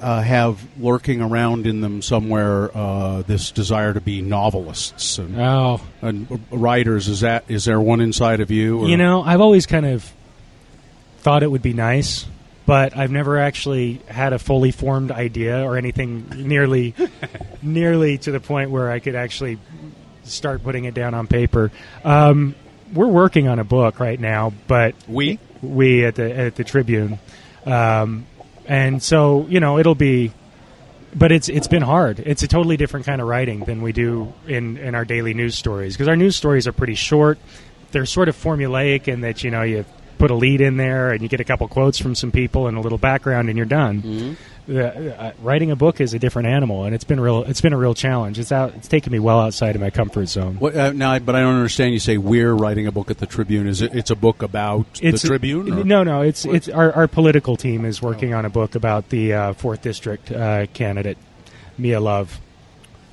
uh, 0.00 0.20
have 0.22 0.60
lurking 0.78 1.20
around 1.20 1.66
in 1.66 1.80
them 1.80 2.02
somewhere 2.02 2.70
uh, 2.76 3.22
this 3.22 3.50
desire 3.50 3.92
to 3.94 4.00
be 4.00 4.20
novelists 4.22 5.18
and, 5.18 5.36
Oh. 5.40 5.80
and 6.02 6.40
writers. 6.50 7.08
Is 7.08 7.20
that 7.20 7.44
is 7.48 7.64
there 7.64 7.80
one 7.80 8.00
inside 8.00 8.40
of 8.40 8.50
you? 8.50 8.80
or- 8.80 8.88
You 8.88 8.96
know, 8.96 9.22
I've 9.22 9.40
always 9.40 9.66
kind 9.66 9.86
of 9.86 10.10
thought 11.18 11.42
it 11.42 11.50
would 11.50 11.62
be 11.62 11.72
nice, 11.72 12.26
but 12.66 12.96
I've 12.96 13.10
never 13.10 13.38
actually 13.38 14.00
had 14.08 14.32
a 14.32 14.38
fully 14.38 14.70
formed 14.72 15.10
idea 15.10 15.62
or 15.64 15.76
anything 15.76 16.26
nearly 16.36 16.94
nearly 17.62 18.18
to 18.18 18.30
the 18.30 18.40
point 18.40 18.70
where 18.70 18.90
I 18.90 18.98
could 19.00 19.14
actually 19.14 19.58
start 20.24 20.62
putting 20.62 20.84
it 20.84 20.94
down 20.94 21.14
on 21.14 21.26
paper. 21.26 21.70
Um, 22.04 22.54
we're 22.92 23.06
working 23.08 23.48
on 23.48 23.58
a 23.58 23.64
book 23.64 23.98
right 24.00 24.20
now, 24.20 24.52
but 24.68 24.94
We? 25.08 25.38
We 25.64 26.04
at 26.04 26.14
the 26.16 26.36
at 26.36 26.56
the 26.56 26.64
Tribune, 26.64 27.18
um, 27.66 28.26
and 28.66 29.02
so 29.02 29.46
you 29.48 29.60
know 29.60 29.78
it'll 29.78 29.94
be, 29.94 30.32
but 31.14 31.32
it's 31.32 31.48
it's 31.48 31.68
been 31.68 31.82
hard. 31.82 32.20
It's 32.20 32.42
a 32.42 32.48
totally 32.48 32.76
different 32.76 33.06
kind 33.06 33.20
of 33.20 33.28
writing 33.28 33.60
than 33.64 33.82
we 33.82 33.92
do 33.92 34.32
in 34.46 34.76
in 34.76 34.94
our 34.94 35.04
daily 35.04 35.34
news 35.34 35.56
stories 35.56 35.94
because 35.94 36.08
our 36.08 36.16
news 36.16 36.36
stories 36.36 36.66
are 36.66 36.72
pretty 36.72 36.94
short. 36.94 37.38
They're 37.92 38.06
sort 38.06 38.28
of 38.28 38.36
formulaic 38.36 39.08
in 39.08 39.22
that 39.22 39.44
you 39.44 39.50
know 39.50 39.62
you 39.62 39.84
put 40.24 40.30
a 40.30 40.34
lead 40.34 40.62
in 40.62 40.78
there 40.78 41.10
and 41.10 41.20
you 41.20 41.28
get 41.28 41.40
a 41.40 41.44
couple 41.44 41.68
quotes 41.68 41.98
from 41.98 42.14
some 42.14 42.30
people 42.32 42.66
and 42.66 42.78
a 42.78 42.80
little 42.80 42.96
background 42.96 43.48
and 43.50 43.58
you're 43.58 43.66
done. 43.66 44.36
The- 44.66 45.20
uh, 45.20 45.32
writing 45.42 45.70
a 45.70 45.76
book 45.76 46.00
is 46.00 46.14
a 46.14 46.18
different 46.18 46.48
animal, 46.48 46.84
and 46.84 46.94
it's 46.94 47.04
been 47.04 47.20
real. 47.20 47.42
It's 47.44 47.60
been 47.60 47.74
a 47.74 47.76
real 47.76 47.92
challenge. 47.92 48.38
It's 48.38 48.50
out. 48.50 48.72
It's 48.76 48.88
taken 48.88 49.12
me 49.12 49.18
well 49.18 49.38
outside 49.38 49.74
of 49.74 49.82
my 49.82 49.90
comfort 49.90 50.24
zone. 50.26 50.56
What, 50.58 50.74
uh, 50.74 50.92
now, 50.92 51.18
but 51.18 51.34
I 51.36 51.40
don't 51.40 51.56
understand. 51.56 51.92
You 51.92 51.98
say 51.98 52.16
we're 52.16 52.54
writing 52.54 52.86
a 52.86 52.90
book 52.92 53.10
at 53.10 53.18
the 53.18 53.26
Tribune. 53.26 53.68
Is 53.68 53.82
it? 53.82 53.94
It's 53.94 54.10
a 54.10 54.16
book 54.16 54.40
about 54.42 54.86
it's 55.02 55.20
the 55.20 55.28
Tribune. 55.28 55.70
or- 55.70 55.84
No, 55.84 56.02
no. 56.02 56.22
It's 56.22 56.46
it's 56.46 56.70
our, 56.70 56.90
our 56.94 57.06
political 57.06 57.58
team 57.58 57.84
is 57.84 58.00
working 58.00 58.32
on 58.32 58.46
a 58.46 58.48
book 58.48 58.74
about 58.74 59.10
the 59.10 59.34
uh, 59.34 59.52
fourth 59.52 59.82
district 59.82 60.32
uh, 60.32 60.64
candidate, 60.72 61.18
Mia 61.76 62.00
Love. 62.00 62.40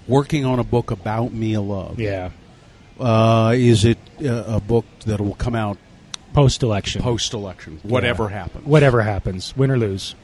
Working 0.08 0.45
on 0.45 0.58
a 0.60 0.63
book 0.63 0.89
about 0.89 1.34
Mia 1.34 1.60
Love. 1.60 2.00
Yeah, 2.00 2.30
Uh, 2.97 3.52
is 3.58 3.84
it 3.84 3.97
uh, 4.24 4.56
a 4.56 4.62
book 4.62 4.86
that 5.06 5.19
will 5.19 5.36
come 5.36 5.56
out 5.56 5.78
post 6.34 6.63
election, 6.63 7.02
post 7.02 7.34
election? 7.34 7.80
Whatever 7.84 8.30
happens. 8.30 8.65
whatever 8.65 9.02
happens, 9.02 9.56
win 9.56 9.72
or 9.72 9.78
lose. 9.78 10.15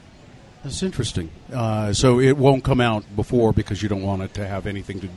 That's 0.64 0.82
interesting. 0.82 1.30
Uh, 1.52 1.92
so 1.92 2.18
it 2.20 2.36
won't 2.36 2.64
come 2.64 2.80
out 2.80 3.04
before 3.14 3.52
because 3.52 3.82
you 3.82 3.88
don't 3.88 4.02
want 4.02 4.22
it 4.22 4.34
to 4.34 4.46
have 4.46 4.66
anything 4.66 5.00
to 5.00 5.08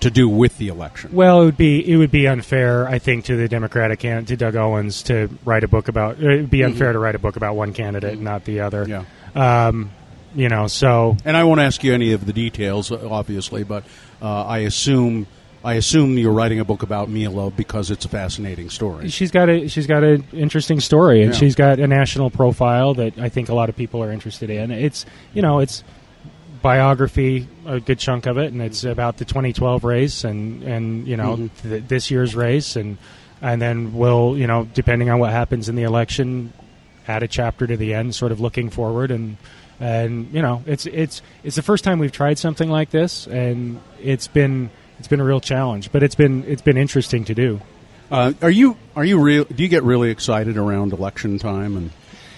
to 0.00 0.10
do 0.10 0.28
with 0.28 0.58
the 0.58 0.66
election. 0.66 1.12
Well, 1.12 1.42
it 1.42 1.44
would 1.44 1.56
be 1.56 1.88
it 1.88 1.96
would 1.96 2.10
be 2.10 2.26
unfair, 2.26 2.88
I 2.88 2.98
think, 2.98 3.26
to 3.26 3.36
the 3.36 3.48
Democratic 3.48 4.00
candidate, 4.00 4.28
to 4.28 4.36
Doug 4.36 4.56
Owens, 4.56 5.02
to 5.04 5.30
write 5.44 5.64
a 5.64 5.68
book 5.68 5.88
about. 5.88 6.18
It 6.18 6.26
would 6.26 6.50
be 6.50 6.62
unfair 6.64 6.92
to 6.92 6.98
write 6.98 7.14
a 7.14 7.20
book 7.20 7.36
about 7.36 7.54
one 7.54 7.72
candidate, 7.72 8.14
and 8.14 8.22
not 8.22 8.44
the 8.44 8.60
other. 8.60 8.86
Yeah. 8.86 9.04
Um, 9.34 9.92
you 10.34 10.48
know, 10.48 10.66
so 10.66 11.16
And 11.24 11.36
I 11.36 11.44
won't 11.44 11.60
ask 11.60 11.84
you 11.84 11.92
any 11.94 12.12
of 12.12 12.26
the 12.26 12.32
details, 12.32 12.90
obviously, 12.90 13.64
but 13.64 13.84
uh, 14.20 14.44
I 14.44 14.58
assume 14.58 15.26
I 15.64 15.74
assume 15.74 16.18
you're 16.18 16.32
writing 16.32 16.58
a 16.58 16.64
book 16.64 16.82
about 16.82 17.08
Love 17.08 17.56
because 17.56 17.90
it's 17.90 18.04
a 18.04 18.08
fascinating 18.08 18.68
story. 18.68 19.08
she's 19.08 19.30
got 19.30 19.48
a 19.48 19.68
she's 19.68 19.86
got 19.86 20.02
an 20.02 20.24
interesting 20.32 20.80
story, 20.80 21.22
and 21.22 21.32
Yeah. 21.32 21.38
she's 21.38 21.54
got 21.54 21.78
a 21.78 21.86
national 21.86 22.30
profile 22.30 22.94
that 22.94 23.18
I 23.18 23.28
think 23.28 23.48
a 23.48 23.54
lot 23.54 23.68
of 23.68 23.76
people 23.76 24.02
are 24.02 24.12
interested 24.12 24.50
in. 24.50 24.70
It's 24.70 25.06
you 25.34 25.42
know 25.42 25.60
it's 25.60 25.84
biography, 26.62 27.48
a 27.66 27.80
good 27.80 27.98
chunk 27.98 28.26
of 28.26 28.38
it, 28.38 28.52
and 28.52 28.62
it's 28.62 28.84
about 28.84 29.18
the 29.18 29.24
2012 29.24 29.84
race 29.84 30.24
and 30.24 30.62
and 30.62 31.06
you 31.06 31.16
know 31.16 31.36
mm-hmm. 31.36 31.68
th- 31.68 31.84
this 31.86 32.10
year's 32.10 32.34
race, 32.34 32.74
and 32.76 32.98
and 33.40 33.62
then 33.62 33.94
we'll 33.94 34.36
you 34.36 34.46
know 34.46 34.68
depending 34.74 35.10
on 35.10 35.20
what 35.20 35.30
happens 35.30 35.68
in 35.68 35.76
the 35.76 35.84
election, 35.84 36.52
add 37.06 37.22
a 37.22 37.28
chapter 37.28 37.66
to 37.66 37.76
the 37.76 37.94
end, 37.94 38.14
sort 38.14 38.32
of 38.32 38.40
looking 38.40 38.70
forward 38.70 39.10
and. 39.10 39.36
And 39.80 40.32
you 40.32 40.42
know, 40.42 40.62
it's 40.64 40.86
it's 40.86 41.22
it's 41.42 41.56
the 41.56 41.62
first 41.62 41.82
time 41.82 41.98
we've 41.98 42.12
tried 42.12 42.38
something 42.38 42.70
like 42.70 42.90
this, 42.90 43.26
and 43.26 43.80
it's 44.00 44.28
been 44.28 44.70
it's 45.02 45.08
been 45.08 45.18
a 45.18 45.24
real 45.24 45.40
challenge, 45.40 45.90
but 45.90 46.04
it's 46.04 46.14
been 46.14 46.44
it's 46.46 46.62
been 46.62 46.76
interesting 46.76 47.24
to 47.24 47.34
do. 47.34 47.60
Uh, 48.08 48.34
are 48.40 48.52
you 48.52 48.76
are 48.94 49.04
you 49.04 49.18
real? 49.18 49.42
Do 49.42 49.60
you 49.64 49.68
get 49.68 49.82
really 49.82 50.10
excited 50.10 50.56
around 50.56 50.92
election 50.92 51.40
time? 51.40 51.76
And 51.76 51.90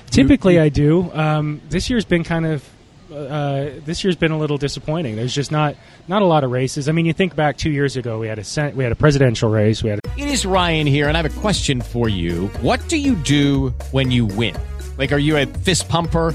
Typically, 0.07 0.59
I 0.59 0.71
do. 0.71 1.13
Um, 1.13 1.61
this 1.69 1.91
year's 1.91 2.07
been 2.07 2.25
kind 2.25 2.47
of. 2.47 2.67
Uh, 3.13 3.67
this 3.85 4.03
year's 4.03 4.17
been 4.17 4.31
a 4.33 4.39
little 4.39 4.57
disappointing. 4.57 5.15
There's 5.15 5.35
just 5.35 5.53
not 5.53 5.77
not 6.09 6.23
a 6.23 6.25
lot 6.25 6.43
of 6.43 6.53
races. 6.53 6.89
I 6.89 6.93
mean, 6.93 7.05
you 7.05 7.13
think 7.13 7.37
back 7.37 7.59
two 7.59 7.71
years 7.71 7.99
ago, 7.99 8.19
we 8.19 8.29
had 8.29 8.39
a 8.39 8.45
sen- 8.45 8.75
we 8.75 8.83
had 8.83 8.93
a 8.93 8.97
presidential 8.97 9.51
race. 9.51 9.83
We 9.83 9.91
had 9.91 10.01
a, 10.03 10.19
It 10.19 10.29
is 10.29 10.47
Ryan 10.47 10.87
here, 10.87 11.07
and 11.07 11.19
I 11.19 11.21
have 11.21 11.31
a 11.31 11.41
question 11.41 11.83
for 11.83 12.09
you. 12.09 12.47
What 12.63 12.89
do 12.89 12.97
you 12.97 13.15
do 13.17 13.75
when 13.91 14.11
you 14.11 14.25
win? 14.25 14.57
Like, 14.97 15.13
are 15.13 15.19
you 15.19 15.37
a 15.37 15.45
fist 15.45 15.91
pumper, 15.91 16.35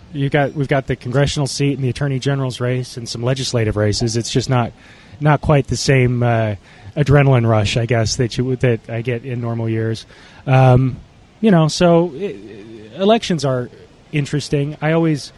you 0.13 0.29
got 0.29 0.53
we've 0.53 0.67
got 0.67 0.87
the 0.87 0.95
congressional 0.95 1.47
seat 1.47 1.73
and 1.73 1.83
the 1.83 1.89
attorney 1.89 2.19
general's 2.19 2.59
race 2.59 2.97
and 2.97 3.07
some 3.07 3.23
legislative 3.23 3.75
races. 3.75 4.17
It's 4.17 4.31
just 4.31 4.49
not 4.49 4.73
not 5.19 5.41
quite 5.41 5.67
the 5.67 5.77
same 5.77 6.23
uh, 6.23 6.55
adrenaline 6.95 7.47
rush, 7.47 7.77
I 7.77 7.85
guess, 7.85 8.17
that 8.17 8.37
you 8.37 8.55
that 8.57 8.89
I 8.89 9.01
get 9.01 9.25
in 9.25 9.41
normal 9.41 9.69
years. 9.69 10.05
Um, 10.45 10.99
you 11.39 11.51
know, 11.51 11.67
so 11.67 12.11
i 12.13 12.71
elections 12.95 13.45
are 13.45 13.69
interesting. 14.11 14.77
I 14.81 14.91
always, 14.91 15.31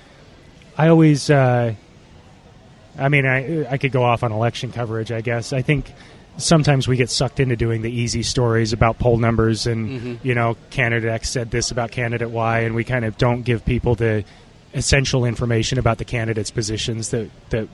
I 0.78 0.88
always. 0.90 1.30
Uh, 1.30 1.76
I 2.98 3.10
mean, 3.10 3.26
I 3.26 3.68
I 3.70 3.78
could 3.78 3.92
go 3.92 4.04
off 4.04 4.24
on 4.24 4.32
election 4.32 4.72
coverage. 4.72 5.12
I 5.12 5.22
guess 5.22 5.54
I 5.54 5.62
think 5.62 5.92
sometimes 6.38 6.88
we 6.88 6.98
get 6.98 7.10
sucked 7.10 7.40
into 7.40 7.56
doing 7.56 7.84
the 7.84 7.92
easy 7.92 8.24
stories 8.24 8.74
about 8.74 8.98
poll 8.98 9.18
numbers 9.18 9.68
and 9.68 10.20
you 10.24 10.34
know 10.34 10.58
candidate 10.72 11.10
X 11.10 11.30
said 11.30 11.52
this 11.52 11.72
about 11.72 11.92
candidate 11.92 12.30
Y, 12.30 12.60
and 12.62 12.76
we 12.76 12.84
kind 12.84 13.06
of 13.06 13.18
don't 13.18 13.44
give 13.44 13.66
people 13.66 13.96
the 13.96 14.24
essential 14.74 15.26
information 15.26 15.78
about 15.78 15.98
the 15.98 16.06
candidates' 16.06 16.52
positions 16.52 17.10
that 17.10 17.30
that 17.50 17.68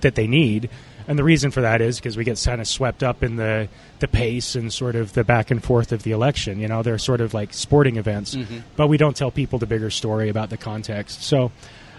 that 0.00 0.14
they 0.14 0.26
need. 0.26 0.70
And 1.08 1.18
the 1.18 1.24
reason 1.24 1.50
for 1.50 1.62
that 1.62 1.80
is 1.80 1.98
because 1.98 2.16
we 2.16 2.22
get 2.22 2.40
kind 2.44 2.60
of 2.60 2.68
swept 2.68 3.02
up 3.02 3.22
in 3.22 3.36
the 3.36 3.68
the 3.98 4.08
pace 4.08 4.54
and 4.54 4.72
sort 4.72 4.94
of 4.94 5.12
the 5.14 5.24
back 5.24 5.50
and 5.50 5.62
forth 5.62 5.92
of 5.92 6.04
the 6.04 6.12
election. 6.12 6.60
You 6.60 6.68
know, 6.68 6.82
they're 6.82 6.98
sort 6.98 7.20
of 7.20 7.34
like 7.34 7.52
sporting 7.52 7.96
events, 7.96 8.36
but 8.76 8.86
we 8.86 8.96
don't 8.96 9.16
tell 9.16 9.30
people 9.30 9.58
the 9.58 9.66
bigger 9.66 9.90
story 9.90 10.28
about 10.28 10.50
the 10.50 10.56
context. 10.56 11.22
So, 11.24 11.50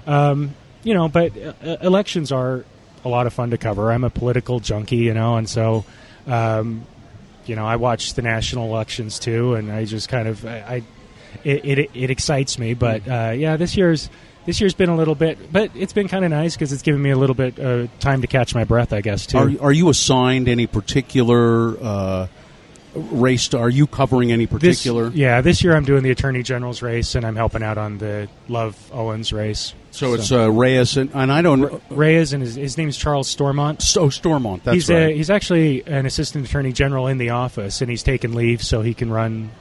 um, 0.08 0.56
you 0.84 0.93
know, 0.93 1.10
but 1.10 1.32
uh, 1.38 1.78
elections 1.82 2.32
are 2.32 2.63
a 3.06 3.10
lot 3.10 3.28
of 3.28 3.34
fun 3.34 3.52
to 3.52 3.58
cover. 3.58 3.91
I'm 3.91 4.06
a 4.06 4.10
political 4.10 4.62
junkie, 4.62 4.98
you 4.98 5.13
know, 5.13 5.36
and 5.36 5.50
so, 5.50 5.84
um, 6.28 6.86
you 7.46 7.56
know, 7.58 7.65
I 7.65 7.76
watch 7.76 8.13
the 8.13 8.22
national 8.22 8.69
elections 8.69 9.19
too, 9.19 9.56
and 9.56 9.69
I 9.69 9.84
just 9.84 10.08
kind 10.08 10.30
of, 10.30 10.46
I, 10.46 10.58
I 10.58 10.84
it, 11.43 11.65
it 11.65 11.89
it 11.93 12.10
excites 12.10 12.58
me. 12.60 12.74
But 12.74 13.08
uh, 13.08 13.32
yeah, 13.36 13.58
this 13.58 13.76
year's 13.78 14.10
this 14.46 14.60
year's 14.60 14.74
been 14.74 14.89
a 14.89 14.96
little 14.96 15.15
bit, 15.15 15.52
but 15.52 15.72
it's 15.76 15.93
been 15.93 16.08
kind 16.08 16.26
of 16.26 16.32
nice 16.32 16.55
because 16.55 16.74
it's 16.74 16.82
given 16.82 17.01
me 17.01 17.12
a 17.12 17.18
little 17.18 17.36
bit 17.36 17.60
uh, 17.60 17.88
time 17.99 18.22
to 18.22 18.28
catch 18.28 18.53
my 18.53 18.64
breath, 18.64 18.93
I 18.93 19.01
guess 19.01 19.26
too. 19.26 19.38
Are, 19.38 19.51
are 19.62 19.72
you 19.72 19.89
assigned 19.89 20.47
any 20.49 20.68
particular 20.68 21.78
uh, 21.82 22.28
race? 22.95 23.47
To, 23.49 23.60
are 23.60 23.70
you 23.70 23.88
covering 23.88 24.32
any 24.32 24.45
This- 24.45 24.80
particular? 24.80 25.10
yeah, 25.10 25.41
this 25.41 25.64
year 25.64 25.76
I'm 25.76 25.86
doing 25.86 26.03
the 26.03 26.12
Attorney 26.12 26.43
General's 26.43 26.82
race, 26.82 27.16
and 27.16 27.26
I'm 27.26 27.36
helping 27.36 27.64
out 27.64 27.78
on 27.78 27.97
the 27.99 28.28
Love 28.47 28.78
Owens 28.91 29.32
race. 29.32 29.74
So 29.91 30.16
it's 30.16 30.32
uh, 30.32 30.51
Reyes, 30.51 30.97
and, 30.97 31.12
and 31.14 31.32
I 31.32 31.43
don't. 31.43 31.82
Reyes, 31.91 32.34
and 32.34 32.41
his, 32.41 32.55
his 32.55 32.78
is 32.78 32.97
Charles 32.97 33.28
Stormont. 33.28 33.82
So 33.84 34.10
Stormont, 34.10 34.64
that's 34.64 34.74
he's 34.74 34.89
right. 34.89 35.10
A, 35.10 35.16
he's 35.16 35.30
actually 35.30 35.86
an 35.86 36.08
assistant 36.08 36.47
attorney 36.47 36.74
general 36.74 37.05
in 37.08 37.20
the 37.20 37.30
office, 37.30 37.80
and 37.82 37.91
he's 37.91 38.01
taken 38.01 38.34
leave 38.34 38.64
so 38.64 38.82
he 38.82 38.95
can 38.95 39.12
run 39.12 39.51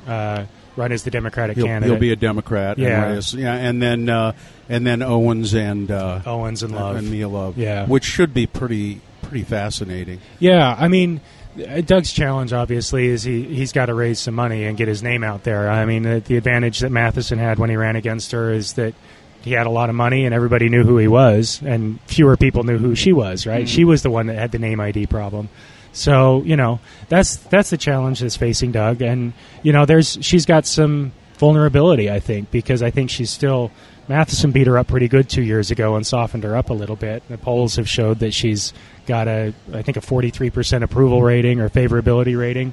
run 0.77 0.93
as 0.93 1.03
the 1.05 1.11
Democratic 1.11 1.57
He'll, 1.57 1.67
candidate. 1.67 1.91
he'll 1.93 2.01
be 2.01 2.13
a 2.13 2.17
Democrat. 2.17 2.79
Yeah. 2.79 3.05
and 3.05 3.15
Reyes, 3.15 3.35
yeah, 3.35 3.55
and 3.55 3.83
then 3.83 4.09
uh, 4.09 4.33
and 4.69 4.87
then 4.87 5.03
Owens 5.03 5.55
and 5.55 5.91
uh, 5.91 6.21
Owens 6.27 6.63
and 6.63 6.75
Love. 6.75 6.97
and 6.97 7.11
Mia 7.11 7.29
Love, 7.29 7.59
Yeah. 7.59 7.87
which 7.87 8.05
should 8.05 8.33
be 8.35 8.47
pretty 8.47 9.01
pretty 9.23 9.45
fascinating. 9.45 10.21
Yeah, 10.39 10.75
I 10.79 10.89
mean, 10.89 11.21
Uh, 11.55 11.83
Doug's 11.83 12.13
challenge, 12.13 12.53
obviously, 12.55 13.09
is 13.09 13.23
he 13.25 13.43
he's 13.45 13.73
got 13.73 13.87
to 13.87 13.95
raise 13.95 14.19
some 14.19 14.35
money 14.35 14.65
and 14.65 14.77
get 14.79 14.89
his 14.89 15.03
name 15.03 15.23
out 15.23 15.45
there. 15.45 15.71
I 15.71 15.85
mean, 15.85 16.03
the, 16.03 16.21
the 16.21 16.37
advantage 16.39 16.81
that 16.81 16.91
Matheson 16.91 17.39
had 17.39 17.59
when 17.59 17.69
he 17.69 17.77
ran 17.77 17.95
against 17.97 18.33
her 18.33 18.51
is 18.53 18.73
that 18.75 18.95
he 19.43 19.53
had 19.53 19.67
a 19.67 19.71
lot 19.71 19.91
of 19.91 19.95
money 19.95 20.25
and 20.25 20.33
everybody 20.35 20.69
knew 20.71 20.83
who 20.85 20.97
he 20.97 21.09
was, 21.09 21.61
and 21.63 22.01
fewer 22.07 22.37
people 22.39 22.63
knew 22.65 22.79
who 22.79 22.95
she 22.95 23.13
was. 23.13 23.47
Right? 23.47 23.69
She 23.69 23.85
was 23.85 24.03
the 24.03 24.09
one 24.11 24.29
that 24.29 24.37
had 24.39 24.51
the 24.53 24.59
name 24.59 24.81
ID 24.81 25.07
problem. 25.09 25.51
So 25.93 26.43
you 26.45 26.57
know 26.57 26.81
that's 27.09 27.37
that's 27.37 27.71
the 27.71 27.77
challenge 27.77 28.21
that's 28.21 28.37
facing 28.37 28.73
Doug, 28.73 29.03
and 29.03 29.33
you 29.63 29.73
know 29.73 29.85
there's 29.85 30.19
she's 30.21 30.47
got 30.47 30.67
some 30.67 31.13
vulnerability, 31.35 32.11
I 32.11 32.21
think, 32.21 32.51
because 32.51 32.83
I 32.83 32.91
think 32.91 33.11
she's 33.11 33.31
still 33.31 33.71
Matheson 34.09 34.53
beat 34.53 34.67
her 34.67 34.79
up 34.79 34.89
pretty 34.89 35.09
good 35.09 35.29
two 35.29 35.43
years 35.43 35.71
ago 35.71 35.97
and 35.97 36.07
softened 36.07 36.45
her 36.45 36.57
up 36.57 36.71
a 36.71 36.75
little 36.75 36.97
bit. 36.97 37.23
The 37.29 37.39
polls 37.39 37.77
have 37.77 37.89
showed 37.89 38.21
that 38.21 38.33
she's 38.33 38.73
got 39.07 39.29
a 39.29 39.53
I 39.73 39.83
think 39.83 39.97
a 39.97 40.01
43% 40.01 40.83
approval 40.83 41.23
rating 41.23 41.61
or 41.61 41.69
favorability 41.69 42.39
rating. 42.39 42.73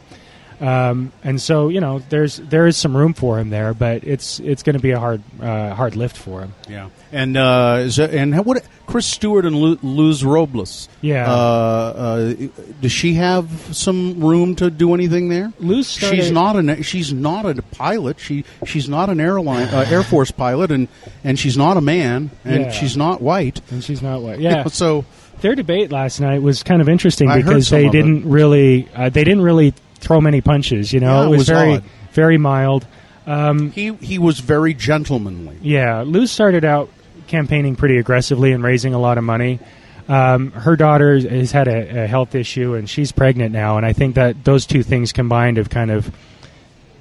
Um, 0.62 1.12
and 1.24 1.40
so 1.42 1.70
you 1.70 1.80
know, 1.80 2.00
there's 2.10 2.38
there 2.38 2.68
is 2.68 2.76
some 2.76 2.96
room 2.96 3.14
for 3.14 3.40
him 3.40 3.50
there, 3.50 3.74
but 3.74 4.04
it's 4.04 4.40
it's 4.42 4.62
going 4.64 4.76
to 4.76 4.82
be 4.82 4.92
a 4.92 5.00
hard 5.00 5.22
uh, 5.42 5.74
hard 5.74 5.96
lift 5.96 6.18
for 6.18 6.42
him. 6.42 6.54
Yeah, 6.68 6.90
and 7.12 7.38
uh, 7.38 7.78
is 7.82 7.96
that, 7.96 8.14
and 8.14 8.46
what 8.46 8.66
Chris 8.86 9.06
Stewart 9.06 9.46
and 9.46 9.56
Luz 9.82 10.24
Robles? 10.26 10.90
Yeah. 11.02 11.32
uh, 11.32 11.34
uh, 11.36 12.34
does 12.82 12.92
she 12.92 13.14
have 13.14 13.50
some 13.74 14.20
room 14.24 14.56
to 14.58 14.70
do 14.70 14.94
anything 14.94 15.30
there? 15.30 15.54
Luz 15.60 15.88
started- 15.88 16.18
she's 16.18 16.32
not 16.32 16.56
an 16.58 16.82
she's 16.84 17.14
not 17.14 17.46
a 17.46 17.62
pilot. 17.62 18.20
She 18.20 18.44
she's 18.66 18.90
not 18.90 19.10
an 19.10 19.22
airline 19.22 19.70
uh, 19.70 19.86
Air 19.90 20.04
Force 20.04 20.32
pilot, 20.32 20.72
and 20.72 20.88
and 21.24 21.40
she's 21.40 21.56
not 21.58 21.78
a 21.78 21.82
man, 21.82 22.32
and 22.44 22.64
Yeah. 22.66 22.72
she's 22.72 22.98
not 22.98 23.22
white, 23.22 23.62
and 23.72 23.84
she's 23.84 24.02
not 24.02 24.22
white. 24.22 24.40
Yeah. 24.50 24.66
so 24.68 25.06
their 25.42 25.56
debate 25.56 25.90
last 25.92 26.20
night 26.20 26.42
was 26.42 26.64
kind 26.64 26.82
of 26.82 26.90
interesting 26.90 27.30
I 27.30 27.38
because 27.38 27.70
they 27.70 27.88
didn't 27.88 28.30
really 28.30 28.90
uh, 28.94 29.08
they 29.08 29.24
didn't 29.24 29.44
really 29.44 29.74
throw 30.00 30.20
many 30.22 30.42
punches. 30.42 30.92
You 30.94 31.00
know, 31.00 31.22
Yeah, 31.22 31.24
it 31.24 31.26
it 31.26 31.30
was, 31.30 31.38
was 31.40 31.48
very 31.50 31.74
odd. 31.76 31.84
very 32.14 32.38
mild. 32.38 32.88
Um, 33.28 33.72
he 33.72 33.94
he 33.96 34.18
was 34.18 34.40
very 34.40 34.74
gentlemanly. 34.74 35.58
Yeah, 35.62 36.02
Luz 36.06 36.32
started 36.32 36.66
out 36.66 36.90
campaigning 37.28 37.76
pretty 37.76 37.98
aggressively 37.98 38.52
and 38.54 38.64
raising 38.64 38.94
a 38.94 39.00
lot 39.00 39.18
of 39.20 39.24
money. 39.24 39.60
Um, 40.08 40.50
her 40.54 40.76
daughter 40.76 41.20
has 41.20 41.52
had 41.52 41.68
a, 41.68 42.06
a 42.06 42.08
health 42.08 42.34
issue 42.34 42.74
and 42.74 42.90
she's 42.90 43.12
pregnant 43.12 43.52
now, 43.54 43.78
and 43.78 43.86
I 43.86 43.94
think 43.94 44.16
that 44.16 44.44
those 44.44 44.66
two 44.66 44.82
things 44.82 45.12
combined 45.14 45.58
have 45.58 45.70
kind 45.70 45.92
of 45.92 46.12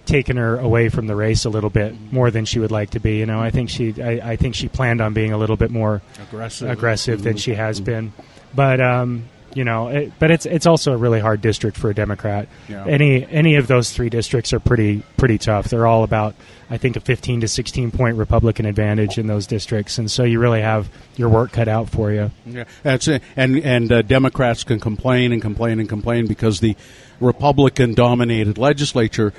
taken 0.04 0.36
her 0.36 0.58
away 0.58 0.88
from 0.90 1.06
the 1.06 1.14
race 1.16 1.44
a 1.46 1.50
little 1.50 1.70
bit 1.70 1.94
more 2.12 2.30
than 2.30 2.44
she 2.44 2.58
would 2.58 2.70
like 2.70 2.90
to 2.90 3.00
be. 3.00 3.16
You 3.18 3.26
know, 3.26 3.40
I 3.40 3.50
think 3.50 3.70
she 3.70 3.94
I, 4.02 4.32
I 4.32 4.36
think 4.36 4.54
she 4.54 4.68
planned 4.68 5.00
on 5.00 5.14
being 5.14 5.32
a 5.32 5.38
little 5.38 5.56
bit 5.56 5.70
more 5.70 6.02
Aggressive. 6.22 6.68
aggressive 6.68 7.22
than 7.22 7.34
Mhm. 7.34 7.38
she 7.42 7.54
has 7.54 7.80
been, 7.80 8.12
but. 8.54 8.80
Um, 8.80 9.24
you 9.54 9.64
know, 9.64 9.88
it, 9.88 10.12
but 10.18 10.30
it's 10.30 10.46
it's 10.46 10.66
also 10.66 10.92
a 10.92 10.96
really 10.96 11.20
hard 11.20 11.40
district 11.40 11.76
for 11.76 11.90
a 11.90 11.94
Democrat. 11.94 12.48
Yeah. 12.68 12.84
Any 12.86 13.26
any 13.26 13.56
of 13.56 13.66
those 13.66 13.90
three 13.92 14.08
districts 14.10 14.52
are 14.52 14.60
pretty 14.60 15.02
pretty 15.16 15.38
tough. 15.38 15.68
They're 15.68 15.86
all 15.86 16.04
about 16.04 16.34
I 16.70 16.76
think 16.76 16.96
a 16.96 17.00
15 17.00 17.40
to 17.40 17.48
16 17.48 17.90
point 17.90 18.16
Republican 18.18 18.66
advantage 18.66 19.16
in 19.18 19.26
those 19.26 19.46
districts, 19.46 19.96
and 19.98 20.10
so 20.10 20.22
you 20.24 20.38
really 20.38 20.60
have 20.60 20.88
your 21.16 21.28
work 21.30 21.52
cut 21.52 21.66
out 21.68 21.88
for 21.88 22.12
you. 22.12 22.30
Yeah, 22.46 22.64
that's 22.82 23.08
it. 23.08 23.22
And 23.36 23.58
and 23.64 23.90
uh, 23.90 24.02
Democrats 24.02 24.64
can 24.64 24.78
complain 24.80 25.32
and 25.32 25.40
complain 25.40 25.80
and 25.80 25.88
complain 25.88 26.26
because 26.26 26.60
the 26.60 26.76
Republican-dominated 27.20 28.58
legislature 28.58 29.32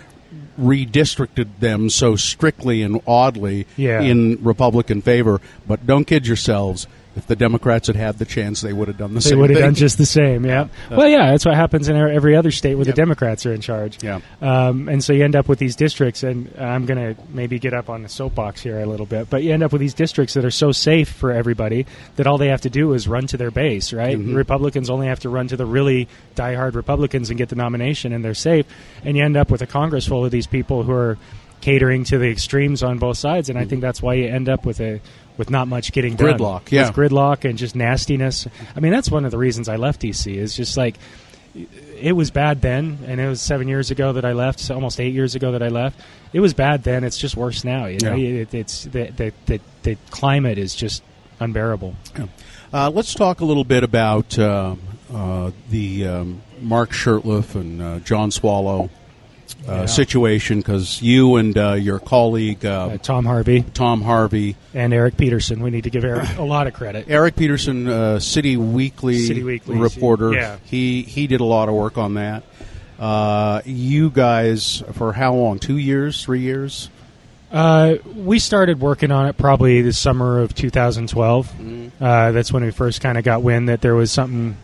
redistricted 0.60 1.48
them 1.60 1.90
so 1.90 2.16
strictly 2.16 2.82
and 2.82 3.02
oddly 3.08 3.66
Yeah. 3.78 4.02
in 4.02 4.44
Republican 4.44 5.02
favor. 5.02 5.40
But 5.68 5.86
don't 5.86 6.06
kid 6.06 6.28
yourselves. 6.28 6.88
If 7.20 7.28
the 7.28 7.36
Democrats 7.36 7.88
had 7.88 7.96
had 7.96 8.18
the 8.18 8.26
chance, 8.26 8.62
they 8.62 8.74
would 8.74 8.88
have 8.88 8.98
done 8.98 9.14
the 9.14 9.20
They 9.20 9.30
same 9.30 9.38
They 9.38 9.42
would 9.42 9.50
have 9.52 9.58
thing. 9.60 9.66
done 9.68 9.76
just 9.76 9.98
the 9.98 10.06
same, 10.06 10.46
yeah. 10.46 10.62
Uh, 10.62 10.68
well, 10.98 11.08
yeah, 11.08 11.32
that's 11.32 11.46
what 11.46 11.54
happens 11.56 11.90
in 11.90 11.96
every 11.98 12.36
other 12.36 12.50
state 12.52 12.76
where 12.76 12.86
Yep. 12.86 12.96
the 12.96 13.02
Democrats 13.02 13.46
are 13.46 13.54
in 13.54 13.62
charge. 13.62 13.98
Yeah. 14.02 14.20
Um, 14.42 14.88
and 14.88 15.04
so 15.04 15.12
you 15.14 15.24
end 15.24 15.36
up 15.36 15.48
with 15.50 15.60
these 15.60 15.76
districts, 15.76 16.24
and 16.24 16.50
I'm 16.58 16.86
going 16.86 17.16
to 17.16 17.22
maybe 17.34 17.60
get 17.60 17.74
up 17.74 17.90
on 17.90 18.04
the 18.04 18.10
soapbox 18.10 18.62
here 18.62 18.80
a 18.80 18.86
little 18.86 19.06
bit, 19.06 19.30
but 19.30 19.44
you 19.44 19.52
end 19.54 19.64
up 19.64 19.72
with 19.72 19.82
these 19.82 19.94
districts 19.94 20.34
that 20.36 20.46
are 20.46 20.52
so 20.52 20.72
safe 20.72 21.10
for 21.10 21.32
everybody 21.32 21.86
that 22.16 22.26
all 22.26 22.38
they 22.38 22.48
have 22.48 22.62
to 22.62 22.70
do 22.70 22.94
is 22.94 23.08
run 23.08 23.28
to 23.28 23.38
their 23.38 23.52
base, 23.52 23.92
right? 23.94 24.18
Mhm. 24.18 24.34
Republicans 24.36 24.90
only 24.90 25.08
have 25.08 25.20
to 25.20 25.30
run 25.30 25.48
to 25.50 25.58
the 25.58 25.66
really 25.66 26.08
diehard 26.36 26.74
Republicans 26.76 27.30
and 27.30 27.38
get 27.38 27.50
the 27.50 27.56
nomination, 27.56 28.14
and 28.14 28.24
they're 28.24 28.34
safe. 28.34 28.66
And 29.04 29.18
you 29.18 29.24
end 29.26 29.36
up 29.38 29.52
with 29.52 29.62
a 29.62 29.68
Congress 29.68 30.08
full 30.08 30.24
of 30.26 30.32
these 30.32 30.48
people 30.48 30.84
who 30.84 30.94
are 30.94 31.18
catering 31.62 32.06
to 32.06 32.18
the 32.18 32.30
extremes 32.30 32.82
on 32.82 32.98
both 33.00 33.18
sides, 33.18 33.50
and 33.50 33.60
I 33.60 33.66
think 33.66 33.82
that's 33.82 34.02
why 34.02 34.14
you 34.14 34.28
end 34.30 34.48
up 34.48 34.66
with 34.66 34.80
a 34.80 35.02
with 35.40 35.50
not 35.50 35.68
much 35.68 35.92
getting 35.92 36.16
done. 36.16 36.38
Gridlock, 36.38 36.70
yeah. 36.72 36.88
With 36.92 36.96
gridlock 37.12 37.50
and 37.50 37.58
just 37.58 37.76
nastiness. 37.76 38.46
I 38.76 38.80
mean, 38.80 38.92
that's 38.92 39.10
one 39.10 39.26
of 39.26 39.32
the 39.32 39.40
reasons 39.40 39.68
I 39.68 39.78
left 39.78 40.02
DC. 40.02 40.36
Is 40.36 40.56
just 40.56 40.78
like 40.78 40.98
it 42.00 42.12
was 42.12 42.30
bad 42.30 42.62
then, 42.62 43.00
and 43.08 43.20
it 43.20 43.28
was 43.28 43.42
seven 43.42 43.68
years 43.68 43.90
ago 43.90 44.14
that 44.14 44.26
I 44.26 44.34
left, 44.34 44.60
so 44.60 44.76
almost 44.76 45.00
eight 45.00 45.14
years 45.14 45.34
ago 45.34 45.54
that 45.54 45.64
I 45.64 45.70
left. 45.70 46.00
It 46.34 46.42
was 46.42 46.54
bad 46.54 46.84
then. 46.84 47.04
It's 47.04 47.18
just 47.18 47.36
worse 47.36 47.64
now. 47.64 47.88
You 47.88 47.98
know, 48.00 48.14
Yeah. 48.16 48.42
it, 48.42 48.54
it's 48.54 48.84
the, 48.84 49.06
the 49.16 49.34
the 49.48 49.60
the 49.82 49.98
climate 50.12 50.60
is 50.60 50.76
just 50.76 51.02
unbearable. 51.40 51.96
Uh, 52.72 52.92
let's 52.92 53.16
talk 53.16 53.40
a 53.40 53.46
little 53.46 53.64
bit 53.64 53.84
about 53.84 54.38
uh, 54.38 54.76
uh, 55.12 55.52
the 55.72 56.06
um, 56.06 56.42
Mark 56.62 56.92
Shurtleff 56.92 57.56
and 57.56 57.82
uh, 57.82 58.00
John 58.00 58.30
Swallow 58.30 58.90
uh, 59.68 59.72
Yeah. 59.72 59.86
situation 59.86 60.60
because 60.60 61.02
you 61.02 61.36
and 61.38 61.58
uh, 61.58 61.74
your 61.74 62.00
colleague 62.00 62.66
uh, 62.66 62.98
Tom 63.00 63.26
Harvey, 63.26 63.64
Tom 63.74 64.02
Harvey, 64.02 64.56
and 64.74 64.94
Eric 64.94 65.18
Peterson. 65.18 65.62
We 65.62 65.70
need 65.70 65.84
to 65.84 65.90
give 65.90 66.04
Eric 66.04 66.38
a 66.38 66.44
lot 66.44 66.68
of 66.68 66.74
credit. 66.74 67.06
Eric 67.10 67.36
Peterson, 67.36 67.88
uh, 67.88 68.20
City 68.20 68.58
Weekly, 68.58 69.20
City 69.20 69.44
Weekly, 69.44 69.78
reporter. 69.78 70.34
yeah. 70.34 70.58
He 70.66 71.02
he 71.04 71.28
did 71.28 71.42
a 71.42 71.46
lot 71.46 71.70
of 71.70 71.76
work 71.76 71.98
on 71.98 72.16
that. 72.16 72.44
Uh, 73.00 73.62
you 73.66 74.10
guys 74.10 74.84
for 74.94 75.14
how 75.14 75.34
long? 75.34 75.60
Two 75.60 75.78
years? 75.78 76.24
Three 76.24 76.42
years? 76.42 76.90
Uh, 77.52 77.96
we 78.16 78.38
started 78.38 78.80
working 78.80 79.10
on 79.10 79.26
it 79.26 79.36
probably 79.38 79.82
the 79.82 79.94
summer 79.94 80.40
of 80.40 80.54
2012. 80.54 81.48
Mm-hmm. 81.48 82.04
Uh, 82.04 82.32
that's 82.32 82.54
when 82.54 82.64
we 82.64 82.70
first 82.72 83.02
kind 83.02 83.18
of 83.18 83.24
got 83.24 83.42
wind 83.42 83.70
that 83.70 83.82
there 83.82 83.96
was 83.96 84.12
something 84.12 84.56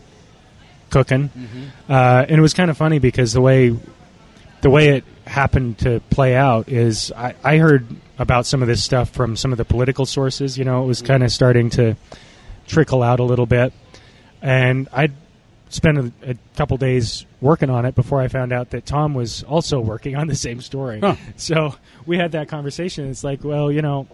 cooking, 0.90 1.28
Mm-hmm. 1.30 1.90
uh, 1.92 2.26
and 2.28 2.38
it 2.38 2.40
was 2.40 2.54
kind 2.54 2.70
of 2.70 2.76
funny 2.76 3.00
because 3.00 3.32
the 3.32 3.40
way 3.40 3.74
the 4.60 4.70
way 4.70 4.96
it 4.96 5.04
happened 5.26 5.78
to 5.78 6.00
play 6.10 6.34
out 6.34 6.68
is 6.68 7.12
I, 7.12 7.34
I 7.42 7.58
heard 7.58 7.86
about 8.18 8.46
some 8.46 8.62
of 8.62 8.68
this 8.68 8.82
stuff 8.82 9.10
from 9.10 9.36
some 9.36 9.52
of 9.52 9.58
the 9.58 9.64
political 9.64 10.06
sources. 10.06 10.56
You 10.56 10.64
know, 10.64 10.82
it 10.82 10.86
was 10.86 11.02
kind 11.02 11.22
of 11.22 11.30
starting 11.30 11.70
to 11.70 11.96
trickle 12.66 13.02
out 13.02 13.20
a 13.20 13.24
little 13.24 13.46
bit, 13.46 13.72
and 14.42 14.88
I'd 14.92 15.12
spent 15.68 15.98
a, 15.98 16.12
a 16.22 16.36
couple 16.56 16.76
days 16.76 17.26
working 17.40 17.70
on 17.70 17.84
it 17.84 17.94
before 17.94 18.20
I 18.20 18.28
found 18.28 18.52
out 18.52 18.70
that 18.70 18.86
Tom 18.86 19.14
was 19.14 19.42
also 19.42 19.80
working 19.80 20.16
on 20.16 20.26
the 20.26 20.36
same 20.36 20.60
story. 20.60 21.00
Huh. 21.00 21.16
So 21.36 21.74
we 22.06 22.16
had 22.16 22.32
that 22.32 22.48
conversation. 22.48 23.10
It's 23.10 23.24
like, 23.24 23.44
well, 23.44 23.70
you 23.70 23.82
know, 23.82 24.06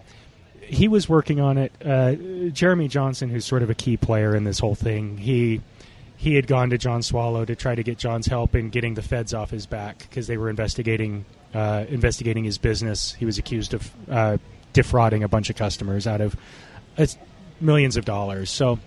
he 0.61 0.87
was 0.87 1.07
working 1.07 1.39
on 1.39 1.57
it. 1.57 1.71
Uh, 1.83 2.15
Jeremy 2.49 2.87
Johnson, 2.87 3.29
who's 3.29 3.45
sort 3.45 3.63
of 3.63 3.69
a 3.69 3.75
key 3.75 3.97
player 3.97 4.35
in 4.35 4.43
this 4.43 4.59
whole 4.59 4.75
thing, 4.75 5.17
he 5.17 5.61
he 6.23 6.35
had 6.35 6.47
gone 6.47 6.69
to 6.69 6.77
John 6.77 7.03
Swallow 7.03 7.43
to 7.43 7.53
try 7.53 7.75
to 7.75 7.83
get 7.83 7.97
John's 7.97 8.27
help 8.27 8.55
in 8.55 8.69
getting 8.69 8.93
the 8.93 9.01
feds 9.01 9.33
off 9.33 9.49
his 9.49 9.65
back 9.65 9.97
because 9.97 10.25
they 10.25 10.37
were 10.37 10.49
investigating 10.49 11.25
uh, 11.53 11.83
investigating 11.89 12.45
his 12.45 12.57
business. 12.57 13.13
He 13.13 13.25
was 13.25 13.37
accused 13.37 13.73
of 13.73 13.91
uh, 14.09 14.37
defrauding 14.71 15.23
a 15.23 15.27
bunch 15.27 15.49
of 15.49 15.57
customers 15.57 16.07
out 16.07 16.21
of 16.21 16.37
uh, 16.97 17.07
millions 17.59 17.97
of 17.97 18.05
dollars. 18.05 18.49
So. 18.49 18.79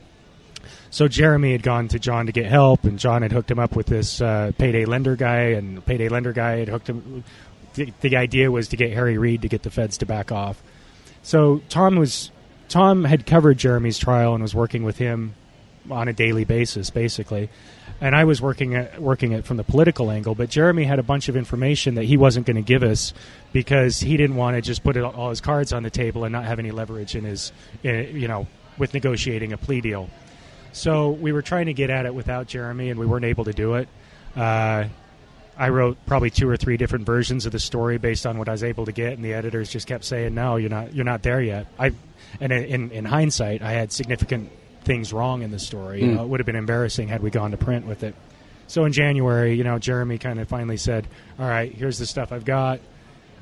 So 0.90 1.06
Jeremy 1.08 1.52
had 1.52 1.62
gone 1.62 1.88
to 1.88 1.98
John 1.98 2.26
to 2.26 2.32
get 2.32 2.46
help, 2.46 2.84
and 2.84 2.98
John 2.98 3.22
had 3.22 3.30
hooked 3.30 3.50
him 3.50 3.58
up 3.58 3.76
with 3.76 3.86
this 3.86 4.20
uh, 4.20 4.52
payday 4.56 4.84
lender 4.84 5.14
guy, 5.14 5.50
and 5.50 5.84
payday 5.84 6.08
lender 6.08 6.32
guy 6.32 6.58
had 6.58 6.68
hooked 6.68 6.88
him. 6.88 7.22
The, 7.74 7.92
the 8.00 8.16
idea 8.16 8.50
was 8.50 8.68
to 8.68 8.76
get 8.76 8.92
Harry 8.92 9.18
Reid 9.18 9.42
to 9.42 9.48
get 9.48 9.62
the 9.62 9.70
feds 9.70 9.98
to 9.98 10.06
back 10.06 10.32
off. 10.32 10.60
So 11.22 11.60
Tom 11.68 11.96
was 11.96 12.30
Tom 12.68 13.04
had 13.04 13.26
covered 13.26 13.58
Jeremy's 13.58 13.98
trial 13.98 14.32
and 14.32 14.42
was 14.42 14.54
working 14.54 14.82
with 14.82 14.96
him 14.96 15.34
on 15.90 16.08
a 16.08 16.12
daily 16.12 16.44
basis, 16.44 16.90
basically. 16.90 17.48
And 18.00 18.14
I 18.14 18.24
was 18.24 18.42
working 18.42 18.74
at 18.74 19.00
working 19.00 19.32
it 19.32 19.44
from 19.44 19.56
the 19.56 19.64
political 19.64 20.10
angle, 20.10 20.34
but 20.34 20.50
Jeremy 20.50 20.84
had 20.84 20.98
a 20.98 21.02
bunch 21.02 21.28
of 21.28 21.36
information 21.36 21.94
that 21.94 22.04
he 22.04 22.16
wasn't 22.16 22.46
going 22.46 22.56
to 22.56 22.62
give 22.62 22.82
us 22.82 23.14
because 23.52 24.00
he 24.00 24.16
didn't 24.16 24.36
want 24.36 24.56
to 24.56 24.60
just 24.60 24.82
put 24.82 24.96
all 24.98 25.30
his 25.30 25.40
cards 25.40 25.72
on 25.72 25.82
the 25.82 25.90
table 25.90 26.24
and 26.24 26.32
not 26.32 26.44
have 26.44 26.58
any 26.58 26.70
leverage 26.70 27.14
in 27.14 27.24
his, 27.24 27.52
in, 27.82 28.14
you 28.14 28.28
know, 28.28 28.46
with 28.76 28.92
negotiating 28.92 29.52
a 29.52 29.56
plea 29.56 29.80
deal. 29.80 30.10
So 30.72 31.10
we 31.10 31.32
were 31.32 31.40
trying 31.40 31.66
to 31.66 31.72
get 31.72 31.88
at 31.88 32.04
it 32.04 32.14
without 32.14 32.48
Jeremy, 32.48 32.90
and 32.90 33.00
we 33.00 33.06
weren't 33.06 33.24
able 33.24 33.44
to 33.44 33.54
do 33.54 33.76
it. 33.76 33.88
Uh, 34.36 34.84
I 35.56 35.70
wrote 35.70 35.96
probably 36.04 36.28
two 36.28 36.48
or 36.48 36.58
three 36.58 36.76
different 36.76 37.06
versions 37.06 37.46
of 37.46 37.52
the 37.52 37.58
story 37.58 37.96
based 37.96 38.26
on 38.26 38.36
what 38.36 38.48
I 38.48 38.52
was 38.52 38.62
able 38.62 38.84
to 38.84 38.92
get, 38.92 39.14
and 39.14 39.24
the 39.24 39.32
editors 39.32 39.70
just 39.70 39.86
kept 39.86 40.04
saying, 40.04 40.34
"No, 40.34 40.56
you're 40.56 40.68
not. 40.68 40.94
You're 40.94 41.06
not 41.06 41.22
there 41.22 41.40
yet." 41.40 41.66
I, 41.78 41.92
and 42.40 42.52
in, 42.52 42.90
in 42.90 43.04
hindsight, 43.06 43.62
I 43.62 43.72
had 43.72 43.90
significant 43.90 44.50
things 44.86 45.12
wrong 45.12 45.42
in 45.42 45.50
the 45.50 45.58
story. 45.58 46.00
You 46.02 46.08
Mm. 46.12 46.14
know, 46.16 46.22
it 46.24 46.28
would 46.28 46.40
have 46.40 46.46
been 46.46 46.56
embarrassing 46.56 47.08
had 47.08 47.22
we 47.22 47.30
gone 47.30 47.50
to 47.50 47.56
print 47.58 47.86
with 47.86 48.02
it. 48.02 48.14
So 48.68 48.84
in 48.84 48.92
January, 48.92 49.54
you 49.54 49.64
know, 49.64 49.78
Jeremy 49.78 50.16
kind 50.18 50.40
of 50.40 50.48
finally 50.48 50.76
said, 50.78 51.06
"All 51.38 51.46
right, 51.48 51.70
here's 51.72 51.98
the 51.98 52.06
stuff 52.06 52.32
I've 52.32 52.44
got." 52.46 52.80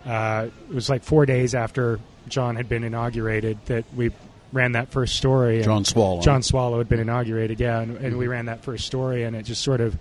Uh, 0.04 0.48
it 0.68 0.74
was 0.74 0.90
like 0.90 1.02
four 1.02 1.24
days 1.24 1.54
after 1.54 1.98
John 2.28 2.56
had 2.56 2.68
been 2.68 2.84
inaugurated 2.84 3.58
that 3.66 3.84
we 3.96 4.10
ran 4.52 4.72
that 4.72 4.90
first 4.90 5.16
story. 5.16 5.62
John 5.62 5.84
Swallow. 5.84 6.20
John 6.20 6.42
Swallow 6.42 6.78
had 6.78 6.88
been 6.88 7.00
inaugurated, 7.00 7.58
yeah, 7.60 7.80
and, 7.80 7.96
and 7.96 8.18
we 8.18 8.26
ran 8.26 8.46
that 8.46 8.62
first 8.62 8.86
story, 8.86 9.22
and 9.24 9.34
it 9.36 9.44
just 9.44 9.62
sort 9.62 9.80
of 9.80 9.96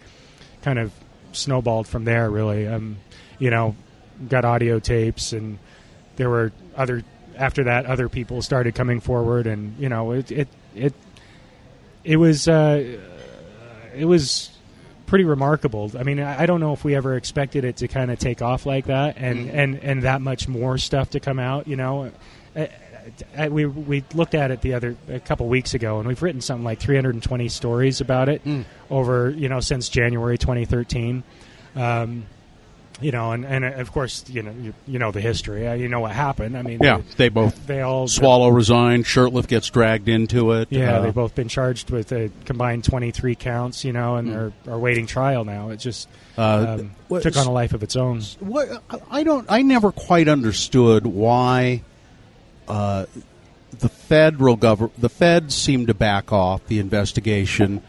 kind 0.61 0.77
of 0.79 0.91
snowballed 1.31 1.87
from 1.87 2.03
there. 2.05 2.29
Really, 2.29 2.67
um, 2.67 2.97
you 3.39 3.49
know, 3.49 3.75
got 4.29 4.43
audio 4.45 4.79
tapes, 4.79 5.31
and 5.33 5.57
there 6.17 6.29
were 6.29 6.51
other. 6.75 7.03
After 7.35 7.63
that, 7.63 7.87
other 7.87 8.09
people 8.09 8.41
started 8.43 8.75
coming 8.75 8.99
forward, 8.99 9.47
and 9.47 9.75
you 9.79 9.89
know, 9.89 10.11
it 10.11 10.31
it 10.31 10.47
it, 10.75 10.93
it 12.03 12.17
was 12.17 12.47
uh, 12.47 12.97
it 13.95 14.05
was 14.05 14.49
pretty 15.05 15.25
remarkable. 15.25 15.91
I 15.97 16.03
mean, 16.03 16.19
I 16.19 16.43
I 16.43 16.45
don't 16.45 16.59
know 16.59 16.73
if 16.73 16.83
we 16.83 16.95
ever 16.95 17.15
expected 17.15 17.63
it 17.65 17.77
to 17.77 17.87
kind 17.87 18.11
of 18.11 18.19
take 18.19 18.41
off 18.41 18.65
like 18.65 18.85
that, 18.87 19.15
and 19.17 19.47
Mhm. 19.47 19.53
and 19.53 19.75
and 19.83 20.01
that 20.03 20.21
much 20.21 20.47
more 20.47 20.77
stuff 20.77 21.11
to 21.11 21.19
come 21.19 21.39
out. 21.39 21.67
You 21.67 21.75
know, 21.75 22.11
Uh, 22.55 22.67
uh, 23.37 23.47
we 23.51 23.65
we 23.65 24.03
looked 24.13 24.35
at 24.35 24.51
it 24.51 24.61
the 24.61 24.73
other 24.75 24.95
a 25.09 25.19
couple 25.19 25.47
weeks 25.47 25.73
ago, 25.73 25.99
and 25.99 26.07
we've 26.07 26.21
written 26.21 26.39
something 26.41 26.63
like 26.63 26.79
320 26.79 27.47
stories 27.49 27.99
about 27.99 28.29
it 28.29 28.41
over 28.89 29.29
you 29.31 29.49
know 29.49 29.59
since 29.59 29.89
January 29.89 30.37
2013. 30.37 31.23
Um, 31.75 32.25
you 33.03 33.11
know, 33.11 33.31
and, 33.33 33.45
and 33.45 33.65
uh, 33.65 33.73
of 33.73 33.91
course, 33.91 34.23
you 34.29 34.41
know, 34.41 34.51
you, 34.61 34.73
you 34.87 34.97
know 34.99 35.11
the 35.11 35.21
history. 35.21 35.67
Uh, 35.67 35.73
you 35.73 35.87
know 35.87 35.99
what 35.99 36.11
happened. 36.13 36.57
I 36.57 36.61
mean, 36.61 36.79
Yeah, 36.81 37.01
they 37.17 37.29
both 37.29 37.67
they 37.67 37.81
all 37.81 38.07
Swallow 38.07 38.49
resigned. 38.49 39.05
Shurtleff 39.05 39.47
gets 39.47 39.69
dragged 39.69 40.07
into 40.09 40.51
it. 40.53 40.67
yeah, 40.71 40.97
Uh, 40.97 41.01
they've 41.01 41.13
both 41.13 41.35
been 41.35 41.47
charged 41.49 41.91
with 41.91 42.11
a 42.11 42.31
combined 42.45 42.83
23 42.83 43.35
counts, 43.35 43.83
you 43.85 43.93
know, 43.93 44.15
and 44.15 44.29
Hmm. 44.29 44.35
are, 44.35 44.53
are 44.75 44.79
waiting 44.79 45.05
trial 45.05 45.43
now. 45.45 45.69
It 45.69 45.77
just 45.77 46.07
Uh, 46.37 46.77
um, 46.79 46.91
what- 47.09 47.21
took 47.23 47.37
on 47.37 47.45
a 47.47 47.51
life 47.51 47.73
of 47.73 47.83
its 47.83 47.95
own. 47.95 48.21
What 48.39 48.81
I 49.11 49.23
don't, 49.23 49.45
I 49.49 49.61
never 49.61 49.91
quite 49.91 50.27
understood 50.27 51.05
why 51.05 51.81
uh, 52.67 53.05
the 53.79 53.89
federal 53.89 54.55
government, 54.55 54.93
the 55.01 55.09
feds 55.09 55.53
seemed 55.53 55.87
to 55.87 55.93
back 55.93 56.31
off 56.31 56.65
the 56.67 56.79
investigation. 56.79 57.81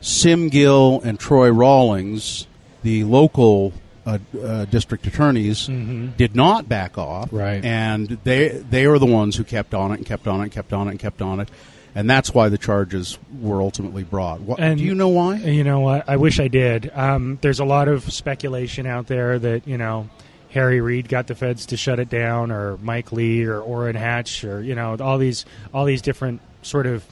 Sim 0.00 0.48
Gill 0.48 1.00
and 1.04 1.18
Troy 1.20 1.50
Rawlings, 1.50 2.46
the 2.82 3.04
local 3.04 3.72
uh, 4.06 4.18
uh, 4.42 4.64
district 4.66 5.06
attorneys, 5.06 5.68
Mhm. 5.68 6.16
did 6.16 6.34
not 6.34 6.68
back 6.68 6.98
off, 6.98 7.28
Right. 7.32 7.64
And 7.64 8.18
they 8.24 8.48
they 8.48 8.84
are 8.86 8.98
the 8.98 9.06
ones 9.06 9.36
who 9.36 9.44
kept 9.44 9.74
on 9.74 9.92
it 9.92 9.98
and 9.98 10.06
kept 10.06 10.26
on 10.26 10.40
it 10.40 10.44
and 10.44 10.52
kept 10.52 10.72
on 10.72 10.88
it 10.88 10.90
and 10.92 10.98
kept 11.00 11.22
on 11.22 11.38
it, 11.40 11.48
and 11.94 12.10
that's 12.10 12.34
why 12.34 12.48
the 12.48 12.58
charges 12.58 13.18
were 13.40 13.60
ultimately 13.60 14.02
brought. 14.02 14.40
What, 14.40 14.58
And 14.60 14.78
do 14.78 14.84
you 14.84 14.94
know 14.94 15.08
why? 15.08 15.36
You 15.36 15.62
know 15.62 15.80
what? 15.80 16.08
I 16.08 16.16
wish 16.16 16.40
I 16.40 16.48
did. 16.48 16.90
Um, 16.94 17.38
there's 17.42 17.60
a 17.60 17.64
lot 17.64 17.86
of 17.88 18.10
speculation 18.12 18.86
out 18.86 19.06
there 19.06 19.38
that 19.38 19.68
you 19.68 19.78
know 19.78 20.08
Harry 20.50 20.80
Reid 20.80 21.08
got 21.08 21.28
the 21.28 21.34
feds 21.34 21.66
to 21.66 21.76
shut 21.76 21.98
it 22.00 22.10
down, 22.10 22.50
or 22.50 22.76
Mike 22.82 23.12
Lee, 23.12 23.44
or 23.44 23.60
Orrin 23.60 23.94
Hatch, 23.96 24.42
or 24.44 24.60
you 24.62 24.74
know 24.74 24.96
all 25.00 25.16
these 25.18 25.44
all 25.72 25.84
these 25.84 26.02
different 26.02 26.40
sort 26.62 26.86
of, 26.86 27.04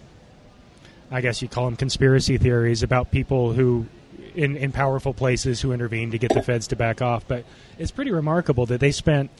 I 1.10 1.20
guess 1.20 1.40
you 1.40 1.48
call 1.48 1.66
them 1.66 1.76
conspiracy 1.76 2.36
theories 2.38 2.82
about 2.82 3.10
people 3.12 3.52
who. 3.52 3.86
In, 4.34 4.56
in 4.56 4.70
powerful 4.70 5.12
places 5.12 5.60
who 5.60 5.72
intervened 5.72 6.12
to 6.12 6.18
get 6.18 6.32
the 6.32 6.42
feds 6.42 6.68
to 6.68 6.76
back 6.76 7.02
off, 7.02 7.26
but 7.26 7.44
it's 7.78 7.90
pretty 7.90 8.12
remarkable 8.12 8.64
that 8.66 8.78
they 8.78 8.92
spent 8.92 9.30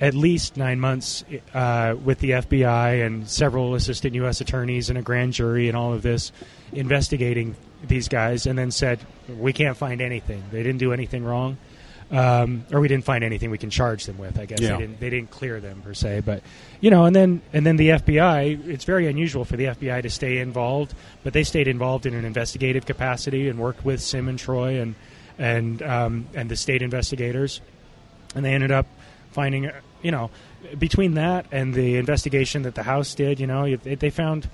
at 0.00 0.14
least 0.14 0.56
nine 0.56 0.78
months 0.78 1.24
uh, 1.54 1.96
with 2.04 2.20
the 2.20 2.30
FBI 2.30 3.04
and 3.04 3.28
several 3.28 3.74
assistant 3.74 4.14
U.S. 4.14 4.40
attorneys 4.40 4.90
and 4.90 4.98
a 4.98 5.02
grand 5.02 5.32
jury 5.32 5.68
and 5.68 5.76
all 5.76 5.92
of 5.92 6.02
this 6.02 6.30
investigating 6.72 7.56
these 7.86 8.08
guys, 8.08 8.46
and 8.46 8.58
then 8.58 8.70
said 8.70 9.00
we 9.28 9.52
can't 9.52 9.76
find 9.76 10.00
anything. 10.00 10.42
They 10.50 10.62
didn't 10.62 10.78
do 10.78 10.92
anything 10.92 11.24
wrong, 11.24 11.58
um, 12.10 12.64
or 12.72 12.80
we 12.80 12.88
didn't 12.88 13.04
find 13.04 13.22
anything 13.22 13.50
we 13.50 13.58
can 13.58 13.70
charge 13.70 14.06
them 14.06 14.16
with. 14.18 14.38
I 14.38 14.46
guess 14.46 14.60
Yeah. 14.60 14.72
they 14.72 14.78
didn't. 14.78 15.00
They 15.00 15.10
didn't 15.10 15.30
clear 15.30 15.60
them 15.60 15.82
per 15.82 15.92
se, 15.94 16.20
but 16.24 16.42
you 16.80 16.90
know, 16.90 17.04
and 17.04 17.14
then 17.14 17.42
and 17.52 17.66
then 17.66 17.76
the 17.76 17.90
FBI. 17.90 18.66
It's 18.68 18.84
very 18.84 19.06
unusual 19.08 19.44
for 19.44 19.56
the 19.56 19.66
FBI 19.66 20.02
to 20.02 20.10
stay 20.10 20.38
involved, 20.38 20.94
but 21.22 21.32
they 21.32 21.44
stayed 21.44 21.68
involved 21.68 22.06
in 22.06 22.14
an 22.14 22.24
investigative 22.24 22.86
capacity 22.86 23.48
and 23.48 23.58
worked 23.58 23.84
with 23.84 24.00
Sim 24.00 24.28
and 24.28 24.38
Troy 24.38 24.80
and 24.80 24.94
and 25.38 25.82
um, 25.82 26.26
and 26.34 26.50
the 26.50 26.56
state 26.56 26.82
investigators 26.82 27.60
and 28.34 28.44
they 28.44 28.52
ended 28.54 28.70
up 28.72 28.86
finding 29.30 29.70
you 30.02 30.10
know 30.10 30.30
between 30.78 31.14
that 31.14 31.46
and 31.52 31.72
the 31.74 31.96
investigation 31.96 32.62
that 32.62 32.74
the 32.74 32.82
house 32.82 33.14
did 33.14 33.38
you 33.38 33.46
know 33.46 33.76
they, 33.76 33.94
they 33.94 34.10
found 34.10 34.50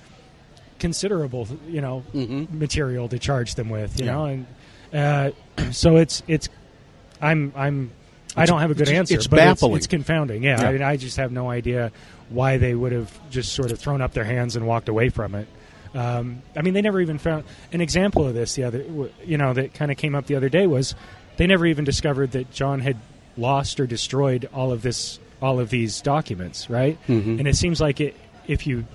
considerable 0.79 1.49
you 1.69 1.81
know 1.81 2.03
material 2.53 3.09
to 3.09 3.19
charge 3.19 3.55
them 3.55 3.71
with 3.71 3.99
you 3.99 4.07
Yeah. 4.07 4.13
know 4.13 4.25
and 4.27 4.47
uh, 5.59 5.71
so 5.73 5.97
it's 5.97 6.23
it's 6.29 6.49
i'm 7.25 7.53
i'm 7.57 7.91
i 8.37 8.47
don't 8.47 8.61
have 8.61 8.71
a 8.71 8.75
good 8.75 8.83
it's- 8.89 8.99
answer 8.99 9.15
it's 9.15 9.27
but 9.27 9.37
baffling. 9.37 9.77
it's, 9.77 9.87
confounding 9.87 10.43
yeah, 10.43 10.61
Yeah. 10.61 10.69
I, 10.69 10.73
mean, 10.73 10.83
I 10.83 10.97
just 10.97 11.17
have 11.17 11.33
no 11.33 11.51
idea 11.51 11.91
why 12.29 12.57
they 12.59 12.75
would 12.75 12.93
have 12.93 13.11
just 13.31 13.53
sort 13.53 13.73
of 13.73 13.79
thrown 13.79 14.01
up 14.01 14.13
their 14.13 14.25
hands 14.25 14.57
and 14.57 14.67
walked 14.67 14.89
away 14.89 15.09
from 15.09 15.35
it 15.35 15.49
um, 15.95 16.43
I 16.57 16.63
mean, 16.63 16.75
they 16.75 16.83
never 16.83 17.01
even 17.01 17.19
found 17.19 17.45
an 17.73 17.81
example 17.81 18.27
of 18.27 18.35
this. 18.35 18.57
The 18.57 18.65
other, 18.65 18.85
you 19.25 19.39
know, 19.39 19.53
that 19.53 19.75
kind 19.75 19.93
of 19.93 19.97
came 19.97 20.17
up 20.17 20.27
the 20.27 20.35
other 20.35 20.49
day 20.49 20.67
was 20.67 20.93
they 21.37 21.47
never 21.47 21.65
even 21.67 21.85
discovered 21.85 22.33
that 22.33 22.51
John 22.51 22.81
had 22.81 22.97
lost 23.37 23.79
or 23.79 23.87
destroyed 23.87 24.49
all 24.53 24.73
of 24.73 24.83
this, 24.83 25.21
all 25.41 25.61
of 25.61 25.71
these 25.71 26.01
documents, 26.01 26.69
right? 26.69 26.99
Mhm. 27.07 27.39
And 27.39 27.47
it 27.47 27.55
seems 27.55 27.81
like 27.81 28.01
it, 28.01 28.17
if 28.49 28.67
you, 28.67 28.87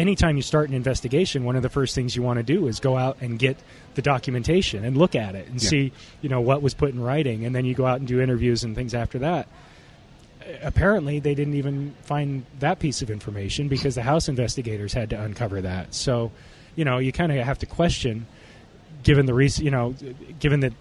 anytime 0.00 0.36
you 0.36 0.42
start 0.42 0.68
an 0.68 0.74
investigation, 0.74 1.44
one 1.44 1.56
of 1.56 1.62
the 1.62 1.68
first 1.68 1.94
things 1.94 2.16
you 2.16 2.22
want 2.22 2.38
to 2.38 2.42
do 2.42 2.66
is 2.66 2.80
go 2.80 2.96
out 2.96 3.18
and 3.20 3.38
get 3.38 3.56
the 3.94 4.02
documentation 4.02 4.84
and 4.84 4.96
look 4.96 5.14
at 5.14 5.34
it 5.34 5.46
and 5.48 5.62
Yeah. 5.62 5.68
see, 5.68 5.92
you 6.22 6.28
know, 6.28 6.40
what 6.40 6.62
was 6.62 6.74
put 6.74 6.90
in 6.92 7.00
writing, 7.00 7.44
and 7.44 7.54
then 7.54 7.64
you 7.64 7.74
go 7.74 7.84
out 7.86 7.98
and 7.98 8.08
do 8.08 8.20
interviews 8.20 8.64
and 8.64 8.74
things 8.74 8.94
after 8.94 9.18
that. 9.20 9.46
Apparently 10.62 11.20
they 11.20 11.34
didn't 11.34 11.54
even 11.54 11.94
find 12.02 12.44
that 12.58 12.78
piece 12.78 13.02
of 13.02 13.10
information 13.10 13.68
because 13.68 13.94
the 13.94 14.02
house 14.02 14.28
investigators 14.28 14.92
had 14.92 15.10
to 15.10 15.20
uncover 15.20 15.60
that. 15.60 15.94
So 15.94 16.32
you 16.76 16.84
know 16.84 16.98
you 16.98 17.12
kind 17.12 17.30
of 17.30 17.38
have 17.44 17.58
to 17.58 17.66
question 17.66 18.26
given 19.02 19.26
the 19.26 19.34
reason 19.34 19.64
you 19.64 19.70
know 19.70 19.94
given 20.40 20.60
that 20.60 20.72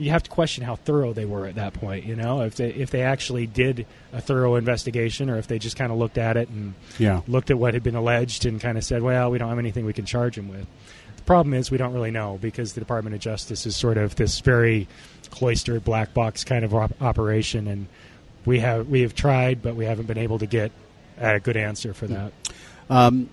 you 0.00 0.10
have 0.10 0.22
to 0.22 0.30
question 0.30 0.64
how 0.64 0.76
thorough 0.76 1.12
they 1.12 1.24
were 1.24 1.46
at 1.46 1.54
that 1.56 1.72
point 1.74 2.04
you 2.04 2.16
know 2.16 2.40
if 2.40 2.56
they 2.56 2.70
if 2.70 2.90
they 2.90 3.02
actually 3.02 3.46
did 3.46 3.86
a 4.12 4.20
thorough 4.20 4.56
investigation 4.56 5.28
or 5.30 5.36
if 5.38 5.46
they 5.46 5.58
just 5.58 5.76
kind 5.76 5.92
of 5.92 5.98
looked 5.98 6.18
at 6.18 6.36
it 6.36 6.48
and 6.48 6.74
Yeah. 6.98 7.20
looked 7.28 7.50
at 7.50 7.58
what 7.58 7.74
had 7.74 7.82
been 7.82 7.94
alleged 7.94 8.46
and 8.46 8.60
kind 8.60 8.76
of 8.78 8.84
said 8.84 9.02
well 9.02 9.30
we 9.30 9.38
don't 9.38 9.48
have 9.50 9.58
anything 9.58 9.84
we 9.84 9.92
can 9.92 10.06
charge 10.06 10.36
him 10.38 10.48
with 10.48 10.66
the 11.16 11.22
problem 11.24 11.52
is 11.54 11.70
we 11.70 11.76
don't 11.78 11.92
really 11.92 12.10
know 12.10 12.38
because 12.40 12.72
the 12.72 12.80
Department 12.80 13.14
of 13.14 13.20
Justice 13.20 13.66
is 13.66 13.76
sort 13.76 13.98
of 13.98 14.16
this 14.16 14.40
very 14.40 14.88
cloistered 15.30 15.84
black 15.84 16.14
box 16.14 16.42
kind 16.44 16.64
of 16.64 16.74
op- 16.74 17.00
operation, 17.02 17.68
and 17.68 17.86
we 18.46 18.58
have 18.60 18.88
we 18.88 19.02
have 19.02 19.14
tried, 19.14 19.60
but 19.62 19.76
we 19.76 19.84
haven't 19.84 20.06
been 20.06 20.18
able 20.18 20.38
to 20.38 20.46
get 20.46 20.72
a 21.18 21.38
good 21.38 21.56
answer 21.58 21.92
for 21.94 22.06
that. 22.08 22.32
Um, 22.88 23.28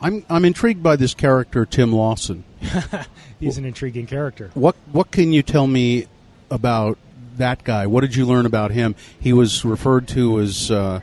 I'm 0.00 0.24
I'm 0.28 0.44
intrigued 0.44 0.82
by 0.82 0.96
this 0.96 1.14
character 1.14 1.66
Tim 1.66 1.92
Lawson. 1.92 2.44
He's 3.40 3.58
an 3.58 3.64
intriguing 3.64 4.06
character. 4.06 4.50
What 4.54 4.76
what 4.92 5.10
can 5.10 5.32
you 5.32 5.42
tell 5.42 5.66
me 5.66 6.06
about 6.50 6.98
that 7.36 7.64
guy? 7.64 7.86
What 7.86 8.02
did 8.02 8.14
you 8.14 8.26
learn 8.26 8.46
about 8.46 8.70
him? 8.70 8.94
He 9.18 9.32
was 9.32 9.64
referred 9.64 10.08
to 10.08 10.40
as 10.40 10.70
uh, 10.70 11.00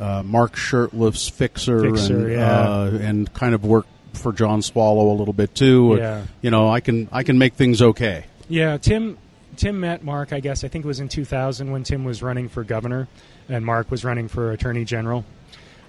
uh, 0.00 0.22
Mark 0.24 0.54
Shurtleff's 0.54 1.28
fixer, 1.28 1.80
Fixer, 1.80 2.26
and, 2.26 2.32
yeah. 2.32 2.60
uh, 2.60 2.98
and 3.00 3.32
kind 3.32 3.54
of 3.54 3.64
worked 3.64 3.88
for 4.14 4.32
John 4.32 4.62
Swallow 4.62 5.10
a 5.10 5.16
little 5.16 5.34
bit 5.34 5.54
too. 5.54 5.96
Yeah. 5.98 6.24
You 6.40 6.50
know, 6.50 6.68
I 6.68 6.80
can 6.80 7.08
I 7.12 7.22
can 7.22 7.38
make 7.38 7.54
things 7.54 7.80
okay. 7.80 8.24
Yeah, 8.48 8.76
Tim 8.78 9.18
Tim 9.56 9.80
met 9.80 10.04
Mark. 10.04 10.32
I 10.32 10.40
guess 10.40 10.64
I 10.64 10.68
think 10.68 10.84
it 10.84 10.88
was 10.88 11.00
in 11.00 11.08
2000 11.08 11.70
when 11.70 11.84
Tim 11.84 12.04
was 12.04 12.22
running 12.22 12.48
for 12.48 12.64
governor, 12.64 13.08
and 13.48 13.64
Mark 13.64 13.90
was 13.90 14.04
running 14.04 14.28
for 14.28 14.52
attorney 14.52 14.84
general. 14.84 15.24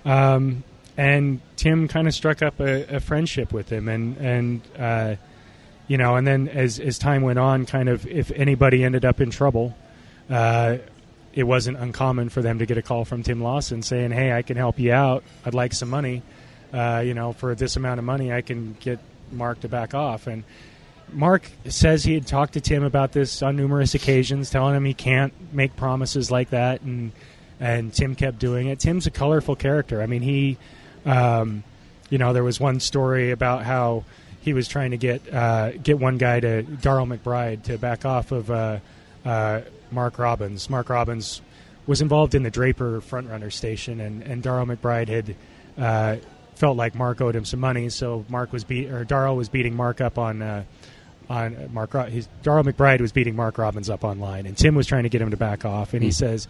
Um, 0.06 0.64
and 0.98 1.42
Tim 1.56 1.88
kind 1.88 2.08
of 2.08 2.14
struck 2.14 2.42
up 2.42 2.60
a, 2.60 2.96
a 2.96 3.00
friendship 3.00 3.52
with 3.52 3.72
him, 3.72 3.88
and 3.88 4.18
and 4.18 4.62
uh, 4.78 5.16
you 5.88 5.98
know, 5.98 6.16
and 6.16 6.26
then 6.26 6.48
as 6.48 6.80
as 6.80 6.98
time 6.98 7.22
went 7.22 7.40
on, 7.40 7.66
kind 7.66 7.90
of 7.90 8.06
if 8.08 8.32
anybody 8.32 8.84
ended 8.84 9.06
up 9.06 9.22
in 9.22 9.32
trouble, 9.32 9.76
uh, 10.30 10.78
it 11.34 11.44
wasn't 11.44 11.78
uncommon 11.78 12.30
for 12.30 12.42
them 12.42 12.60
to 12.60 12.66
get 12.66 12.78
a 12.78 12.82
call 12.82 13.06
from 13.06 13.24
Tim 13.24 13.42
Lawson 13.42 13.82
saying, 13.82 14.12
"Hey, 14.12 14.32
I 14.32 14.42
can 14.42 14.58
help 14.58 14.80
you 14.80 14.94
out. 14.94 15.24
I'd 15.46 15.54
like 15.54 15.74
some 15.74 15.90
money. 15.90 16.22
Uh, 16.72 17.04
you 17.06 17.14
know, 17.14 17.34
for 17.34 17.56
this 17.56 17.76
amount 17.76 18.00
of 18.00 18.06
money, 18.06 18.32
I 18.32 18.42
can 18.42 18.76
get 18.80 19.00
Mark 19.32 19.62
to 19.62 19.68
back 19.68 19.94
off." 19.94 20.28
And 20.28 20.44
Mark 21.12 21.50
says 21.66 22.04
he 22.04 22.14
had 22.14 22.28
talked 22.28 22.54
to 22.54 22.62
Tim 22.62 22.84
about 22.84 23.12
this 23.12 23.42
on 23.42 23.56
numerous 23.56 23.94
occasions, 23.96 24.50
telling 24.50 24.76
him 24.76 24.86
he 24.86 24.94
can't 24.94 25.34
make 25.54 25.76
promises 25.76 26.32
like 26.32 26.52
that, 26.52 26.82
and 26.82 27.12
and 27.60 27.94
Tim 27.94 28.16
kept 28.16 28.40
doing 28.40 28.68
it. 28.68 28.80
Tim's 28.80 29.08
a 29.08 29.12
colorful 29.12 29.56
character. 29.56 30.02
I 30.02 30.06
mean, 30.06 30.22
he, 30.22 30.58
um, 31.06 31.64
you 32.10 32.18
know, 32.18 32.34
there 32.34 32.44
was 32.44 32.60
one 32.60 32.80
story 32.80 33.32
about 33.32 33.64
how 33.64 34.04
he 34.42 34.54
was 34.54 34.68
trying 34.68 34.92
to 34.92 34.98
get 34.98 35.34
uh, 35.34 35.72
get 35.72 36.00
one 36.00 36.18
guy 36.18 36.40
to 36.40 36.64
Darl 36.64 37.06
McBride 37.06 37.64
to 37.64 37.78
back 37.78 38.06
off 38.06 38.32
of 38.32 38.52
uh, 38.52 38.80
uh, 39.26 39.62
Mark 39.92 40.20
Robbins. 40.20 40.70
Mark 40.70 40.90
Robbins 40.90 41.42
was 41.88 42.02
involved 42.02 42.36
in 42.36 42.44
the 42.44 42.52
Draper 42.52 43.02
frontrunner 43.02 43.52
station, 43.52 44.00
and 44.00 44.22
and 44.24 44.44
Darl 44.44 44.66
McBride 44.66 45.08
had. 45.08 45.36
Uh, 45.78 46.18
felt 46.56 46.78
like 46.78 46.94
Mark 46.94 47.20
owed 47.20 47.36
him 47.36 47.46
some 47.46 47.60
money, 47.60 47.90
so 47.90 48.24
Mark 48.30 48.54
was 48.54 48.64
beat 48.64 48.92
or 48.92 49.04
Darl 49.04 49.36
was 49.36 49.50
beating 49.50 49.76
Mark 49.76 50.00
up 50.02 50.20
on 50.20 50.42
uh, 50.44 50.64
on 51.30 51.70
Mark. 51.74 51.94
His 52.10 52.28
Darl 52.44 52.64
McBride 52.64 53.02
was 53.02 53.12
beating 53.12 53.36
Mark 53.36 53.58
Robbins 53.58 53.90
up 53.90 54.04
online, 54.04 54.46
and 54.46 54.58
Tim 54.58 54.76
was 54.76 54.88
trying 54.88 55.04
to 55.04 55.10
get 55.10 55.22
him 55.22 55.32
to 55.32 55.38
back 55.38 55.66
off. 55.66 55.94
And 55.94 56.04
he 56.04 56.12
says, 56.12 56.48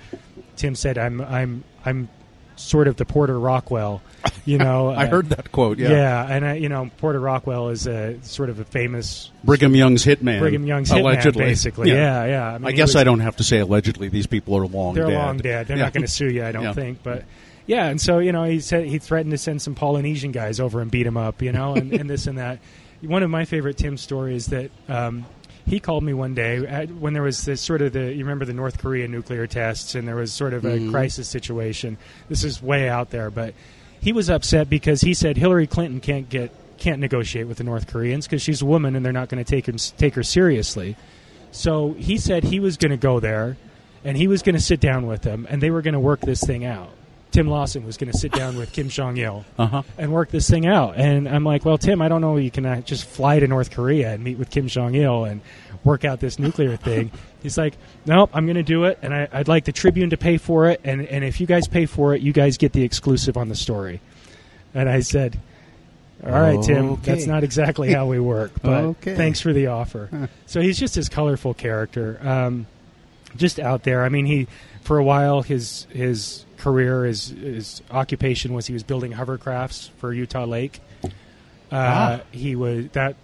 Tim 0.55 0.75
said, 0.75 0.97
"I'm 0.97 1.21
I'm 1.21 1.63
I'm 1.85 2.09
sort 2.55 2.87
of 2.87 2.95
the 2.97 3.05
Porter 3.05 3.39
Rockwell. 3.39 4.01
You 4.45 4.57
know, 4.57 4.89
I 4.91 5.05
uh, 5.05 5.09
heard 5.09 5.29
that 5.29 5.51
quote. 5.51 5.77
Yeah, 5.79 5.89
yeah, 5.89 6.27
and 6.29 6.45
I, 6.45 6.53
you 6.55 6.69
know, 6.69 6.89
Porter 6.97 7.19
Rockwell 7.19 7.69
is 7.69 7.87
a 7.87 8.21
sort 8.23 8.49
of 8.49 8.59
a 8.59 8.65
famous 8.65 9.31
Brigham 9.43 9.75
Young's 9.75 10.05
hitman. 10.05 10.39
Brigham 10.39 10.65
Young's 10.65 10.89
hitman, 10.89 10.99
allegedly. 11.01 11.45
basically. 11.45 11.89
Yeah, 11.91 12.25
yeah. 12.25 12.51
I 12.51 12.55
I, 12.55 12.57
mean, 12.57 12.71
he 12.71 12.77
guess 12.77 12.89
was- 12.89 12.95
I 12.97 13.03
don't 13.03 13.19
have 13.21 13.35
to 13.37 13.43
say 13.43 13.59
allegedly. 13.59 14.09
These 14.09 14.27
people 14.27 14.55
are 14.57 14.65
long 14.67 14.95
they're 14.95 15.07
dead. 15.07 15.17
long 15.17 15.37
dead. 15.37 15.67
They're 15.67 15.77
Yeah. 15.77 15.83
not 15.83 15.93
going 15.93 16.05
to 16.05 16.11
sue 16.11 16.29
you, 16.29 16.43
I 16.45 16.51
don't 16.51 16.63
Yeah. 16.63 16.73
think. 16.73 17.03
But 17.03 17.25
yeah, 17.67 17.87
and 17.87 17.99
so 18.01 18.19
you 18.19 18.31
know, 18.31 18.43
he 18.43 18.59
said 18.59 18.85
he 18.85 18.97
threatened 18.99 19.31
to 19.31 19.37
send 19.37 19.61
some 19.61 19.75
Polynesian 19.75 20.31
guys 20.31 20.59
over 20.59 20.81
and 20.81 20.89
beat 20.91 21.05
him 21.07 21.17
up, 21.17 21.41
you 21.41 21.51
know, 21.51 21.75
and, 21.75 21.93
and 21.93 22.09
this 22.09 22.27
and 22.27 22.37
that. 22.37 22.59
One 23.01 23.21
of 23.23 23.29
my 23.29 23.43
favorite 23.45 23.75
Tim 23.77 23.97
stories 23.97 24.45
that 24.47 24.71
um, 24.87 25.25
he 25.65 25.79
called 25.79 26.03
me 26.03 26.13
one 26.13 26.33
day 26.33 26.57
at, 26.65 26.89
when 26.91 27.13
there 27.13 27.23
was 27.23 27.45
this 27.45 27.61
sort 27.61 27.81
of 27.81 27.93
the 27.93 28.11
you 28.13 28.19
remember 28.23 28.45
the 28.45 28.53
North 28.53 28.77
Korea 28.79 29.07
nuclear 29.07 29.47
tests, 29.47 29.95
and 29.95 30.07
there 30.07 30.15
was 30.15 30.31
sort 30.33 30.53
of 30.53 30.65
a 30.65 30.77
Mhm. 30.77 30.91
crisis 30.91 31.27
situation. 31.27 31.97
This 32.29 32.43
is 32.43 32.61
way 32.61 32.89
out 32.89 33.09
there, 33.11 33.29
but 33.29 33.53
he 34.01 34.11
was 34.11 34.29
upset 34.29 34.69
because 34.69 35.01
he 35.01 35.13
said 35.13 35.37
Hillary 35.37 35.67
Clinton 35.67 35.99
can't 35.99 36.29
get 36.29 36.51
can't 36.77 36.99
negotiate 36.99 37.47
with 37.47 37.57
the 37.59 37.63
North 37.63 37.87
Koreans 37.87 38.25
because 38.27 38.41
she's 38.41 38.61
a 38.61 38.65
woman 38.65 38.95
and 38.95 39.05
they're 39.05 39.13
not 39.13 39.29
going 39.29 39.41
to 39.41 39.49
take 39.49 39.67
him 39.67 39.77
take 39.97 40.15
her 40.15 40.23
seriously. 40.23 40.97
So 41.51 41.93
he 41.97 42.17
said 42.17 42.43
he 42.43 42.59
was 42.59 42.75
going 42.77 42.91
to 42.91 42.97
go 42.97 43.19
there 43.21 43.55
and 44.03 44.17
he 44.17 44.27
was 44.27 44.41
going 44.41 44.55
to 44.55 44.61
sit 44.61 44.81
down 44.81 45.07
with 45.07 45.21
them 45.21 45.47
and 45.49 45.61
they 45.61 45.71
were 45.71 45.81
going 45.81 45.93
to 45.93 45.99
work 45.99 46.19
this 46.21 46.41
thing 46.43 46.65
out. 46.65 46.89
Tim 47.33 47.47
Lawson 47.47 47.85
was 47.85 47.97
going 47.97 48.11
to 48.11 48.17
sit 48.17 48.31
down 48.31 48.55
with 48.57 48.71
Kim 48.71 48.87
Jong 48.87 49.17
Il 49.17 49.43
Uh-huh. 49.57 49.81
and 49.97 50.13
work 50.13 50.29
this 50.29 50.49
thing 50.49 50.65
out. 50.65 50.95
And 50.95 51.27
I'm 51.27 51.43
like, 51.43 51.65
well, 51.65 51.77
Tim, 51.77 52.01
I 52.01 52.07
don't 52.07 52.21
know. 52.21 52.37
You 52.37 52.49
can 52.51 52.83
just 52.85 53.03
fly 53.05 53.39
to 53.39 53.47
North 53.47 53.71
Korea 53.71 54.13
and 54.13 54.23
meet 54.23 54.37
with 54.37 54.49
Kim 54.49 54.67
Jong 54.67 54.95
Il 54.95 55.25
and 55.25 55.41
work 55.83 56.05
out 56.05 56.19
this 56.21 56.39
nuclear 56.39 56.77
thing. 56.77 57.11
He's 57.43 57.57
like, 57.57 57.73
nope, 58.05 58.29
I'm 58.33 58.45
going 58.45 58.55
to 58.55 58.63
do 58.63 58.85
it, 58.85 58.99
and 59.01 59.13
I, 59.13 59.27
I'd 59.33 59.49
like 59.49 59.65
the 59.65 59.73
Tribune 59.73 60.11
to 60.11 60.17
pay 60.17 60.37
for 60.37 60.69
it. 60.69 60.79
And, 60.85 61.05
and 61.07 61.25
if 61.25 61.41
you 61.41 61.47
guys 61.47 61.67
pay 61.67 61.85
for 61.87 62.13
it, 62.15 62.21
you 62.21 62.31
guys 62.31 62.57
get 62.57 62.71
the 62.71 62.83
exclusive 62.83 63.35
on 63.35 63.49
the 63.49 63.55
story. 63.55 63.99
And 64.73 64.87
I 64.87 65.01
said, 65.01 65.37
all 66.23 66.31
right, 66.31 66.61
Tim, 66.63 66.95
that's 67.01 67.25
not 67.27 67.43
exactly 67.43 67.91
how 67.91 68.05
we 68.07 68.19
work, 68.19 68.51
but 68.61 68.83
Okay. 68.85 69.15
thanks 69.15 69.41
for 69.41 69.51
the 69.51 69.67
offer. 69.67 70.29
so 70.45 70.61
he's 70.61 70.79
just 70.79 70.95
this 70.95 71.09
colorful 71.09 71.53
character, 71.53 72.17
um, 72.23 72.65
just 73.35 73.59
out 73.59 73.83
there. 73.83 74.03
I 74.05 74.09
mean, 74.09 74.25
he 74.25 74.47
for 74.83 74.97
a 74.97 75.03
while 75.03 75.41
his 75.41 75.87
his 75.91 76.45
career, 76.57 77.05
his 77.05 77.29
his 77.29 77.81
occupation 77.91 78.53
was 78.53 78.67
he 78.67 78.73
was 78.73 78.83
building 78.83 79.13
hovercrafts 79.13 79.89
for 79.97 80.13
Utah 80.13 80.45
Lake. 80.45 80.79
Uh, 81.03 81.09
Ah. 81.71 82.21
He 82.31 82.55
was 82.55 82.87
that 82.93 83.15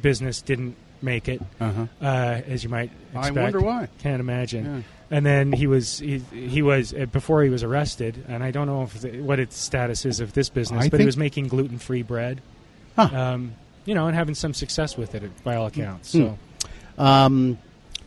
business 0.00 0.42
didn't 0.42 0.76
make 1.02 1.28
it, 1.28 1.42
Uh-huh. 1.60 1.86
uh, 2.00 2.04
as 2.46 2.62
you 2.62 2.70
might. 2.70 2.90
I 3.14 3.30
wonder 3.30 3.60
why. 3.60 3.88
Can't 3.98 4.20
imagine. 4.20 4.64
Yeah. 4.64 4.82
And 5.16 5.26
then 5.26 5.50
he 5.52 5.66
was 5.66 5.98
he, 5.98 6.18
he 6.32 6.62
was 6.62 6.94
uh, 6.94 7.06
before 7.06 7.42
he 7.42 7.50
was 7.50 7.62
arrested, 7.64 8.24
and 8.28 8.44
I 8.44 8.52
don't 8.52 8.66
know 8.68 8.82
if 8.84 9.00
the, 9.00 9.20
what 9.20 9.40
its 9.40 9.56
status 9.58 10.04
is 10.06 10.20
of 10.20 10.34
this 10.34 10.48
business, 10.48 10.84
I 10.84 10.88
but 10.88 11.00
he 11.00 11.06
was 11.06 11.16
making 11.16 11.48
gluten 11.48 11.78
free 11.78 12.02
bread. 12.02 12.40
Huh. 12.94 13.08
Um, 13.12 13.54
you 13.86 13.94
know, 13.94 14.06
and 14.06 14.14
having 14.14 14.34
some 14.36 14.54
success 14.54 14.96
with 14.96 15.14
it 15.16 15.22
by 15.42 15.56
all 15.56 15.66
accounts. 15.66 16.12
Hmm. 16.12 16.18
So 16.18 16.38
Um, 17.02 17.58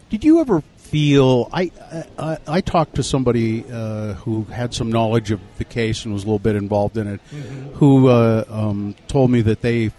did 0.09 0.23
you 0.23 0.39
ever 0.39 0.63
feel? 0.93 1.49
I 1.51 1.71
I, 2.19 2.37
I 2.47 2.61
talked 2.61 2.95
to 2.95 3.03
somebody 3.03 3.65
uh, 3.71 4.13
who 4.13 4.43
had 4.45 4.73
some 4.73 4.91
knowledge 4.91 5.31
of 5.31 5.39
the 5.57 5.63
case 5.65 6.05
and 6.05 6.13
was 6.13 6.23
a 6.23 6.27
little 6.27 6.39
bit 6.39 6.55
involved 6.55 6.97
in 6.97 7.07
it, 7.07 7.19
Mhm. 7.31 7.73
who 7.73 8.07
uh, 8.09 8.43
um, 8.47 8.95
told 9.07 9.31
me 9.31 9.41
that 9.41 9.61
they 9.61 9.91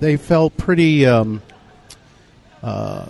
they 0.00 0.16
felt 0.18 0.56
pretty. 0.56 1.06
Um, 1.06 1.40
uh, 2.62 3.06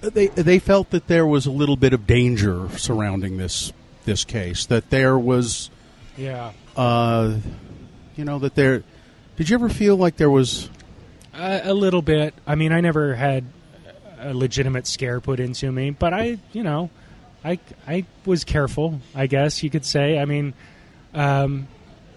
they 0.00 0.28
they 0.28 0.58
felt 0.58 0.90
that 0.90 1.06
there 1.08 1.26
was 1.26 1.46
a 1.46 1.50
little 1.50 1.76
bit 1.76 1.92
of 1.92 2.06
danger 2.06 2.68
surrounding 2.76 3.36
this 3.38 3.72
this 4.04 4.24
case. 4.24 4.66
That 4.66 4.88
there 4.90 5.18
was, 5.18 5.70
yeah, 6.16 6.52
uh, 6.76 7.36
you 8.16 8.24
know, 8.24 8.38
that 8.38 8.54
there. 8.54 8.82
Did 9.36 9.48
you 9.50 9.54
ever 9.54 9.68
feel 9.68 9.96
like 9.96 10.16
there 10.16 10.30
was? 10.30 10.70
A 11.40 11.72
little 11.72 12.02
bit. 12.02 12.34
I 12.46 12.56
mean, 12.56 12.72
I 12.72 12.80
never 12.80 13.14
had 13.14 13.44
a 14.20 14.34
legitimate 14.34 14.86
scare 14.86 15.20
put 15.20 15.40
into 15.40 15.70
me, 15.72 15.90
but 15.90 16.12
I, 16.12 16.38
you 16.52 16.62
know, 16.62 16.90
I 17.44 17.58
I 17.86 18.04
was 18.26 18.44
careful. 18.44 19.00
I 19.14 19.26
guess 19.26 19.62
you 19.62 19.70
could 19.70 19.84
say. 19.84 20.18
I 20.18 20.24
mean, 20.24 20.54
um, 21.14 21.68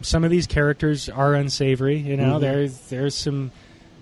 some 0.02 0.24
of 0.24 0.32
these 0.32 0.48
characters 0.48 1.10
are 1.10 1.34
unsavory. 1.36 1.98
You 1.98 2.18
know, 2.18 2.38
Mhm. 2.38 2.42
there's 2.42 2.78
there's 2.90 3.16
some 3.16 3.52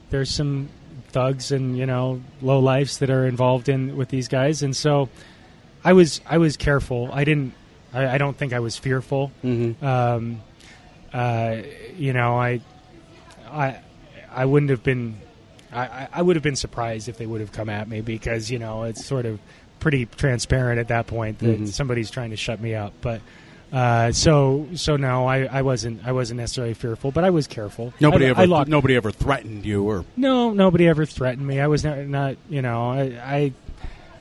there's 0.09 0.29
some 0.31 0.69
thugs 1.09 1.51
and 1.51 1.77
you 1.77 1.85
know 1.85 2.21
low 2.41 2.59
lifes 2.59 2.97
that 2.97 3.09
are 3.09 3.25
involved 3.27 3.67
in 3.69 3.95
with 3.97 4.09
these 4.09 4.27
guys, 4.27 4.63
and 4.63 4.75
so 4.75 5.09
I 5.83 5.93
was 5.93 6.21
I 6.25 6.37
was 6.37 6.55
careful. 6.57 7.09
I 7.11 7.23
didn't. 7.23 7.53
I, 7.93 8.07
I 8.15 8.17
don't 8.17 8.37
think 8.37 8.53
I 8.53 8.59
was 8.59 8.77
fearful. 8.77 9.31
Mhm. 9.43 9.81
Um, 9.83 10.41
uh, 11.13 11.57
you 11.97 12.13
know, 12.13 12.39
I 12.39 12.61
I 13.51 13.79
I 14.31 14.45
wouldn't 14.45 14.69
have 14.69 14.83
been 14.83 15.17
I, 15.71 16.07
I- 16.11 16.21
would 16.21 16.35
have 16.35 16.43
been 16.43 16.55
surprised 16.55 17.09
if 17.09 17.17
they 17.17 17.25
would 17.25 17.41
have 17.41 17.51
come 17.51 17.69
at 17.69 17.87
me 17.87 18.01
because 18.01 18.49
you 18.49 18.59
know 18.59 18.83
it's 18.83 19.05
sort 19.05 19.25
of 19.25 19.39
pretty 19.79 20.05
transparent 20.05 20.79
at 20.79 20.87
that 20.89 21.07
point 21.07 21.39
that 21.39 21.59
Mhm. 21.61 21.67
somebody's 21.69 22.11
trying 22.11 22.31
to 22.31 22.35
shut 22.35 22.59
me 22.59 22.75
up. 22.75 22.93
But 23.01 23.21
uh, 23.71 24.11
so 24.11 24.67
so 24.73 24.97
no, 24.97 25.27
I, 25.27 25.43
I 25.45 25.61
wasn't 25.61 26.05
I 26.05 26.11
wasn't 26.11 26.39
necessarily 26.39 26.73
fearful, 26.73 27.11
but 27.11 27.23
I 27.23 27.29
was 27.29 27.45
careful. 27.47 27.93
Nobody 27.99 28.25
I, 28.25 28.29
ever 28.29 28.41
I 28.41 28.45
locked, 28.45 28.69
nobody 28.69 28.95
ever 28.95 29.11
threatened 29.11 29.65
you 29.65 29.83
or 29.83 30.05
no 30.17 30.51
nobody 30.53 30.87
ever 30.87 31.05
threatened 31.05 31.45
me. 31.45 31.59
I 31.59 31.67
was 31.67 31.83
not, 31.83 31.99
not 31.99 32.35
you 32.49 32.61
know 32.63 32.89
I, 32.91 33.01
I 33.23 33.53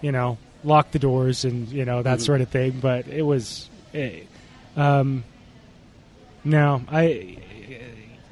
you 0.02 0.12
know 0.12 0.36
locked 0.64 0.92
the 0.92 0.98
doors 0.98 1.44
and 1.44 1.68
you 1.68 1.84
know 1.86 2.02
that 2.02 2.18
Mhm. 2.18 2.22
sort 2.22 2.40
of 2.42 2.48
thing. 2.50 2.78
But 2.80 3.08
it 3.08 3.22
was. 3.22 3.68
eh, 3.94 4.20
um, 4.76 5.24
no, 6.44 6.82
I, 6.90 7.38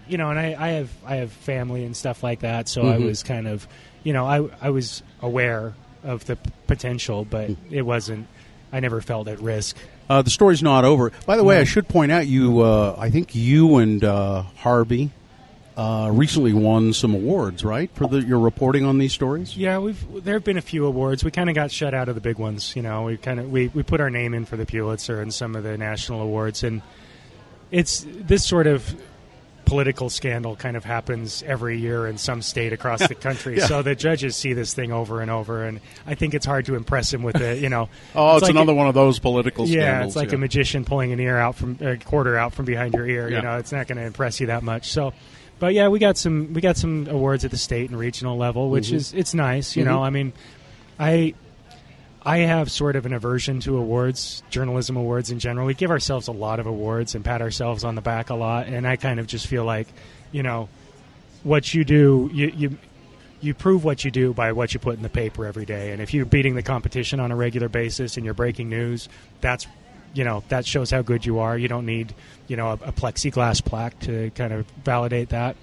you 0.09 0.19
know, 0.19 0.31
and 0.31 0.39
I, 0.39 0.57
I 0.59 0.69
have 0.73 0.91
I 1.07 1.17
have 1.17 1.33
family 1.33 1.85
and 1.85 1.97
stuff 1.97 2.23
like 2.23 2.41
that, 2.41 2.69
so 2.69 2.83
I 2.83 2.97
Mhm. 2.99 3.05
was 3.07 3.23
kind 3.23 3.47
of, 3.49 3.67
you 4.05 4.13
know, 4.13 4.27
I 4.27 4.49
I 4.61 4.71
was 4.71 5.03
aware 5.23 5.75
of 6.05 6.25
the 6.27 6.37
p- 6.37 6.51
potential, 6.67 7.25
but 7.25 7.51
it 7.71 7.83
wasn't. 7.83 8.27
I 8.73 8.81
never 8.81 9.01
felt 9.01 9.29
at 9.29 9.41
risk. 9.41 9.77
Uh, 10.09 10.23
the 10.23 10.31
story's 10.31 10.63
not 10.63 10.85
over. 10.85 11.11
By 11.25 11.37
the 11.37 11.45
way, 11.45 11.57
No. 11.57 11.61
I 11.63 11.65
should 11.65 11.89
point 11.89 12.13
out 12.13 12.27
you. 12.27 12.61
Uh, 12.61 12.95
I 12.99 13.11
think 13.11 13.35
you 13.35 13.77
and 13.79 14.03
uh, 14.05 14.43
Harvey 14.59 15.11
uh, 15.77 16.11
recently 16.13 16.53
won 16.53 16.93
some 16.93 17.15
awards, 17.15 17.65
right, 17.65 17.91
for 17.95 18.07
the, 18.07 18.19
your 18.23 18.39
reporting 18.39 18.85
on 18.85 18.99
these 18.99 19.13
stories. 19.13 19.57
Yeah, 19.57 19.79
we've 19.79 20.25
there 20.25 20.35
have 20.35 20.45
been 20.45 20.57
a 20.59 20.63
few 20.63 20.87
awards. 20.87 21.25
We 21.25 21.31
kind 21.31 21.49
of 21.51 21.55
got 21.55 21.71
shut 21.71 21.93
out 21.95 22.09
of 22.09 22.15
the 22.15 22.21
big 22.21 22.39
ones. 22.39 22.75
You 22.77 22.83
know, 22.83 23.05
we 23.05 23.17
kind 23.17 23.41
of 23.41 23.51
we, 23.51 23.69
we 23.69 23.83
put 23.83 24.01
our 24.01 24.11
name 24.11 24.33
in 24.35 24.45
for 24.47 24.57
the 24.57 24.65
Pulitzer 24.67 25.21
and 25.21 25.33
some 25.35 25.55
of 25.57 25.65
the 25.65 25.77
national 25.77 26.21
awards, 26.23 26.63
and 26.63 26.83
it's 27.71 28.07
this 28.09 28.45
sort 28.47 28.67
of 28.67 28.95
political 29.67 30.09
scandal 30.09 30.57
kind 30.57 30.77
of 30.77 30.85
happens 30.85 31.43
every 31.43 31.77
year 31.79 32.07
in 32.07 32.17
some 32.17 32.41
state 32.41 32.73
across 32.73 33.07
the 33.07 33.15
country. 33.27 33.59
Yeah. 33.59 33.67
So 33.67 33.83
the 33.83 33.95
judges 33.95 34.35
see 34.37 34.55
this 34.55 34.73
thing 34.73 34.93
over 34.93 35.21
and 35.21 35.31
over, 35.31 35.65
and 35.65 35.81
I 36.07 36.15
think 36.15 36.33
it's 36.33 36.47
hard 36.47 36.65
to 36.67 36.75
impress 36.77 37.11
them 37.11 37.23
with 37.23 37.37
it. 37.41 37.61
You 37.61 37.69
know, 37.69 37.89
Oh, 38.15 38.37
it's, 38.37 38.43
like 38.43 38.51
another 38.53 38.73
one 38.73 38.87
of 38.89 38.95
those 38.95 39.19
political 39.19 39.67
yeah, 39.67 39.81
scandals. 39.83 40.11
it's 40.13 40.17
like 40.17 40.29
yeah. 40.31 40.37
a 40.37 40.39
magician 40.39 40.85
pulling 40.87 41.13
an 41.13 41.21
ear 41.21 41.37
out 41.37 41.57
from 41.57 41.77
a 41.83 41.97
quarter 41.99 42.39
out 42.39 42.55
from 42.55 42.65
behind 42.65 42.95
your 42.95 43.07
ear. 43.07 43.29
Yeah. 43.29 43.37
You 43.37 43.43
know, 43.43 43.59
it's 43.59 43.73
not 43.73 43.87
going 43.89 43.99
to 43.99 44.05
impress 44.05 44.41
you 44.41 44.47
that 44.47 44.63
much. 44.63 44.91
So, 44.91 45.13
but 45.59 45.75
yeah, 45.75 45.89
we 45.89 45.99
got 45.99 46.17
some 46.17 46.53
we 46.55 46.61
got 46.61 46.77
some 46.77 47.09
awards 47.11 47.45
at 47.45 47.51
the 47.51 47.57
state 47.59 47.91
and 47.91 47.99
regional 47.99 48.37
level, 48.39 48.71
which 48.71 48.89
Mhm. 48.89 48.95
is 48.95 49.13
it's 49.15 49.35
nice. 49.35 49.75
You 49.77 49.85
know, 49.85 49.99
Mhm. 49.99 50.07
I 50.07 50.11
mean, 50.11 50.33
I 50.99 51.35
I 52.27 52.39
have 52.39 52.71
sort 52.73 52.97
of 52.97 53.07
an 53.07 53.13
aversion 53.13 53.61
to 53.61 53.77
awards, 53.79 54.43
journalism 54.51 54.97
awards 54.97 55.31
in 55.31 55.39
general. 55.39 55.65
We 55.67 55.75
give 55.75 55.93
ourselves 55.93 56.27
a 56.27 56.33
lot 56.33 56.59
of 56.59 56.67
awards 56.67 57.15
and 57.15 57.25
pat 57.25 57.41
ourselves 57.41 57.85
on 57.85 57.95
the 57.95 58.01
back 58.01 58.31
a 58.31 58.35
lot, 58.35 58.67
and 58.67 58.85
I 58.87 58.97
kind 58.97 59.21
of 59.21 59.29
just 59.29 59.47
feel 59.47 59.65
like, 59.65 59.87
you 60.33 60.43
know, 60.43 60.69
what 61.45 61.73
you 61.73 61.85
do, 61.85 62.29
you 62.35 62.53
you 62.57 62.79
you 63.41 63.55
prove 63.55 63.85
what 63.85 64.05
you 64.05 64.11
do 64.11 64.33
by 64.35 64.51
what 64.53 64.75
you 64.75 64.81
put 64.81 64.97
in 64.97 65.03
the 65.03 65.09
paper 65.09 65.47
every 65.47 65.65
day. 65.67 65.93
And 65.93 66.03
if 66.03 66.13
you're 66.13 66.25
beating 66.27 66.57
the 66.57 66.63
competition 66.65 67.21
on 67.21 67.31
a 67.31 67.37
regular 67.37 67.69
basis 67.69 68.17
and 68.17 68.25
you're 68.25 68.35
breaking 68.35 68.69
news, 68.71 69.09
that's 69.41 69.69
you 70.13 70.25
know 70.25 70.43
that 70.49 70.67
shows 70.67 70.91
how 70.91 71.03
good 71.03 71.25
you 71.25 71.39
are. 71.39 71.57
You 71.57 71.69
don't 71.69 71.87
need 71.87 72.13
you 72.49 72.57
know 72.57 72.71
a, 72.71 72.73
a 72.73 72.93
plexiglass 72.93 73.65
plaque 73.65 74.01
to 74.01 74.31
kind 74.35 74.53
of 74.53 74.67
validate 74.85 75.29
that. 75.29 75.55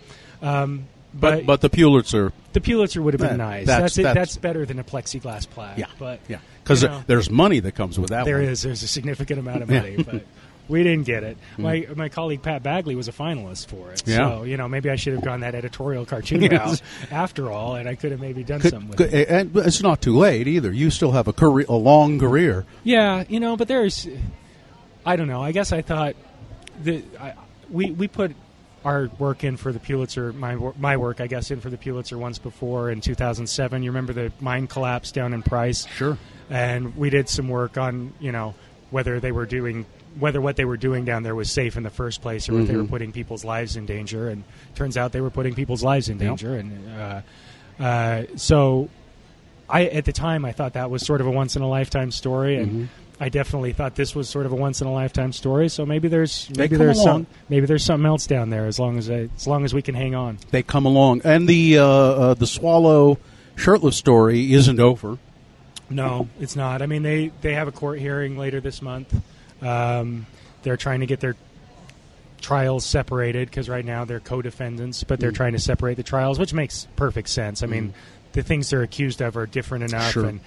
Um, 0.41 0.85
but 1.13 1.39
but 1.39 1.45
but 1.45 1.61
the 1.61 1.69
Pulitzer, 1.69 2.31
the 2.53 2.61
Pulitzer 2.61 3.01
would 3.01 3.13
have 3.15 3.19
been 3.21 3.37
That- 3.37 3.37
nice. 3.37 3.67
that's- 3.67 3.81
That's 3.81 3.97
it, 3.97 4.03
that's- 4.03 4.27
that's 4.29 4.37
better 4.37 4.65
than 4.65 4.79
a 4.79 4.83
plexiglass 4.83 5.49
plaque. 5.49 5.77
yeah, 5.77 5.85
but 5.99 6.19
yeah, 6.29 6.37
because 6.63 6.83
you 6.83 6.89
know, 6.89 7.03
there's 7.07 7.29
money 7.29 7.59
that 7.59 7.73
comes 7.75 7.99
with 7.99 8.09
that. 8.09 8.25
there 8.25 8.37
one. 8.39 8.45
is. 8.45 8.61
There's 8.63 8.83
a 8.83 8.87
significant 8.87 9.39
amount 9.39 9.63
of 9.63 9.69
Yeah. 9.71 9.79
money, 9.81 10.03
but 10.03 10.23
we 10.69 10.81
didn't 10.83 11.05
get 11.05 11.23
it. 11.23 11.37
Mm. 11.57 11.59
My 11.59 11.87
my 11.95 12.09
colleague 12.09 12.41
Pat 12.41 12.63
Bagley 12.63 12.95
was 12.95 13.07
a 13.07 13.11
finalist 13.11 13.67
for 13.67 13.91
it. 13.91 14.03
Yeah. 14.05 14.17
So 14.39 14.43
you 14.43 14.57
know 14.57 14.67
maybe 14.67 14.89
I 14.89 14.95
should 14.95 15.13
have 15.13 15.23
gone 15.23 15.41
that 15.41 15.55
editorial 15.55 16.05
cartoon 16.05 16.41
Yes. 16.51 16.81
route 17.01 17.11
after 17.11 17.51
all, 17.51 17.75
and 17.75 17.87
I 17.89 17.95
could 17.95 18.11
have 18.11 18.21
maybe 18.21 18.43
done 18.43 18.61
Could- 18.61 18.71
something 18.71 18.89
with 18.89 18.97
could- 18.97 19.13
it. 19.13 19.27
and 19.29 19.55
it's 19.57 19.81
not 19.81 20.01
too 20.01 20.17
late 20.17 20.47
either. 20.47 20.71
You 20.71 20.89
still 20.89 21.11
have 21.11 21.27
a 21.27 21.33
career, 21.33 21.65
a 21.69 21.75
long 21.75 22.17
career. 22.19 22.65
Yeah, 22.83 23.23
you 23.27 23.39
know, 23.39 23.57
but 23.57 23.67
there's, 23.67 24.07
I 25.05 25.15
don't 25.15 25.27
know. 25.27 25.41
I 25.43 25.51
guess 25.51 25.71
I 25.71 25.81
thought 25.81 26.15
that 26.83 27.03
I, 27.19 27.33
we 27.69 27.91
we 27.91 28.07
put 28.07 28.33
our 28.85 29.09
work 29.17 29.43
in 29.45 29.55
for 29.55 29.71
the 29.71 29.79
Pulitzer, 29.79 30.33
my 30.33 30.55
my 30.77 30.97
work, 30.97 31.21
I 31.21 31.27
guess, 31.27 31.51
in 31.51 31.61
for 31.61 31.69
the 31.69 31.77
Pulitzer 31.77 32.17
once 32.17 32.37
before 32.37 32.89
in 32.91 32.99
2007. 33.01 33.81
You 33.83 33.89
remember 33.91 34.11
the 34.13 34.31
mine 34.41 34.67
collapse 34.67 35.11
down 35.11 35.33
in 35.33 35.41
Price? 35.43 35.85
Sure. 35.95 36.17
And 36.49 36.95
we 36.95 37.09
did 37.09 37.29
some 37.29 37.47
work 37.49 37.77
on, 37.77 38.13
you 38.19 38.31
know, 38.31 38.53
whether 38.91 39.19
they 39.19 39.31
were 39.31 39.45
doing 39.45 39.85
whether 40.19 40.39
what 40.39 40.55
they 40.57 40.65
were 40.65 40.77
doing 40.77 41.05
down 41.05 41.23
there 41.23 41.33
was 41.33 41.49
safe 41.49 41.75
in 41.75 41.81
the 41.81 41.89
first 41.89 42.21
place 42.21 42.47
or 42.47 42.59
if 42.59 42.67
they 42.67 42.75
were 42.75 42.83
Mhm. 42.83 42.89
putting 42.89 43.11
people's 43.11 43.43
lives 43.43 43.75
in 43.75 43.87
danger. 43.87 44.29
And 44.29 44.43
turns 44.75 44.95
out 44.95 45.11
they 45.11 45.21
were 45.21 45.31
putting 45.31 45.55
people's 45.55 45.83
lives 45.83 46.07
in 46.07 46.19
Yep. 46.19 46.27
danger. 46.27 46.53
And 46.55 46.71
uh, 47.79 47.83
uh, 47.83 48.23
so, 48.35 48.89
I 49.67 49.85
at 49.85 50.05
the 50.05 50.11
time 50.11 50.45
I 50.45 50.51
thought 50.51 50.73
that 50.73 50.91
was 50.91 51.03
sort 51.03 51.19
of 51.19 51.25
a 51.25 51.31
once 51.31 51.55
in 51.55 51.63
a 51.63 51.67
lifetime 51.67 52.11
story, 52.11 52.57
and 52.57 52.71
Mhm. 52.71 52.87
I 53.19 53.29
definitely 53.29 53.71
thought 53.73 53.95
this 53.95 54.13
was 54.13 54.29
sort 54.29 54.45
of 54.45 54.51
a 54.51 54.55
once 54.55 54.81
in 54.81 54.87
a 54.87 54.93
lifetime 54.93 55.31
story. 55.31 55.67
So 55.69 55.83
maybe 55.83 56.07
there's 56.09 56.47
maybe 56.55 56.75
there's 56.75 56.99
along. 56.99 57.21
some 57.23 57.27
maybe 57.49 57.65
there's 57.65 57.83
something 57.83 58.05
else 58.05 58.27
down 58.27 58.51
there 58.51 58.67
as 58.67 58.77
long 58.77 58.99
as 58.99 59.09
I, 59.09 59.29
as 59.35 59.47
long 59.47 59.65
as 59.65 59.73
we 59.73 59.81
can 59.81 59.95
hang 59.95 60.13
on. 60.13 60.37
They 60.51 60.61
come 60.61 60.85
along, 60.85 61.21
and 61.23 61.47
the 61.47 61.79
uh, 61.79 61.85
uh, 61.87 62.33
the 62.35 62.45
Swallow 62.45 63.17
Shurtleff 63.55 63.93
story 63.93 64.53
isn't 64.53 64.79
over. 64.79 65.17
No, 65.93 66.27
it's 66.39 66.55
not. 66.55 66.81
I 66.81 66.85
mean, 66.87 67.03
they, 67.03 67.31
they 67.41 67.53
have 67.53 67.67
a 67.67 67.71
court 67.71 67.99
hearing 67.99 68.37
later 68.37 68.59
this 68.61 68.81
month. 68.81 69.13
Um, 69.61 70.25
they're 70.63 70.77
trying 70.77 70.99
to 71.01 71.05
get 71.05 71.19
their 71.19 71.35
trials 72.41 72.85
separated 72.85 73.49
because 73.49 73.69
right 73.69 73.85
now 73.85 74.03
they're 74.05 74.19
co-defendants, 74.19 75.03
but 75.03 75.19
they're 75.19 75.31
Mm. 75.31 75.35
trying 75.35 75.53
to 75.53 75.59
separate 75.59 75.95
the 75.95 76.03
trials, 76.03 76.37
which 76.39 76.53
makes 76.53 76.87
perfect 76.95 77.29
sense. 77.29 77.63
I 77.63 77.67
mean, 77.67 77.89
Mm. 77.89 78.33
the 78.33 78.43
things 78.43 78.69
they're 78.69 78.81
accused 78.83 79.21
of 79.21 79.37
are 79.37 79.45
different 79.45 79.85
enough, 79.85 80.11
Sure. 80.11 80.25
and 80.25 80.39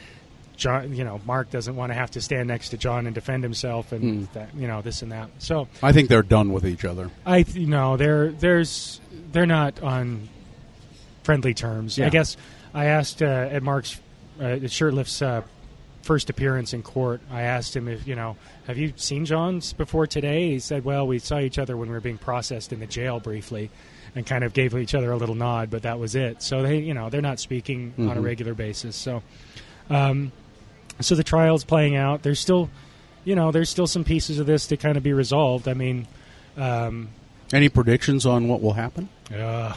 John, 0.59 0.95
you 0.95 1.05
know, 1.05 1.21
Mark 1.27 1.51
doesn't 1.51 1.77
want 1.77 1.91
to 1.91 1.95
have 1.95 2.11
to 2.13 2.21
stand 2.21 2.49
next 2.49 2.71
to 2.71 2.79
John 2.79 3.07
and 3.07 3.15
defend 3.15 3.43
himself, 3.43 3.93
and 3.93 4.03
Mm. 4.29 4.33
that, 4.33 4.49
you 4.57 4.67
know, 4.67 4.81
this 4.83 5.03
and 5.03 5.13
that. 5.13 5.29
So 5.39 5.69
I 5.83 5.93
think 5.93 6.09
they're 6.09 6.23
done 6.23 6.51
with 6.53 6.67
each 6.67 6.85
other. 6.85 7.11
I 7.27 7.43
th- 7.43 7.57
you 7.57 7.67
know 7.67 7.97
they're 7.97 8.31
there's 8.31 9.01
they're 9.33 9.47
not 9.47 9.83
on 9.83 10.29
friendly 11.25 11.53
terms. 11.55 11.99
Yeah. 11.99 12.07
I 12.07 12.09
guess 12.11 12.37
I 12.75 12.87
asked 12.87 13.23
uh, 13.23 13.27
at 13.51 13.63
Mark's 13.63 13.99
uh, 14.41 14.59
Shurtleff's 14.69 15.21
uh, 15.23 15.43
first 16.03 16.31
appearance 16.31 16.73
in 16.73 16.83
court. 16.83 17.21
I 17.31 17.43
asked 17.43 17.75
him 17.75 17.89
if 17.89 18.07
you 18.07 18.15
know 18.15 18.37
have 18.67 18.79
you 18.79 18.93
seen 18.97 19.25
John's 19.25 19.73
before 19.73 20.07
today? 20.07 20.51
He 20.51 20.59
said, 20.61 20.85
"Well, 20.85 21.07
we 21.07 21.19
saw 21.19 21.39
each 21.39 21.59
other 21.59 21.77
when 21.77 21.89
we 21.89 21.95
were 21.95 22.01
being 22.01 22.19
processed 22.19 22.73
in 22.73 22.81
the 22.81 22.87
jail 22.87 23.21
briefly." 23.21 23.71
And 24.15 24.25
kind 24.25 24.45
of 24.45 24.55
gave 24.55 24.75
each 24.75 24.95
other 24.95 25.13
a 25.13 25.17
little 25.19 25.35
nod, 25.35 25.69
but 25.69 25.83
that 25.83 25.99
was 25.99 26.15
it. 26.15 26.41
So 26.43 26.63
they, 26.63 26.79
you 26.79 26.95
know, 26.95 27.11
they're 27.11 27.21
not 27.21 27.39
speaking 27.39 27.93
on 27.99 28.17
a 28.17 28.21
Mhm. 28.23 28.25
regular 28.25 28.55
basis. 28.55 28.97
So, 28.97 29.23
um, 29.91 30.33
so 31.01 31.15
the 31.15 31.23
trial's 31.23 31.65
playing 31.65 31.97
out. 31.97 32.23
There's 32.23 32.41
still, 32.41 32.71
you 33.27 33.35
know, 33.35 33.51
there's 33.51 33.69
still 33.69 33.87
some 33.87 34.05
pieces 34.05 34.39
of 34.39 34.47
this 34.47 34.69
to 34.69 34.79
kind 34.79 34.97
of 34.97 35.03
be 35.03 35.13
resolved. 35.13 35.69
I 35.69 35.75
mean, 35.75 36.07
um, 36.57 37.11
Any 37.53 37.69
predictions 37.69 38.25
on 38.25 38.49
what 38.49 38.63
will 38.63 38.73
happen? 38.73 39.11
uh, 39.39 39.75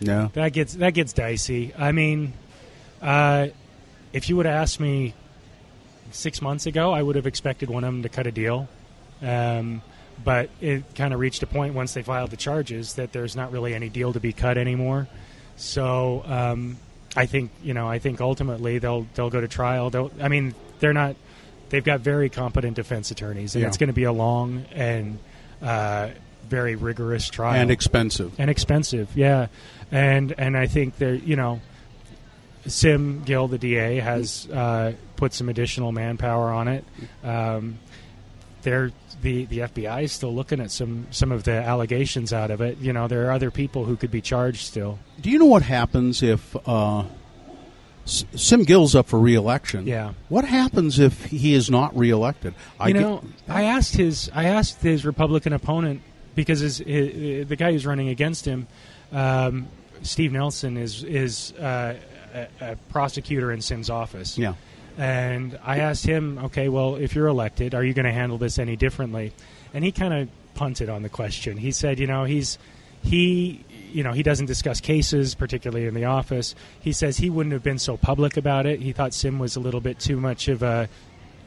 No. 0.00 0.32
that 0.34 0.52
gets 0.52 0.74
that 0.74 0.94
gets 0.94 1.12
dicey. 1.12 1.72
I 1.78 1.92
mean, 1.92 2.32
uh, 3.00 3.46
if 4.12 4.28
you 4.28 4.36
would 4.36 4.46
have 4.46 4.54
asked 4.54 4.80
me 4.80 5.14
six 6.10 6.40
months 6.40 6.66
ago, 6.66 6.92
I 6.92 7.02
would 7.02 7.16
have 7.16 7.26
expected 7.26 7.68
one 7.70 7.84
of 7.84 7.92
them 7.92 8.02
to 8.02 8.08
cut 8.08 8.26
a 8.26 8.32
deal. 8.32 8.68
Um, 9.22 9.82
but 10.24 10.50
it 10.60 10.82
kind 10.94 11.12
of 11.14 11.20
reached 11.20 11.42
a 11.42 11.46
point 11.46 11.74
once 11.74 11.94
they 11.94 12.02
filed 12.02 12.30
the 12.30 12.36
charges 12.36 12.94
that 12.94 13.12
there's 13.12 13.36
not 13.36 13.52
really 13.52 13.74
any 13.74 13.88
deal 13.88 14.12
to 14.12 14.20
be 14.20 14.32
cut 14.32 14.58
anymore. 14.58 15.06
So 15.56 16.22
um, 16.26 16.76
I 17.16 17.26
think 17.26 17.50
you 17.62 17.74
know 17.74 17.88
I 17.88 17.98
think 17.98 18.20
ultimately 18.20 18.78
they'll 18.78 19.06
they'll 19.14 19.30
go 19.30 19.40
to 19.40 19.48
trial. 19.48 19.90
They'll, 19.90 20.10
I 20.20 20.28
mean 20.28 20.54
they're 20.80 20.92
not. 20.92 21.16
They've 21.70 21.84
got 21.84 22.00
very 22.00 22.30
competent 22.30 22.76
defense 22.76 23.10
attorneys, 23.10 23.54
and 23.54 23.62
Yeah. 23.62 23.68
it's 23.68 23.76
going 23.76 23.88
to 23.88 23.92
be 23.94 24.04
a 24.04 24.12
long 24.12 24.64
and 24.72 25.18
uh, 25.60 26.10
very 26.48 26.76
rigorous 26.76 27.28
trial 27.28 27.60
And 27.60 27.70
expensive. 27.70 28.32
and 28.38 28.48
expensive. 28.50 29.10
Yeah, 29.14 29.48
and 29.92 30.32
and 30.38 30.56
I 30.56 30.66
think 30.66 30.96
there, 30.96 31.14
you 31.14 31.36
know, 31.36 31.60
Sim 32.66 33.22
Gill, 33.24 33.48
the 33.48 33.58
DA, 33.58 33.96
has 34.00 34.48
uh, 34.50 34.92
put 35.16 35.32
some 35.32 35.48
additional 35.48 35.92
manpower 35.92 36.50
on 36.50 36.68
it. 36.68 36.84
Um, 37.24 37.78
they're 38.62 38.90
the 39.22 39.44
the 39.46 39.58
FBI 39.60 40.04
is 40.04 40.12
still 40.12 40.34
looking 40.34 40.60
at 40.60 40.70
some 40.70 41.06
some 41.10 41.32
of 41.32 41.44
the 41.44 41.52
allegations 41.52 42.32
out 42.32 42.50
of 42.50 42.60
it. 42.60 42.78
You 42.78 42.92
know, 42.92 43.08
there 43.08 43.26
are 43.28 43.32
other 43.32 43.50
people 43.50 43.84
who 43.84 43.96
could 43.96 44.10
be 44.10 44.20
charged 44.20 44.60
still. 44.66 44.98
Do 45.20 45.30
you 45.30 45.38
know 45.38 45.46
what 45.46 45.62
happens 45.62 46.22
if 46.22 46.56
uh, 46.66 47.04
Sim 48.04 48.64
Gill's 48.64 48.94
up 48.94 49.06
for 49.06 49.18
reelection? 49.18 49.86
Yeah. 49.86 50.12
What 50.28 50.44
happens 50.44 50.98
if 50.98 51.24
he 51.26 51.54
is 51.54 51.70
not 51.70 51.96
reelected? 51.96 52.54
I 52.80 52.88
you 52.88 52.94
get- 52.94 53.00
know, 53.02 53.22
I 53.48 53.64
asked 53.64 53.94
his 53.96 54.30
I 54.34 54.44
asked 54.44 54.82
his 54.82 55.04
Republican 55.04 55.52
opponent 55.52 56.00
because 56.34 56.60
his, 56.60 56.78
his, 56.78 57.48
the 57.48 57.56
guy 57.56 57.72
who's 57.72 57.84
running 57.86 58.08
against 58.08 58.44
him, 58.44 58.66
um, 59.12 59.66
Steve 60.02 60.32
Nelson, 60.32 60.76
is 60.76 61.02
is 61.04 61.52
uh, 61.54 61.94
a, 62.34 62.48
a 62.72 62.76
prosecutor 62.90 63.52
in 63.52 63.60
Sim's 63.60 63.90
office. 63.90 64.36
Yeah. 64.38 64.54
And 64.96 65.58
I 65.64 65.78
asked 65.78 66.04
him, 66.04 66.38
okay, 66.46 66.68
well, 66.68 66.96
if 66.96 67.14
you're 67.14 67.28
elected, 67.28 67.74
are 67.74 67.84
you 67.84 67.94
going 67.94 68.06
to 68.06 68.12
handle 68.12 68.36
this 68.38 68.58
any 68.58 68.74
differently? 68.76 69.32
And 69.72 69.84
he 69.84 69.92
kind 69.92 70.12
of 70.12 70.28
punted 70.54 70.88
on 70.88 71.02
the 71.02 71.08
question. 71.08 71.56
He 71.56 71.70
said, 71.70 71.98
you 72.00 72.06
know, 72.06 72.24
he's 72.24 72.58
he 73.04 73.64
you 73.92 74.02
know 74.02 74.10
he 74.12 74.24
doesn't 74.24 74.46
discuss 74.46 74.80
cases 74.80 75.36
particularly 75.36 75.86
in 75.86 75.94
the 75.94 76.04
office 76.04 76.56
he 76.80 76.90
says 76.90 77.16
he 77.16 77.30
wouldn't 77.30 77.52
have 77.52 77.62
been 77.62 77.78
so 77.78 77.96
public 77.96 78.36
about 78.36 78.66
it 78.66 78.80
he 78.80 78.90
thought 78.90 79.14
sim 79.14 79.38
was 79.38 79.54
a 79.54 79.60
little 79.60 79.80
bit 79.80 80.00
too 80.00 80.16
much 80.20 80.48
of 80.48 80.64
a 80.64 80.88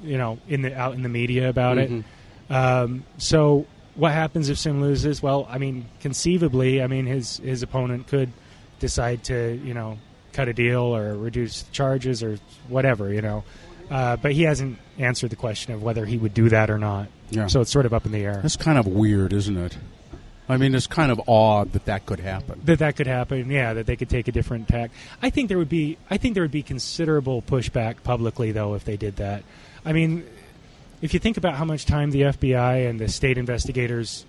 you 0.01 0.17
know 0.17 0.39
in 0.47 0.61
the 0.61 0.73
out 0.73 0.93
in 0.93 1.03
the 1.03 1.09
media 1.09 1.49
about 1.49 1.75
Mhm. 1.77 2.05
it 2.49 2.53
um, 2.55 3.03
so 3.17 3.65
what 3.95 4.13
happens 4.13 4.47
if 4.47 4.57
sim 4.57 4.79
loses 4.81 5.21
well 5.21 5.45
i 5.51 5.57
mean 5.57 5.85
conceivably 5.99 6.81
i 6.81 6.87
mean 6.87 7.05
his 7.05 7.35
his 7.39 7.63
opponent 7.63 8.07
could 8.07 8.31
decide 8.79 9.21
to 9.25 9.59
you 9.61 9.73
know 9.73 9.97
cut 10.33 10.47
a 10.47 10.53
deal 10.53 10.81
or 10.95 11.15
reduce 11.17 11.63
charges 11.71 12.21
or 12.23 12.37
whatever 12.67 13.11
you 13.13 13.21
know 13.21 13.43
uh, 13.89 14.15
but 14.15 14.31
he 14.31 14.43
hasn't 14.43 14.77
answered 14.97 15.29
the 15.29 15.35
question 15.35 15.73
of 15.73 15.83
whether 15.83 16.05
he 16.05 16.17
would 16.17 16.33
do 16.33 16.47
that 16.49 16.69
or 16.69 16.77
not 16.77 17.07
Yeah. 17.29 17.47
so 17.47 17.61
it's 17.61 17.71
sort 17.71 17.85
of 17.85 17.93
up 17.93 18.05
in 18.05 18.11
the 18.13 18.19
air 18.23 18.39
That's 18.41 18.55
kind 18.57 18.77
of 18.77 18.87
weird, 18.87 19.33
isn't 19.33 19.57
it? 19.57 19.77
I 20.49 20.57
mean, 20.57 20.75
it's 20.75 20.87
kind 20.87 21.11
of 21.13 21.21
odd 21.29 21.71
that 21.73 21.85
that 21.85 22.05
could 22.05 22.19
happen. 22.19 22.59
that 22.65 22.79
that 22.79 22.97
could 22.97 23.07
happen. 23.07 23.49
Yeah, 23.49 23.73
that 23.75 23.85
they 23.85 23.95
could 23.95 24.09
take 24.09 24.27
a 24.27 24.33
different 24.33 24.67
tack. 24.67 24.91
I 25.21 25.29
think 25.29 25.47
there 25.47 25.57
would 25.57 25.69
be. 25.69 25.97
I 26.09 26.17
think 26.17 26.33
there 26.33 26.43
would 26.43 26.51
be 26.51 26.63
considerable 26.63 27.41
pushback 27.41 28.03
publicly, 28.03 28.51
though, 28.51 28.73
if 28.73 28.83
they 28.83 28.97
did 28.97 29.15
that. 29.17 29.43
I 29.85 29.93
mean, 29.93 30.25
if 31.01 31.13
you 31.13 31.21
think 31.21 31.37
about 31.37 31.53
how 31.55 31.63
much 31.63 31.85
time 31.85 32.11
the 32.11 32.23
FBI 32.23 32.89
and 32.89 32.99
the 32.99 33.07
state 33.07 33.37
investigators 33.37 34.25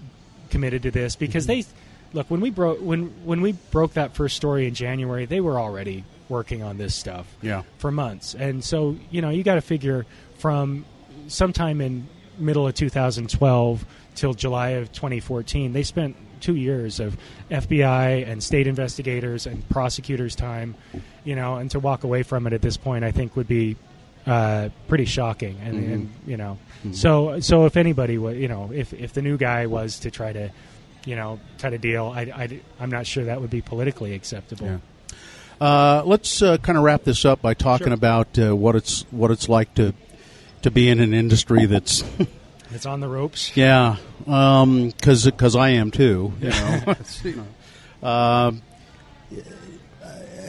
committed 0.50 0.82
to 0.84 0.92
this, 0.92 1.16
because 1.16 1.46
they 1.46 1.64
look 2.12 2.30
when 2.30 2.40
we 2.40 2.50
broke 2.50 2.78
when 2.80 3.06
when 3.24 3.40
we 3.40 3.52
broke 3.70 3.94
that 3.94 4.14
first 4.14 4.36
story 4.36 4.66
in 4.66 4.74
January, 4.74 5.24
they 5.26 5.40
were 5.40 5.58
already 5.58 6.04
working 6.28 6.62
on 6.62 6.78
this 6.78 6.94
stuff 6.94 7.26
Yeah. 7.42 7.62
for 7.78 7.90
months, 7.90 8.34
and 8.34 8.62
so 8.64 8.96
you 9.10 9.20
know 9.22 9.30
you 9.30 9.42
got 9.42 9.56
to 9.56 9.60
figure 9.60 10.06
from 10.38 10.84
sometime 11.28 11.80
in 11.80 12.06
middle 12.38 12.66
of 12.66 12.74
2012 12.74 13.84
till 14.14 14.34
July 14.34 14.70
of 14.70 14.90
2014, 14.92 15.72
they 15.72 15.82
spent 15.82 16.16
two 16.40 16.56
years 16.56 16.98
of 17.00 17.16
FBI 17.50 18.26
and 18.28 18.42
state 18.42 18.66
investigators 18.66 19.46
and 19.46 19.66
prosecutors' 19.68 20.34
time, 20.34 20.74
you 21.24 21.36
know, 21.36 21.56
and 21.56 21.70
to 21.70 21.78
walk 21.78 22.02
away 22.04 22.22
from 22.22 22.46
it 22.46 22.52
at 22.52 22.60
this 22.62 22.76
point, 22.76 23.04
I 23.04 23.12
think 23.12 23.36
would 23.36 23.46
be 23.48 23.76
uh, 24.26 24.68
pretty 24.88 25.04
shocking. 25.04 25.56
And, 25.64 25.74
Mhm. 25.74 25.92
and 25.92 26.10
you 26.26 26.36
know, 26.36 26.56
Mhm. 26.84 26.94
so 26.94 27.40
so 27.40 27.66
if 27.66 27.76
anybody, 27.76 28.18
wa- 28.18 28.30
you 28.30 28.46
know, 28.48 28.70
if 28.72 28.92
if 28.94 29.12
the 29.12 29.22
new 29.22 29.36
guy 29.36 29.66
was 29.66 29.98
to 30.00 30.10
try 30.12 30.32
to, 30.32 30.50
you 31.04 31.16
know, 31.16 31.40
cut 31.58 31.72
of 31.74 31.80
deal, 31.80 32.06
I, 32.14 32.22
I 32.22 32.60
I'm 32.80 32.90
not 32.90 33.06
sure 33.06 33.24
that 33.24 33.40
would 33.40 33.50
be 33.50 33.60
politically 33.60 34.14
acceptable. 34.14 34.66
Yeah. 34.66 34.78
Uh, 35.60 36.02
let's 36.04 36.42
uh, 36.42 36.56
kind 36.58 36.76
of 36.76 36.82
wrap 36.84 37.04
this 37.04 37.24
up 37.24 37.40
by 37.40 37.54
talking 37.54 37.86
Sure. 37.88 37.94
about 37.94 38.38
uh, 38.38 38.54
what 38.56 38.74
it's 38.74 39.02
what 39.12 39.30
it's 39.30 39.48
like 39.48 39.72
to 39.74 39.94
to 40.62 40.70
be 40.70 40.88
in 40.88 41.00
an 41.00 41.14
industry 41.14 41.66
that's 41.66 42.02
It's 42.74 42.86
on 42.86 43.00
the 43.00 43.08
ropes. 43.08 43.54
yeah, 43.56 43.96
because 44.24 45.24
because 45.26 45.54
I 45.56 45.70
am 45.70 45.90
too. 45.90 46.32
You 46.40 46.48
know, 46.50 46.82
It's, 46.88 47.24
you 47.24 47.44
know. 48.02 48.08
Um, 48.08 48.62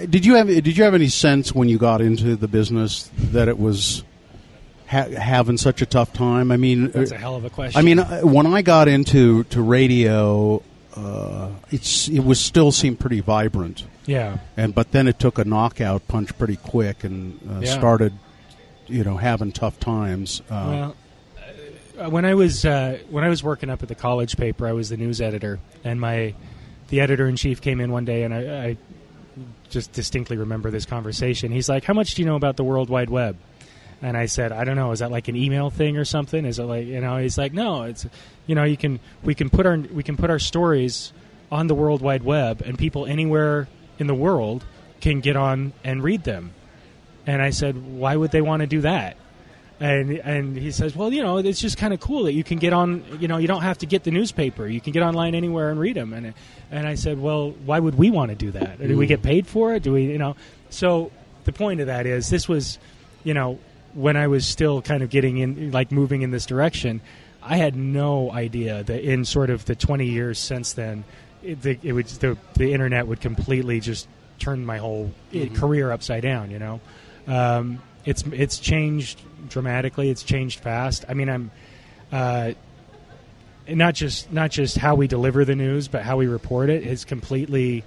did 0.10 0.26
you 0.26 0.36
have 0.36 0.48
did 0.48 0.78
you 0.78 0.84
have 0.84 0.94
any 0.96 1.10
sense 1.10 1.54
when 1.54 1.70
you 1.70 1.78
got 1.78 2.02
into 2.02 2.36
the 2.36 2.48
business 2.48 3.10
that 3.18 3.48
it 3.48 3.60
was 3.60 4.04
ha- 4.94 5.10
having 5.20 5.58
such 5.58 5.82
a 5.82 5.86
tough 5.86 6.14
time? 6.14 6.52
I 6.52 6.58
mean, 6.58 6.92
That's 6.92 7.12
a 7.12 7.16
uh, 7.16 7.20
hell 7.20 7.36
of 7.36 7.44
a 7.46 7.50
question. 7.50 7.78
I 7.80 7.82
mean, 7.84 8.00
uh, 8.00 8.22
when 8.22 8.46
I 8.48 8.62
got 8.62 8.88
into 8.88 9.44
to 9.46 9.62
radio, 9.62 10.62
uh, 10.96 11.50
it's 11.72 12.08
it 12.08 12.24
was 12.24 12.40
still 12.40 12.72
seemed 12.72 13.00
pretty 13.00 13.20
vibrant. 13.20 13.86
Yeah. 14.06 14.38
and 14.58 14.76
but 14.76 14.92
then 14.92 15.08
it 15.08 15.18
took 15.18 15.38
a 15.40 15.46
knockout 15.46 16.08
punch 16.10 16.38
pretty 16.38 16.58
quick 16.58 17.04
and 17.06 17.40
uh, 17.50 17.60
Yeah. 17.62 17.74
started, 17.74 18.14
you 18.88 19.04
know, 19.04 19.16
having 19.18 19.52
tough 19.54 19.80
times. 19.80 20.42
Uh, 20.50 20.66
Well, 20.68 20.96
uh, 22.06 22.10
when 22.10 22.26
I 22.26 22.34
was 22.34 22.66
uh, 22.66 23.00
when 23.10 23.24
I 23.24 23.30
was 23.30 23.44
working 23.44 23.70
up 23.70 23.82
at 23.82 23.88
the 23.90 23.96
college 23.96 24.36
paper, 24.38 24.68
I 24.68 24.74
was 24.74 24.90
the 24.90 24.98
news 24.98 25.22
editor, 25.22 25.60
and 25.84 26.02
my 26.02 26.34
the 26.90 27.00
editor 27.02 27.28
in 27.28 27.36
chief 27.38 27.62
came 27.62 27.80
in 27.80 27.92
one 27.92 28.04
day, 28.06 28.24
and 28.24 28.34
I, 28.34 28.40
I 28.68 28.78
just 29.70 29.94
distinctly 29.94 30.38
remember 30.38 30.70
this 30.70 30.86
conversation. 30.86 31.52
He's 31.52 31.70
like, 31.70 31.84
"How 31.86 31.94
much 31.94 32.16
do 32.16 32.22
you 32.22 32.28
know 32.28 32.36
about 32.36 32.58
the 32.58 32.64
World 32.64 32.90
Wide 32.90 33.10
Web?" 33.10 33.38
And 34.04 34.16
I 34.18 34.26
said, 34.28 34.52
"I 34.52 34.64
don't 34.66 34.76
know. 34.76 34.92
Is 34.92 35.00
that 35.00 35.10
like 35.12 35.28
an 35.30 35.36
email 35.36 35.70
thing 35.70 35.98
or 35.98 36.04
something? 36.06 36.46
Is 36.46 36.60
it 36.60 36.64
like 36.66 36.86
you 36.86 37.00
know?" 37.02 37.18
He's 37.18 37.38
like, 37.38 37.54
"No, 37.54 37.84
it's 37.84 38.06
you 38.46 38.54
know, 38.54 38.64
you 38.66 38.78
can 38.78 39.00
we 39.24 39.34
can 39.34 39.50
put 39.50 39.66
our 39.66 39.78
we 39.78 40.04
can 40.04 40.18
put 40.18 40.30
our 40.30 40.40
stories 40.40 41.14
on 41.52 41.68
the 41.68 41.74
World 41.76 42.02
Wide 42.02 42.24
Web, 42.24 42.62
and 42.66 42.78
people 42.78 43.06
anywhere 43.06 43.68
in 44.00 44.08
the 44.08 44.14
world 44.16 44.66
can 45.02 45.22
get 45.22 45.36
on 45.38 45.72
and 45.84 46.04
read 46.04 46.24
them." 46.26 46.52
And 47.26 47.42
I 47.42 47.52
said, 47.52 47.76
"Why 47.98 48.16
would 48.18 48.32
they 48.32 48.42
want 48.42 48.60
to 48.62 48.68
do 48.68 48.82
that?" 48.82 49.16
And 49.80 50.12
and 50.20 50.56
he 50.58 50.72
says, 50.72 50.96
well, 50.96 51.12
you 51.12 51.24
know, 51.24 51.38
it's 51.40 51.60
just 51.60 51.78
kind 51.78 51.94
of 51.94 52.00
cool 52.00 52.24
that 52.24 52.34
you 52.34 52.44
can 52.44 52.58
get 52.60 52.72
on. 52.74 53.04
You 53.20 53.28
know, 53.28 53.38
you 53.38 53.48
don't 53.48 53.64
have 53.64 53.80
to 53.80 53.86
get 53.86 54.04
the 54.04 54.12
newspaper. 54.12 54.68
You 54.68 54.80
can 54.80 54.94
get 54.94 55.02
online 55.04 55.34
anywhere 55.36 55.72
and 55.72 55.80
read 55.80 55.96
them. 55.96 56.14
And 56.14 56.34
and 56.72 56.88
I 56.88 56.96
said, 56.96 57.20
well, 57.20 57.52
why 57.66 57.80
would 57.80 57.96
we 57.96 58.12
want 58.12 58.30
to 58.30 58.36
do 58.36 58.52
that? 58.52 58.80
Do 58.80 58.98
we 58.98 59.06
Mm. 59.06 59.10
get 59.10 59.22
paid 59.24 59.48
for 59.48 59.74
it? 59.74 59.84
Do 59.84 59.94
we, 59.94 60.04
you 60.12 60.18
know? 60.18 60.36
So 60.70 61.12
the 61.46 61.52
point 61.52 61.82
of 61.82 61.88
that 61.88 62.06
is, 62.06 62.30
this 62.30 62.48
was, 62.48 62.78
you 63.24 63.34
know, 63.34 63.58
when 63.94 64.18
I 64.18 64.28
was 64.28 64.46
still 64.46 64.82
kind 64.82 65.04
of 65.04 65.10
getting 65.10 65.38
in, 65.38 65.72
like 65.72 65.92
moving 65.92 66.22
in 66.22 66.32
this 66.32 66.46
direction. 66.46 67.02
I 67.42 67.58
had 67.58 67.76
no 67.76 68.32
idea 68.32 68.84
that 68.84 69.04
in 69.04 69.26
sort 69.26 69.50
of 69.50 69.66
the 69.66 69.76
20 69.76 70.06
years 70.06 70.40
since 70.40 70.74
then, 70.74 71.04
it, 71.44 71.62
the, 71.62 71.78
it 71.84 71.92
would 71.92 72.08
the 72.08 72.38
the 72.56 72.72
internet 72.74 73.06
would 73.08 73.20
completely 73.20 73.80
just 73.82 74.08
turn 74.40 74.66
my 74.66 74.78
whole 74.78 75.12
i- 75.34 75.36
Mhm. 75.36 75.56
career 75.56 75.92
upside 75.92 76.24
down. 76.24 76.52
You 76.52 76.60
know, 76.60 76.80
um, 77.28 77.82
it's 78.06 78.24
it's 78.32 78.60
changed 78.60 79.20
dramatically. 79.50 80.10
It's 80.10 80.24
changed 80.24 80.60
fast. 80.62 81.04
I 81.10 81.14
mean, 81.14 81.30
I'm. 81.30 81.52
Uh, 82.12 82.54
not 83.68 83.94
just 83.96 84.32
not 84.32 84.52
just 84.52 84.78
how 84.78 84.96
we 84.96 85.08
deliver 85.08 85.46
the 85.46 85.56
news, 85.56 85.88
but 85.88 86.04
how 86.04 86.18
we 86.18 86.28
report 86.28 86.70
it 86.70 86.84
is 86.84 87.06
completely 87.06 87.84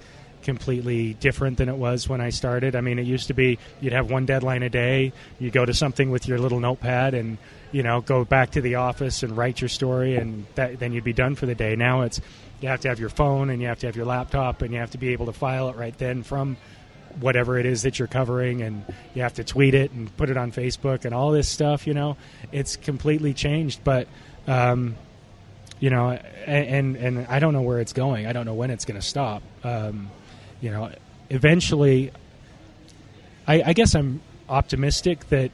completely 0.47 1.13
different 1.15 1.57
than 1.57 1.67
it 1.67 1.75
was 1.75 2.07
when 2.07 2.21
I 2.21 2.29
started. 2.29 2.73
I 2.73 2.79
mean, 2.79 2.99
it 2.99 3.05
used 3.05 3.27
to 3.27 3.33
be 3.33 3.59
you'd 3.81 3.91
have 3.91 4.09
one 4.09 4.25
deadline 4.25 4.63
a 4.63 4.69
day. 4.69 5.11
You 5.39 5.51
go 5.51 5.65
to 5.65 5.73
something 5.73 6.09
with 6.09 6.25
your 6.25 6.39
little 6.39 6.61
notepad 6.61 7.13
and 7.13 7.37
you 7.73 7.83
know 7.83 7.99
go 7.99 8.23
back 8.23 8.51
to 8.51 8.61
the 8.61 8.75
office 8.75 9.23
and 9.23 9.35
write 9.35 9.59
your 9.59 9.67
story, 9.67 10.15
and 10.15 10.45
that, 10.55 10.79
then 10.79 10.93
you'd 10.93 11.03
be 11.03 11.11
done 11.11 11.35
for 11.35 11.47
the 11.47 11.53
day. 11.53 11.75
Now 11.75 12.03
it's 12.03 12.21
you 12.61 12.69
have 12.69 12.79
to 12.79 12.87
have 12.87 12.97
your 12.97 13.09
phone 13.09 13.49
and 13.49 13.61
you 13.61 13.67
have 13.67 13.79
to 13.79 13.87
have 13.87 13.97
your 13.97 14.05
laptop 14.05 14.61
and 14.61 14.73
you 14.73 14.79
have 14.79 14.91
to 14.91 14.97
be 14.97 15.09
able 15.09 15.25
to 15.25 15.33
file 15.33 15.67
it 15.67 15.75
right 15.75 15.97
then 15.97 16.23
from 16.23 16.55
whatever 17.19 17.59
it 17.59 17.65
is 17.65 17.81
that 17.81 17.99
you're 17.99 18.07
covering 18.07 18.61
and 18.61 18.85
you 19.13 19.21
have 19.21 19.33
to 19.33 19.43
tweet 19.43 19.73
it 19.73 19.91
and 19.91 20.15
put 20.15 20.29
it 20.29 20.37
on 20.37 20.51
Facebook 20.51 21.05
and 21.05 21.13
all 21.13 21.31
this 21.31 21.49
stuff 21.49 21.85
you 21.85 21.93
know 21.93 22.17
it's 22.51 22.77
completely 22.77 23.33
changed 23.33 23.83
but 23.83 24.07
um, 24.47 24.95
you 25.79 25.89
know 25.89 26.11
and, 26.47 26.95
and 26.95 27.27
I 27.27 27.39
don't 27.39 27.53
know 27.53 27.61
where 27.61 27.79
it's 27.79 27.93
going 27.93 28.25
I 28.25 28.33
don't 28.33 28.45
know 28.45 28.55
when 28.55 28.71
it's 28.71 28.85
going 28.85 28.99
to 28.99 29.05
stop 29.05 29.43
um, 29.63 30.09
you 30.61 30.71
know 30.71 30.91
eventually 31.29 32.11
I, 33.47 33.63
I 33.67 33.73
guess 33.73 33.95
I'm 33.95 34.21
optimistic 34.49 35.29
that 35.29 35.51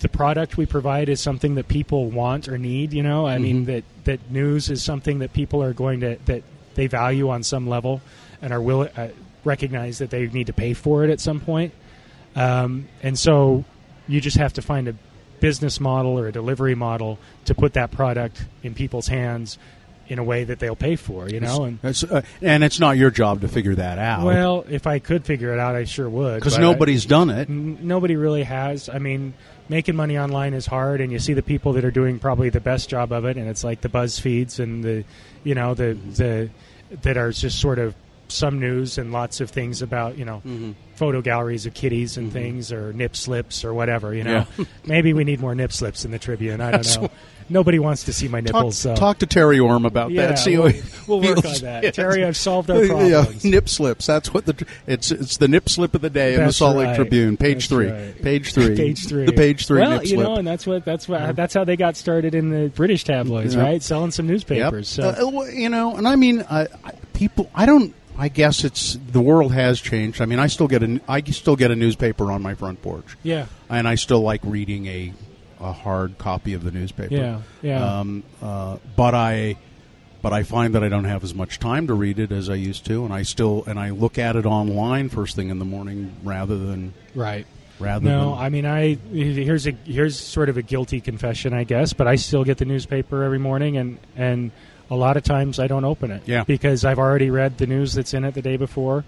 the 0.00 0.08
product 0.08 0.56
we 0.56 0.66
provide 0.66 1.08
is 1.08 1.20
something 1.20 1.56
that 1.56 1.68
people 1.68 2.10
want 2.10 2.48
or 2.48 2.56
need. 2.56 2.92
You 2.92 3.02
know, 3.02 3.26
I 3.26 3.38
mean 3.38 3.64
Mhm. 3.64 3.66
that 3.66 3.84
that 4.04 4.30
news 4.30 4.70
is 4.70 4.82
something 4.82 5.18
that 5.18 5.32
people 5.32 5.62
are 5.62 5.72
going 5.72 6.00
to 6.00 6.16
that 6.26 6.42
they 6.74 6.86
value 6.86 7.28
on 7.28 7.42
some 7.42 7.68
level 7.68 8.00
and 8.40 8.52
are 8.52 8.60
will 8.60 8.88
uh, 8.96 9.08
recognize 9.44 9.98
that 9.98 10.10
they 10.10 10.26
need 10.28 10.46
to 10.46 10.52
pay 10.52 10.72
for 10.72 11.04
it 11.04 11.10
at 11.10 11.20
some 11.20 11.40
point. 11.40 11.72
Um, 12.36 12.88
and 13.02 13.18
so 13.18 13.64
you 14.08 14.20
just 14.20 14.36
have 14.38 14.52
to 14.54 14.62
find 14.62 14.88
a 14.88 14.94
business 15.40 15.80
model 15.80 16.18
or 16.18 16.28
a 16.28 16.32
delivery 16.32 16.74
model 16.74 17.18
to 17.46 17.54
put 17.54 17.72
that 17.74 17.90
product 17.90 18.44
in 18.62 18.74
people's 18.74 19.08
hands 19.08 19.58
in 20.10 20.18
a 20.18 20.24
way 20.24 20.44
that 20.44 20.58
they'll 20.58 20.76
pay 20.76 20.96
for. 20.96 21.28
You 21.28 21.40
know, 21.40 21.64
and 21.64 21.78
It's, 21.82 22.02
uh, 22.04 22.20
and 22.42 22.62
it's 22.64 22.78
not 22.80 22.96
your 22.98 23.10
job 23.10 23.40
to 23.42 23.48
figure 23.48 23.74
that 23.76 23.98
out. 23.98 24.24
well, 24.26 24.64
if 24.68 24.86
I 24.86 24.98
could 24.98 25.24
figure 25.24 25.52
it 25.54 25.58
out, 25.58 25.76
I 25.76 25.84
sure 25.84 26.10
would. 26.10 26.34
Because 26.40 26.58
nobody's 26.58 27.06
I- 27.06 27.08
done 27.08 27.30
it. 27.30 27.48
N- 27.48 27.78
nobody 27.80 28.16
really 28.16 28.42
has. 28.42 28.88
I 28.88 28.98
mean, 28.98 29.32
making 29.68 29.94
money 29.96 30.18
online 30.18 30.52
is 30.52 30.66
hard, 30.66 31.00
and 31.00 31.12
you 31.12 31.18
see 31.20 31.32
the 31.32 31.42
people 31.42 31.72
that 31.74 31.84
are 31.84 31.92
doing 31.92 32.18
probably 32.18 32.50
the 32.50 32.60
best 32.60 32.90
job 32.90 33.12
of 33.12 33.24
it, 33.24 33.36
and 33.36 33.48
it's 33.48 33.62
like 33.64 33.80
the 33.80 33.88
BuzzFeeds 33.88 34.58
and 34.58 34.82
the, 34.84 35.04
you 35.44 35.54
know, 35.54 35.74
the 35.74 35.94
the 36.16 36.50
that 37.02 37.16
are 37.16 37.30
just 37.30 37.60
sort 37.60 37.78
of 37.78 37.94
some 38.30 38.58
news 38.60 38.98
and 38.98 39.12
lots 39.12 39.40
of 39.40 39.50
things 39.50 39.82
about 39.82 40.16
you 40.18 40.24
know 40.24 40.42
Mm-hmm. 40.46 40.72
photo 40.94 41.20
galleries 41.22 41.66
of 41.66 41.74
kitties 41.74 42.16
and 42.16 42.32
things 42.32 42.72
or 42.72 42.92
nip 42.92 43.16
slips 43.16 43.64
or 43.64 43.72
whatever. 43.74 44.14
You 44.14 44.24
know, 44.24 44.46
Yeah. 44.58 44.64
maybe 44.86 45.12
we 45.12 45.24
need 45.24 45.40
more 45.40 45.54
nip 45.54 45.72
slips 45.72 46.04
in 46.04 46.10
the 46.10 46.18
Tribune. 46.18 46.60
I 46.60 46.70
don't 46.72 47.02
know. 47.02 47.10
Nobody 47.52 47.80
wants 47.80 48.04
to 48.04 48.12
see 48.12 48.28
my 48.28 48.40
Talk, 48.42 48.54
nipples. 48.54 48.78
so. 48.78 48.94
talk 48.94 49.18
to 49.18 49.26
Terry 49.26 49.58
Orme 49.58 49.84
about 49.84 50.12
Yeah, 50.12 50.26
that. 50.28 50.38
See 50.38 50.56
we'll- 50.56 50.72
we'll 51.08 51.20
work 51.20 51.44
on 51.44 51.52
that. 51.62 51.82
Yeah. 51.82 51.90
Terry, 51.90 52.24
I've 52.26 52.36
solved 52.36 52.70
our 52.70 52.84
Yeah, 52.84 53.22
problems. 53.22 53.44
nip 53.44 53.68
slips. 53.68 54.06
That's 54.06 54.32
what 54.32 54.46
the 54.46 54.64
it's. 54.86 55.10
It's 55.10 55.36
the 55.38 55.48
nip 55.48 55.68
slip 55.68 55.94
of 55.96 56.00
the 56.00 56.10
day 56.10 56.34
in 56.34 56.40
the 56.40 56.44
That's 56.46 56.58
Salt 56.58 56.76
Lake 56.76 56.86
right. 56.88 56.96
Tribune, 56.96 57.36
page 57.36 57.54
That's 57.56 57.66
three. 57.66 57.90
right. 57.90 58.22
Page 58.22 58.52
three. 58.54 58.76
Page 58.76 59.04
three. 59.08 59.24
The 59.26 59.32
page 59.32 59.66
three 59.66 59.80
Well, 59.80 60.04
you 60.04 60.16
know, 60.18 60.36
and 60.36 60.46
that's 60.46 60.64
what 60.64 60.84
that's 60.84 61.08
what 61.08 61.34
that's 61.34 61.52
how 61.54 61.64
they 61.64 61.76
got 61.76 61.96
started 61.96 62.36
in 62.36 62.50
the 62.50 62.68
British 62.68 63.02
tabloids, 63.02 63.56
right? 63.56 63.82
Selling 63.82 64.12
some 64.12 64.28
newspapers. 64.28 64.96
Yep. 64.96 65.16
So 65.16 65.26
Uh, 65.40 65.44
you 65.46 65.70
know, 65.70 65.96
and 65.96 66.06
I 66.06 66.14
mean, 66.14 66.44
I, 66.48 66.68
people. 67.14 67.50
I 67.52 67.66
don't. 67.66 67.92
I 68.20 68.28
guess 68.28 68.64
it's 68.64 68.98
the 69.12 69.20
world 69.20 69.52
has 69.54 69.80
changed. 69.80 70.20
I 70.20 70.26
mean, 70.26 70.38
I 70.38 70.46
still 70.46 70.68
get 70.68 70.82
a. 70.82 71.00
I 71.08 71.22
still 71.22 71.56
get 71.56 71.70
a 71.70 71.76
newspaper 71.76 72.30
on 72.30 72.42
my 72.42 72.54
front 72.54 72.82
porch. 72.82 73.16
Yeah. 73.22 73.46
and 73.70 73.88
I 73.88 73.94
still 73.94 74.20
like 74.20 74.42
reading 74.44 74.86
a 74.86 75.14
a 75.58 75.72
hard 75.72 76.18
copy 76.18 76.52
of 76.52 76.62
the 76.62 76.70
newspaper. 76.70 77.14
Yeah, 77.14 77.40
yeah. 77.62 78.00
Um, 78.00 78.22
uh, 78.42 78.76
but 78.94 79.14
I. 79.14 79.56
But 80.22 80.34
I 80.34 80.42
find 80.42 80.74
that 80.74 80.84
I 80.84 80.90
don't 80.90 81.04
have 81.04 81.24
as 81.24 81.34
much 81.34 81.58
time 81.58 81.86
to 81.86 81.94
read 81.94 82.18
it 82.18 82.30
as 82.30 82.50
I 82.50 82.54
used 82.54 82.84
to, 82.84 83.06
and 83.06 83.14
I 83.14 83.22
still 83.22 83.64
and 83.66 83.78
I 83.80 83.88
look 83.88 84.18
at 84.18 84.36
it 84.36 84.44
online 84.44 85.08
first 85.08 85.34
thing 85.34 85.48
in 85.48 85.58
the 85.58 85.64
morning 85.64 86.14
rather 86.22 86.58
than 86.58 86.92
Right. 87.14 87.46
Rather 87.78 88.04
no, 88.04 88.32
than 88.32 88.38
I 88.38 88.48
mean, 88.50 88.66
I 88.66 88.98
here's 89.10 89.66
a 89.66 89.70
here's 89.70 90.20
sort 90.20 90.50
of 90.50 90.58
a 90.58 90.62
guilty 90.62 91.00
confession, 91.00 91.54
I 91.54 91.64
guess, 91.64 91.94
but 91.94 92.06
I 92.06 92.16
still 92.16 92.44
get 92.44 92.58
the 92.58 92.66
newspaper 92.66 93.22
every 93.22 93.38
morning, 93.38 93.78
and 93.78 93.98
and 94.14 94.50
a 94.90 94.96
lot 94.96 95.16
of 95.16 95.22
times 95.22 95.58
I 95.58 95.66
don't 95.68 95.84
open 95.84 96.10
it, 96.10 96.22
Yeah. 96.26 96.44
because 96.44 96.84
I've 96.84 96.98
already 96.98 97.30
read 97.30 97.58
the 97.58 97.66
news 97.66 97.94
that's 97.94 98.12
in 98.14 98.24
it 98.24 98.34
the 98.34 98.42
day 98.42 98.56
before, 98.56 99.04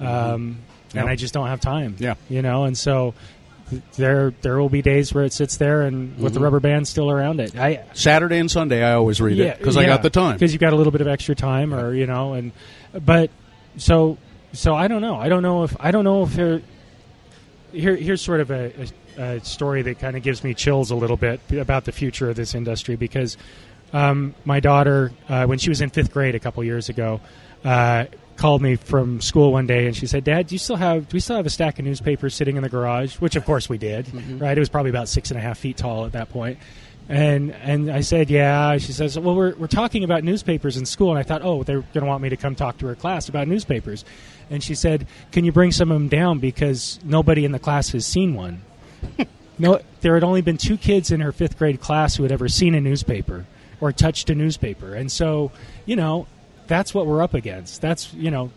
um, 0.00 0.06
and 0.06 0.56
Yep. 0.94 1.06
I 1.06 1.16
just 1.16 1.34
don't 1.34 1.48
have 1.48 1.60
time. 1.60 1.96
Yeah. 1.98 2.14
you 2.28 2.42
know, 2.42 2.64
and 2.64 2.76
so 2.76 3.14
there 3.96 4.32
there 4.42 4.58
will 4.58 4.68
be 4.68 4.80
days 4.80 5.12
where 5.12 5.24
it 5.24 5.32
sits 5.32 5.56
there 5.56 5.82
and 5.82 6.16
with 6.18 6.34
the 6.34 6.38
Mhm. 6.40 6.44
rubber 6.44 6.60
band 6.60 6.86
still 6.86 7.10
around 7.10 7.40
it. 7.40 7.58
I 7.58 7.80
Saturday 7.94 8.38
and 8.38 8.48
Sunday 8.50 8.82
I 8.84 8.92
always 8.92 9.20
read 9.20 9.38
it 9.40 9.58
because 9.58 9.76
I 9.76 9.84
got 9.86 10.02
the 10.02 10.10
time. 10.10 10.34
because 10.34 10.52
you've 10.52 10.60
got 10.60 10.72
a 10.72 10.76
little 10.76 10.92
bit 10.92 11.00
of 11.00 11.08
extra 11.08 11.34
time, 11.34 11.74
or 11.74 11.92
you 11.92 12.06
know, 12.06 12.34
and 12.34 12.52
but 13.04 13.30
so 13.76 14.18
so 14.52 14.74
I 14.74 14.86
don't 14.88 15.02
know. 15.02 15.16
I 15.16 15.28
don't 15.28 15.42
know 15.42 15.64
if 15.64 15.76
I 15.80 15.90
don't 15.90 16.04
know 16.04 16.22
if 16.22 16.34
there. 16.34 16.62
Here, 17.72 17.96
here's 17.96 18.22
sort 18.22 18.40
of 18.40 18.50
a, 18.52 18.72
a, 19.18 19.22
a 19.36 19.40
story 19.44 19.82
that 19.82 19.98
kind 19.98 20.16
of 20.16 20.22
gives 20.22 20.42
me 20.44 20.54
chills 20.54 20.90
a 20.92 20.94
little 20.94 21.16
bit 21.16 21.40
about 21.50 21.84
the 21.84 21.92
future 21.92 22.30
of 22.30 22.36
this 22.36 22.54
industry 22.54 22.94
because 22.96 23.36
um, 23.92 24.34
my 24.44 24.60
daughter, 24.60 25.12
uh, 25.28 25.46
when 25.46 25.58
she 25.58 25.68
was 25.68 25.80
in 25.80 25.90
fifth 25.90 26.12
grade 26.12 26.34
a 26.34 26.40
couple 26.40 26.62
years 26.64 26.88
ago, 26.88 27.20
uh, 27.64 28.06
called 28.36 28.60
me 28.60 28.76
from 28.76 29.20
school 29.20 29.52
one 29.52 29.66
day 29.66 29.86
and 29.86 29.96
she 29.96 30.06
said, 30.06 30.22
"Dad, 30.22 30.46
do 30.48 30.54
you 30.54 30.58
still 30.58 30.76
have 30.76 31.08
do 31.08 31.16
we 31.16 31.20
still 31.20 31.36
have 31.36 31.46
a 31.46 31.50
stack 31.50 31.78
of 31.78 31.84
newspapers 31.84 32.34
sitting 32.34 32.56
in 32.56 32.62
the 32.62 32.68
garage?" 32.68 33.16
Which 33.16 33.34
of 33.36 33.44
course 33.44 33.68
we 33.68 33.78
did. 33.78 34.06
Right? 34.40 34.56
It 34.56 34.60
was 34.60 34.68
probably 34.68 34.90
about 34.90 35.08
six 35.08 35.30
and 35.30 35.38
a 35.38 35.42
half 35.42 35.58
feet 35.58 35.76
tall 35.76 36.04
at 36.04 36.12
that 36.12 36.30
point. 36.30 36.58
And 37.08 37.52
and 37.52 37.90
I 37.90 38.00
said, 38.00 38.30
yeah. 38.30 38.78
She 38.78 38.92
says, 38.92 39.18
well, 39.18 39.34
we're 39.34 39.54
we're 39.54 39.68
talking 39.68 40.02
about 40.02 40.24
newspapers 40.24 40.76
in 40.76 40.86
school, 40.86 41.10
and 41.10 41.18
I 41.18 41.22
thought, 41.22 41.42
oh, 41.42 41.62
they're 41.62 41.80
going 41.80 42.00
to 42.00 42.06
want 42.06 42.22
me 42.22 42.30
to 42.30 42.36
come 42.36 42.56
talk 42.56 42.78
to 42.78 42.86
her 42.86 42.96
class 42.96 43.28
about 43.28 43.46
newspapers. 43.46 44.04
And 44.50 44.62
she 44.62 44.74
said, 44.74 45.06
can 45.32 45.44
you 45.44 45.52
bring 45.52 45.72
some 45.72 45.90
of 45.90 45.94
them 45.98 46.08
down 46.08 46.38
because 46.38 47.00
nobody 47.04 47.44
in 47.44 47.52
the 47.52 47.58
class 47.58 47.90
has 47.90 48.06
seen 48.06 48.34
one. 48.34 48.62
no, 49.58 49.80
there 50.00 50.14
had 50.14 50.24
only 50.24 50.40
been 50.40 50.56
two 50.56 50.76
kids 50.76 51.10
in 51.10 51.20
her 51.20 51.32
fifth 51.32 51.58
grade 51.58 51.80
class 51.80 52.16
who 52.16 52.22
had 52.22 52.32
ever 52.32 52.48
seen 52.48 52.74
a 52.74 52.80
newspaper 52.80 53.44
or 53.80 53.92
touched 53.92 54.30
a 54.30 54.34
newspaper, 54.34 54.94
and 54.94 55.10
so 55.10 55.52
you 55.84 55.96
know, 55.96 56.26
that's 56.66 56.94
what 56.94 57.06
we're 57.06 57.22
up 57.22 57.34
against. 57.34 57.80
That's 57.80 58.12
you 58.14 58.30
know. 58.30 58.50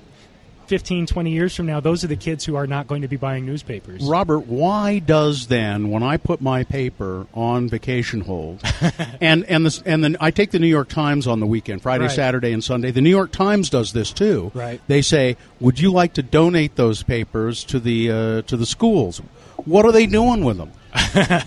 15, 0.67 1.07
20 1.07 1.31
years 1.31 1.55
from 1.55 1.65
now, 1.65 1.79
those 1.79 2.03
are 2.03 2.07
the 2.07 2.15
kids 2.15 2.45
who 2.45 2.55
are 2.55 2.67
not 2.67 2.85
going 2.85 3.01
to 3.01 3.07
be 3.07 3.15
buying 3.15 3.43
newspapers. 3.43 4.03
Robert, 4.03 4.45
why 4.45 4.99
does 4.99 5.47
then 5.47 5.89
when 5.89 6.03
I 6.03 6.17
put 6.17 6.41
my 6.41 6.63
paper 6.63 7.25
on 7.33 7.67
vacation 7.69 8.21
hold, 8.21 8.61
and 9.19 9.43
and 9.45 9.65
this 9.65 9.81
and 9.81 10.03
then 10.03 10.15
I 10.21 10.29
take 10.29 10.51
the 10.51 10.59
New 10.59 10.67
York 10.67 10.87
Times 10.89 11.25
on 11.25 11.39
the 11.39 11.47
weekend, 11.47 11.81
Friday, 11.81 12.03
Right. 12.03 12.11
Saturday, 12.11 12.51
and 12.51 12.63
Sunday. 12.63 12.91
The 12.91 13.01
New 13.01 13.09
York 13.09 13.31
Times 13.31 13.71
does 13.71 13.93
this 13.93 14.13
too. 14.13 14.51
Right. 14.53 14.79
They 14.85 15.01
say, 15.01 15.37
"Would 15.59 15.79
you 15.79 15.91
like 15.91 16.13
to 16.13 16.21
donate 16.21 16.75
those 16.75 17.01
papers 17.01 17.63
to 17.63 17.79
the 17.79 18.11
uh, 18.11 18.41
to 18.43 18.55
the 18.55 18.67
schools?" 18.67 19.23
What 19.65 19.85
are 19.87 19.91
they 19.91 20.05
doing 20.05 20.43
with 20.45 20.57
them? 20.57 20.71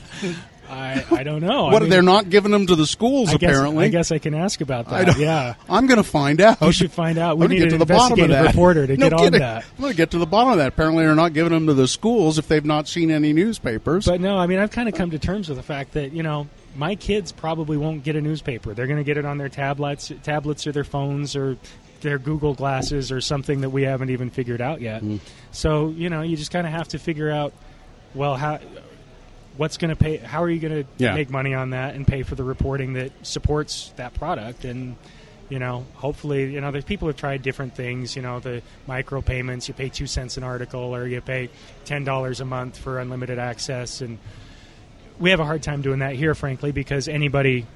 I, 0.73 1.05
I 1.11 1.23
don't 1.23 1.41
know. 1.43 1.67
I 1.67 1.73
what 1.73 1.83
mean- 1.83 1.91
they're 1.91 2.03
not 2.03 2.31
giving 2.31 2.51
them 2.51 2.67
to 2.67 2.75
the 2.75 2.87
schools 2.87 3.29
I 3.29 3.37
guess, 3.37 3.51
apparently. 3.51 3.85
I 3.85 3.89
guess 3.89 4.11
I 4.11 4.19
can 4.19 4.35
ask 4.35 4.61
about 4.61 4.91
I 4.91 5.05
that. 5.05 5.19
yeah. 5.19 5.55
I'm 5.69 5.87
going 5.87 5.99
to 5.99 6.03
find 6.09 6.41
out. 6.41 6.61
You 6.63 6.73
should 6.73 6.93
find 6.93 7.19
out. 7.19 7.39
We 7.39 7.47
need 7.49 7.59
get 7.61 7.71
to 7.71 7.79
the 7.79 7.87
bottom 7.87 8.19
of 8.19 8.29
that. 8.31 8.47
reporter 8.47 8.87
to 8.87 8.97
No 8.97 9.11
get 9.11 9.21
on 9.21 9.33
that. 9.33 9.65
I'm 9.77 9.81
going 9.83 9.93
to 9.93 9.97
get 9.97 10.11
to 10.13 10.19
the 10.19 10.27
bottom 10.27 10.53
of 10.53 10.59
that. 10.59 10.69
Apparently, 10.69 11.05
they're 11.05 11.15
not 11.15 11.33
giving 11.35 11.53
them 11.53 11.67
to 11.67 11.75
the 11.75 11.87
schools 11.87 12.39
if 12.39 12.49
they've 12.49 12.65
not 12.65 12.89
seen 12.89 13.11
any 13.11 13.33
newspapers. 13.33 14.07
But 14.07 14.21
no, 14.21 14.39
I 14.39 14.47
mean, 14.47 14.59
I've 14.59 14.71
kind 14.71 14.89
of 14.89 14.95
come 14.95 15.11
to 15.11 15.19
terms 15.19 15.49
with 15.49 15.59
the 15.59 15.63
fact 15.63 15.93
that 15.93 16.13
you 16.13 16.23
know 16.23 16.49
my 16.75 16.95
kids 16.95 17.33
probably 17.33 17.77
won't 17.77 18.03
get 18.03 18.17
a 18.17 18.21
newspaper. 18.21 18.73
They're 18.75 18.87
going 18.87 18.99
to 18.99 19.05
get 19.05 19.19
it 19.19 19.25
on 19.27 19.37
their 19.39 19.51
tablets, 19.51 20.11
tablets 20.23 20.67
or 20.67 20.73
their 20.73 20.85
phones 20.85 21.37
or 21.37 21.59
their 22.01 22.19
Google 22.19 22.55
glasses 22.55 23.13
or 23.13 23.21
something 23.21 23.61
that 23.61 23.71
we 23.71 23.83
haven't 23.83 24.11
even 24.11 24.31
figured 24.31 24.61
out 24.61 24.81
yet. 24.81 25.03
Mm. 25.03 25.21
So 25.51 25.91
you 25.91 26.09
know, 26.09 26.23
you 26.23 26.37
just 26.37 26.51
kind 26.51 26.67
of 26.67 26.73
have 26.73 26.89
to 26.89 26.99
figure 26.99 27.31
out, 27.31 27.53
well, 28.15 28.37
how. 28.37 28.59
What's 29.57 29.77
going 29.77 29.91
to 29.91 29.97
pay? 29.97 30.17
How 30.17 30.43
are 30.43 30.51
you 30.51 30.61
going 30.61 30.83
to 30.85 30.89
Yeah. 30.99 31.15
make 31.15 31.29
money 31.31 31.53
on 31.55 31.71
that 31.71 31.95
and 31.95 32.07
pay 32.07 32.23
for 32.23 32.35
the 32.35 32.45
reporting 32.45 32.95
that 32.95 33.13
supports 33.23 33.93
that 33.97 34.15
product? 34.15 34.65
And 34.65 34.97
you 35.51 35.59
know, 35.59 35.85
hopefully, 35.97 36.51
you 36.55 36.63
know, 36.63 36.71
there's 36.71 36.85
people 36.85 37.09
have 37.09 37.17
tried 37.19 37.43
different 37.43 37.75
things. 37.77 38.17
You 38.17 38.23
know, 38.23 38.41
the 38.41 38.63
micro 38.87 39.21
payments. 39.21 39.69
You 39.69 39.75
pay 39.75 39.91
two 39.91 40.07
cents 40.07 40.39
an 40.39 40.45
article, 40.45 40.81
or 40.97 41.07
you 41.07 41.21
pay 41.21 41.51
ten 41.85 42.05
dollars 42.05 42.41
a 42.41 42.45
month 42.47 42.79
for 42.79 42.99
unlimited 42.99 43.39
access. 43.39 44.01
And 44.01 44.19
we 45.19 45.29
have 45.31 45.41
a 45.41 45.45
hard 45.45 45.63
time 45.63 45.83
doing 45.83 45.99
that 45.99 46.15
here, 46.15 46.35
frankly, 46.35 46.73
because 46.73 47.07
anybody, 47.07 47.67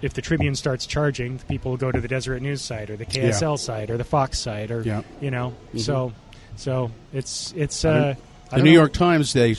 if 0.00 0.14
the 0.14 0.22
Tribune 0.22 0.54
starts 0.54 0.86
charging, 0.86 1.38
people 1.40 1.72
will 1.72 1.78
go 1.78 1.92
to 1.92 2.00
the 2.00 2.08
Deseret 2.08 2.40
News 2.40 2.62
site 2.62 2.88
or 2.88 2.96
the 2.96 3.04
KSL 3.04 3.50
Yeah. 3.52 3.56
site 3.56 3.90
or 3.90 3.98
the 3.98 4.04
Fox 4.04 4.38
site 4.38 4.70
or 4.70 4.80
Yeah. 4.80 5.02
you 5.20 5.30
know. 5.30 5.52
Mhm. 5.74 5.80
So, 5.80 6.12
so 6.56 6.90
it's 7.12 7.52
it's. 7.54 7.84
Uh, 7.84 8.14
the 8.50 8.58
New 8.58 8.64
know. 8.64 8.70
York 8.70 8.92
Times, 8.94 9.34
they, 9.34 9.54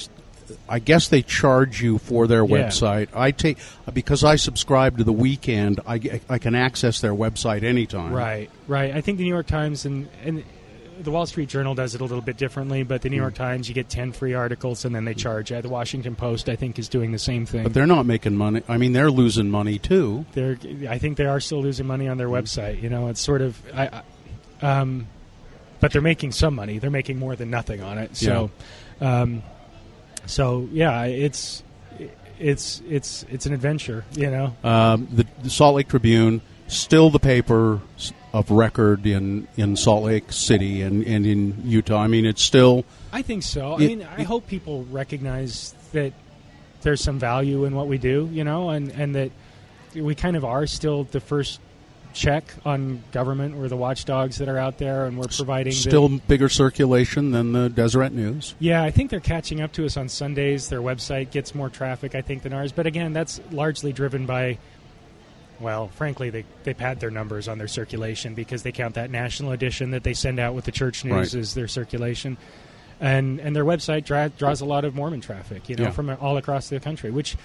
I 0.70 0.80
guess 0.80 1.08
they 1.08 1.22
charge 1.22 1.82
you 1.82 1.98
for 1.98 2.28
their 2.28 2.44
Yeah. 2.46 2.68
website. 2.68 3.08
I 3.16 3.32
take 3.32 3.58
because 3.94 4.24
I 4.24 4.36
subscribe 4.38 4.98
to 4.98 5.04
the 5.04 5.14
weekend. 5.14 5.80
I, 5.86 6.22
I 6.30 6.38
can 6.38 6.56
access 6.56 7.02
their 7.02 7.14
website 7.14 7.64
anytime. 7.64 8.14
Right, 8.14 8.50
right. 8.68 8.94
I 8.94 9.02
think 9.02 9.18
the 9.18 9.24
New 9.24 9.30
York 9.34 9.48
Times 9.48 9.86
and 9.86 10.08
and 10.24 10.44
the 11.02 11.10
Wall 11.10 11.26
Street 11.26 11.50
Journal 11.50 11.74
does 11.74 11.96
it 11.96 12.02
a 12.02 12.04
little 12.04 12.22
bit 12.22 12.38
differently, 12.38 12.84
but 12.84 13.02
the 13.02 13.10
New. 13.10 13.18
York 13.18 13.34
Times 13.34 13.68
you 13.68 13.74
get 13.74 13.90
ten 13.90 14.12
free 14.12 14.36
articles 14.36 14.86
and 14.86 14.94
then 14.96 15.06
they 15.06 15.16
charge. 15.16 15.52
Uh, 15.52 15.60
the 15.60 15.68
Washington 15.70 16.16
Post 16.16 16.50
I 16.50 16.56
think 16.56 16.78
is 16.78 16.88
doing 16.88 17.12
the 17.12 17.20
same 17.20 17.46
thing. 17.46 17.64
But 17.64 17.74
they're 17.74 17.88
not 17.88 18.06
making 18.06 18.36
money. 18.38 18.62
I 18.68 18.78
mean, 18.78 18.94
they're 18.94 19.12
losing 19.12 19.50
money 19.50 19.80
too. 19.80 20.26
they're 20.34 20.58
I 20.88 21.00
think 21.00 21.18
they 21.18 21.26
are 21.26 21.40
still 21.40 21.62
losing 21.62 21.88
money 21.88 22.08
on 22.08 22.18
their 22.18 22.30
website. 22.30 22.82
You 22.82 22.90
know, 22.90 23.08
it's 23.08 23.22
sort 23.22 23.42
of 23.42 23.60
I, 23.74 24.04
I 24.62 24.80
um, 24.82 25.08
but 25.80 25.92
they're 25.92 26.02
making 26.02 26.32
some 26.32 26.56
money. 26.56 26.78
They're 26.78 26.90
making 26.92 27.20
more 27.20 27.36
than 27.36 27.50
nothing 27.50 27.82
on 27.82 27.98
it. 27.98 28.16
So, 28.16 28.52
um, 29.02 29.44
so 30.26 30.68
yeah, 30.72 31.04
it's 31.06 31.64
it's 32.40 32.82
it's 32.88 33.26
it's 33.30 33.46
an 33.46 33.54
adventure. 33.54 34.06
You 34.14 34.32
know, 34.32 34.56
Um, 34.64 35.08
the, 35.12 35.26
the 35.42 35.50
Salt 35.50 35.76
Lake 35.76 35.88
Tribune 35.88 36.42
still 36.68 37.10
the 37.10 37.20
paper 37.20 37.82
of 38.34 38.50
record 38.50 39.06
in, 39.06 39.48
in 39.58 39.76
Salt 39.76 40.04
Lake 40.06 40.32
City 40.32 40.82
and, 40.82 41.06
and 41.06 41.26
in 41.26 41.62
Utah. 41.66 42.02
I 42.02 42.08
mean, 42.08 42.26
it's 42.26 42.42
still 42.42 42.84
I 43.12 43.22
think 43.22 43.44
so. 43.44 43.76
I 43.76 43.80
mean, 43.80 44.04
I 44.18 44.24
hope 44.24 44.48
people 44.48 44.86
recognize 44.86 45.76
that 45.92 46.14
there's 46.82 47.02
some 47.02 47.20
value 47.20 47.66
in 47.66 47.76
what 47.76 47.88
we 47.88 47.98
do. 47.98 48.30
You 48.32 48.44
know, 48.44 48.70
and 48.70 48.92
and 48.92 49.16
that 49.16 49.32
we 49.96 50.16
kind 50.16 50.36
of 50.36 50.44
are 50.44 50.66
still 50.66 51.04
the 51.06 51.20
first 51.20 51.60
check 52.14 52.46
on 52.66 53.04
government. 53.12 53.56
We're 53.56 53.68
the 53.68 53.76
watchdogs 53.78 54.38
that 54.38 54.48
are 54.48 54.58
out 54.58 54.78
there, 54.78 55.06
and 55.06 55.18
we're 55.18 55.28
providing 55.28 55.72
the- 55.72 55.78
still 55.78 56.10
bigger 56.10 56.50
circulation 56.50 57.32
than 57.32 57.52
the 57.54 57.70
Deseret 57.70 58.14
News. 58.14 58.56
Yeah, 58.60 58.84
I 58.84 58.92
think 58.92 59.10
they're 59.12 59.20
catching 59.20 59.62
up 59.62 59.72
to 59.74 59.86
us 59.86 59.98
on 59.98 60.10
Sundays. 60.10 60.70
Their 60.70 60.82
website 60.82 61.32
gets 61.32 61.54
more 61.56 61.70
traffic, 61.70 62.16
I 62.16 62.22
think, 62.22 62.44
than 62.44 62.54
ours. 62.54 62.72
But 62.72 62.86
again, 62.88 63.14
that's 63.14 63.42
largely 63.52 63.92
driven 63.94 64.26
by, 64.26 64.58
well, 65.60 65.88
frankly, 65.90 66.30
they, 66.30 66.46
they 66.64 66.74
pad 66.74 67.00
their 67.00 67.12
numbers 67.12 67.48
on 67.48 67.58
their 67.58 67.68
circulation 67.68 68.34
because 68.34 68.64
they 68.64 68.72
count 68.72 68.96
that 68.96 69.10
national 69.12 69.52
edition 69.52 69.92
that 69.92 70.04
they 70.04 70.14
send 70.14 70.40
out 70.40 70.54
with 70.56 70.66
the 70.66 70.72
church 70.72 71.04
news 71.06 71.34
Right. 71.34 71.42
as 71.42 71.54
their 71.54 71.68
circulation. 71.68 72.38
And, 73.00 73.40
and 73.40 73.56
their 73.56 73.66
website 73.66 74.06
dra- 74.06 74.30
draws 74.38 74.62
a 74.62 74.66
lot 74.66 74.86
of 74.86 74.96
Mormon 74.96 75.20
traffic, 75.22 75.68
you 75.68 75.76
know, 75.76 75.86
Yeah. 75.86 75.92
from 75.92 76.10
all 76.22 76.38
across 76.38 76.70
the 76.70 76.80
country, 76.80 77.12
which 77.12 77.36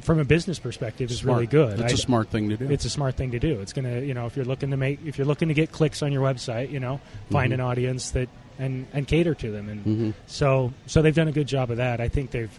from 0.00 0.18
a 0.18 0.24
business 0.24 0.58
perspective 0.58 1.10
is 1.10 1.18
Smart. 1.18 1.36
really 1.36 1.46
good. 1.46 1.80
It's 1.80 1.92
a 1.94 1.96
smart 1.96 2.28
thing 2.28 2.48
to 2.50 2.56
do. 2.56 2.70
It's 2.70 2.84
a 2.84 2.90
smart 2.90 3.14
thing 3.16 3.30
to 3.32 3.38
do. 3.38 3.60
It's 3.60 3.72
gonna, 3.72 4.00
you 4.00 4.14
know, 4.14 4.26
if 4.26 4.36
you're 4.36 4.44
looking 4.44 4.70
to 4.70 4.76
make, 4.76 5.00
if 5.06 5.18
you're 5.18 5.26
looking 5.26 5.48
to 5.48 5.54
get 5.54 5.72
clicks 5.72 6.02
on 6.02 6.12
your 6.12 6.22
website, 6.22 6.70
you 6.70 6.80
know, 6.80 7.00
find 7.30 7.50
Mhm. 7.50 7.54
an 7.54 7.60
audience 7.60 8.10
that 8.12 8.28
and 8.58 8.86
and 8.92 9.06
cater 9.08 9.34
to 9.34 9.50
them, 9.50 9.68
and 9.68 9.84
Mhm. 9.84 10.14
so 10.26 10.72
so 10.86 11.02
they've 11.02 11.14
done 11.14 11.28
a 11.28 11.32
good 11.32 11.46
job 11.48 11.70
of 11.70 11.76
that. 11.78 12.00
I 12.00 12.08
think 12.08 12.30
they've, 12.30 12.50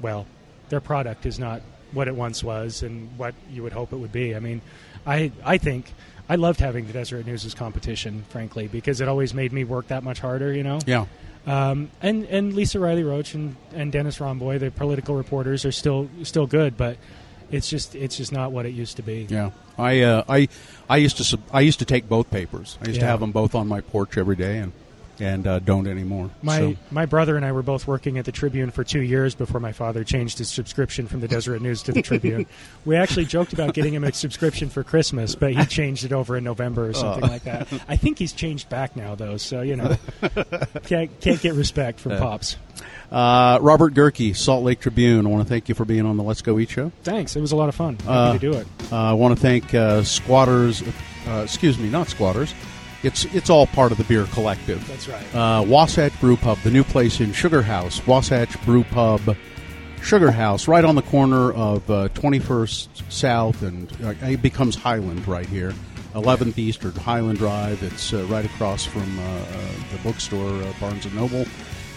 well, 0.00 0.26
their 0.68 0.80
product 0.80 1.26
is 1.26 1.38
not 1.38 1.62
what 1.92 2.06
it 2.08 2.14
once 2.14 2.42
was 2.44 2.82
and 2.82 3.08
what 3.16 3.34
you 3.52 3.62
would 3.62 3.72
hope 3.72 3.92
it 3.92 3.96
would 3.96 4.12
be. 4.12 4.34
I 4.34 4.40
mean, 4.40 4.60
I 5.06 5.32
I 5.44 5.58
think. 5.58 5.92
I 6.28 6.36
loved 6.36 6.60
having 6.60 6.86
the 6.86 6.92
Deseret 6.92 7.26
News 7.26 7.44
as 7.44 7.54
competition, 7.54 8.22
frankly, 8.28 8.68
because 8.68 9.00
it 9.00 9.08
always 9.08 9.34
made 9.34 9.52
me 9.52 9.64
work 9.64 9.88
that 9.88 10.04
much 10.04 10.20
harder. 10.20 10.52
You 10.54 10.62
know. 10.62 10.78
Yeah. 10.86 11.06
Um, 11.50 11.90
and 12.00 12.24
and 12.26 12.54
Lisa 12.54 12.78
Riley 12.78 13.02
Roche 13.02 13.34
and, 13.34 13.56
and 13.74 13.90
Dennis 13.90 14.18
Romboy, 14.18 14.60
the 14.60 14.70
political 14.70 15.16
reporters, 15.16 15.64
are 15.64 15.72
still 15.72 16.08
still 16.22 16.46
good, 16.46 16.76
but 16.76 16.96
it's 17.50 17.68
just 17.68 17.96
it's 17.96 18.16
just 18.16 18.30
not 18.30 18.52
what 18.52 18.66
it 18.66 18.70
used 18.70 18.96
to 18.96 19.02
be. 19.02 19.26
Yeah, 19.28 19.50
I 19.76 20.02
uh, 20.02 20.24
I 20.28 20.48
I 20.88 20.98
used 20.98 21.16
to 21.16 21.24
sub- 21.24 21.42
I 21.52 21.62
used 21.62 21.80
to 21.80 21.84
take 21.84 22.08
both 22.08 22.30
papers. 22.30 22.78
I 22.80 22.86
used 22.88 23.00
to 23.00 23.06
have 23.06 23.18
them 23.18 23.32
both 23.32 23.56
on 23.56 23.66
my 23.66 23.80
porch 23.80 24.16
every 24.16 24.36
day, 24.36 24.58
and 24.58 24.72
and 25.20 25.46
uh, 25.46 25.58
don't 25.58 25.86
anymore. 25.86 26.30
My 26.42 26.58
So- 26.58 26.76
my 26.90 27.06
brother 27.06 27.36
and 27.36 27.44
I 27.44 27.52
were 27.52 27.62
both 27.62 27.86
working 27.86 28.18
at 28.18 28.24
the 28.24 28.32
Tribune 28.32 28.70
for 28.70 28.84
two 28.84 29.00
years 29.02 29.34
before 29.34 29.60
my 29.60 29.72
father 29.72 30.02
changed 30.04 30.38
his 30.38 30.48
subscription 30.48 31.06
from 31.06 31.20
the 31.20 31.28
Deseret 31.28 31.62
News 31.62 31.82
to 31.84 31.92
the 31.92 32.02
Tribune. 32.02 32.46
we 32.84 32.96
actually 32.96 33.26
joked 33.26 33.52
about 33.52 33.74
getting 33.74 33.92
him 33.94 34.04
a 34.04 34.12
subscription 34.12 34.68
for 34.68 34.82
Christmas, 34.82 35.34
but 35.34 35.52
he 35.52 35.64
changed 35.66 36.04
it 36.04 36.12
over 36.12 36.36
in 36.36 36.44
November 36.44 36.88
or 36.88 36.92
something 36.94 37.24
Oh. 37.24 37.26
like 37.28 37.44
that. 37.44 37.68
I 37.88 37.96
think 37.96 38.18
he's 38.18 38.32
changed 38.32 38.68
back 38.68 38.96
now, 38.96 39.14
though, 39.14 39.36
so 39.36 39.60
you 39.62 39.76
know 39.76 39.96
can't 40.84 41.20
can't 41.20 41.40
get 41.40 41.54
respect 41.54 42.00
from 42.00 42.12
Uh, 42.12 42.18
pops. 42.18 42.56
Uh, 43.10 43.58
Robert 43.60 43.92
Gehrke, 43.94 44.36
Salt 44.36 44.62
Lake 44.64 44.80
Tribune. 44.80 45.26
I 45.26 45.28
want 45.28 45.42
to 45.42 45.48
thank 45.48 45.68
you 45.68 45.74
for 45.74 45.84
being 45.84 46.06
on 46.06 46.16
the 46.16 46.22
Let's 46.22 46.42
Go 46.42 46.58
Eat 46.60 46.70
show. 46.70 46.92
Thanks, 47.02 47.34
it 47.36 47.40
was 47.40 47.50
a 47.52 47.56
lot 47.56 47.68
of 47.68 47.74
fun. 47.74 47.96
Happy 47.96 48.08
Uh, 48.08 48.32
to 48.34 48.38
do 48.38 48.52
it. 48.52 48.66
uh, 48.92 48.96
I 48.96 49.12
want 49.14 49.34
to 49.34 49.40
thank 49.40 49.74
uh, 49.74 50.02
Squatters. 50.04 50.82
Uh, 51.28 51.40
excuse 51.44 51.76
me, 51.78 51.90
not 51.90 52.08
Squatters. 52.08 52.54
It's 53.02 53.24
it's 53.26 53.48
all 53.48 53.66
part 53.66 53.92
of 53.92 53.98
the 53.98 54.04
beer 54.04 54.26
collective. 54.26 54.86
That's 54.86 55.08
right. 55.08 55.34
Uh, 55.34 55.62
Wasatch 55.62 56.18
Brew 56.20 56.36
Pub, 56.36 56.58
the 56.58 56.70
new 56.70 56.84
place 56.84 57.20
in 57.20 57.32
Sugar 57.32 57.62
House. 57.62 58.06
Wasatch 58.06 58.60
Brew 58.64 58.84
Pub, 58.84 59.36
Sugar 60.02 60.30
House, 60.30 60.68
right 60.68 60.84
on 60.84 60.94
the 60.94 61.02
corner 61.02 61.52
of 61.52 61.90
uh, 61.90 62.08
21st 62.10 63.10
South, 63.10 63.62
and 63.62 63.90
uh, 64.02 64.14
it 64.26 64.42
becomes 64.42 64.76
Highland 64.76 65.26
right 65.26 65.46
here. 65.46 65.74
11th 66.14 66.58
East 66.58 66.84
or 66.84 66.90
Highland 66.90 67.38
Drive. 67.38 67.82
It's 67.82 68.12
uh, 68.12 68.24
right 68.24 68.44
across 68.44 68.84
from 68.84 69.18
uh, 69.18 69.22
uh, 69.22 69.44
the 69.92 69.98
bookstore, 70.02 70.50
uh, 70.62 70.72
Barnes 70.80 71.06
and 71.06 71.14
Noble. 71.14 71.46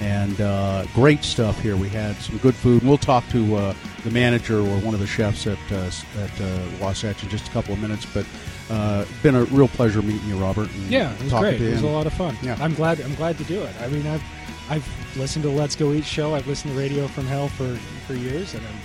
And 0.01 0.39
uh, 0.41 0.85
great 0.93 1.23
stuff 1.23 1.59
here. 1.61 1.77
We 1.77 1.89
had 1.89 2.15
some 2.17 2.37
good 2.39 2.55
food. 2.55 2.81
And 2.81 2.89
we'll 2.89 2.97
talk 2.97 3.27
to 3.29 3.55
uh, 3.55 3.75
the 4.03 4.11
manager 4.11 4.59
or 4.59 4.77
one 4.79 4.93
of 4.93 4.99
the 4.99 5.07
chefs 5.07 5.47
at 5.47 5.57
uh, 5.71 5.89
at 6.19 6.41
uh, 6.41 6.59
Wasatch 6.79 7.23
in 7.23 7.29
just 7.29 7.47
a 7.47 7.51
couple 7.51 7.73
of 7.73 7.79
minutes. 7.79 8.05
But 8.13 8.25
uh, 8.69 9.05
been 9.21 9.35
a 9.35 9.43
real 9.45 9.67
pleasure 9.67 10.01
meeting 10.01 10.27
you, 10.27 10.37
Robert. 10.37 10.69
Yeah, 10.87 11.13
it 11.13 11.23
was 11.23 11.33
great. 11.33 11.61
It 11.61 11.71
was 11.71 11.83
a 11.83 11.87
lot 11.87 12.07
of 12.07 12.13
fun. 12.13 12.37
Yeah. 12.41 12.57
I'm 12.59 12.73
glad. 12.73 12.99
I'm 13.01 13.15
glad 13.15 13.37
to 13.37 13.43
do 13.43 13.61
it. 13.61 13.75
I 13.81 13.87
mean, 13.87 14.05
I've 14.07 14.23
I've 14.69 15.17
listened 15.17 15.43
to 15.43 15.49
Let's 15.49 15.75
Go 15.75 15.91
Eat 15.93 16.05
show. 16.05 16.33
I've 16.35 16.47
listened 16.47 16.73
to 16.73 16.79
Radio 16.79 17.07
from 17.07 17.25
Hell 17.25 17.49
for 17.49 17.75
for 18.07 18.13
years, 18.13 18.53
and 18.53 18.65
I'm 18.65 18.75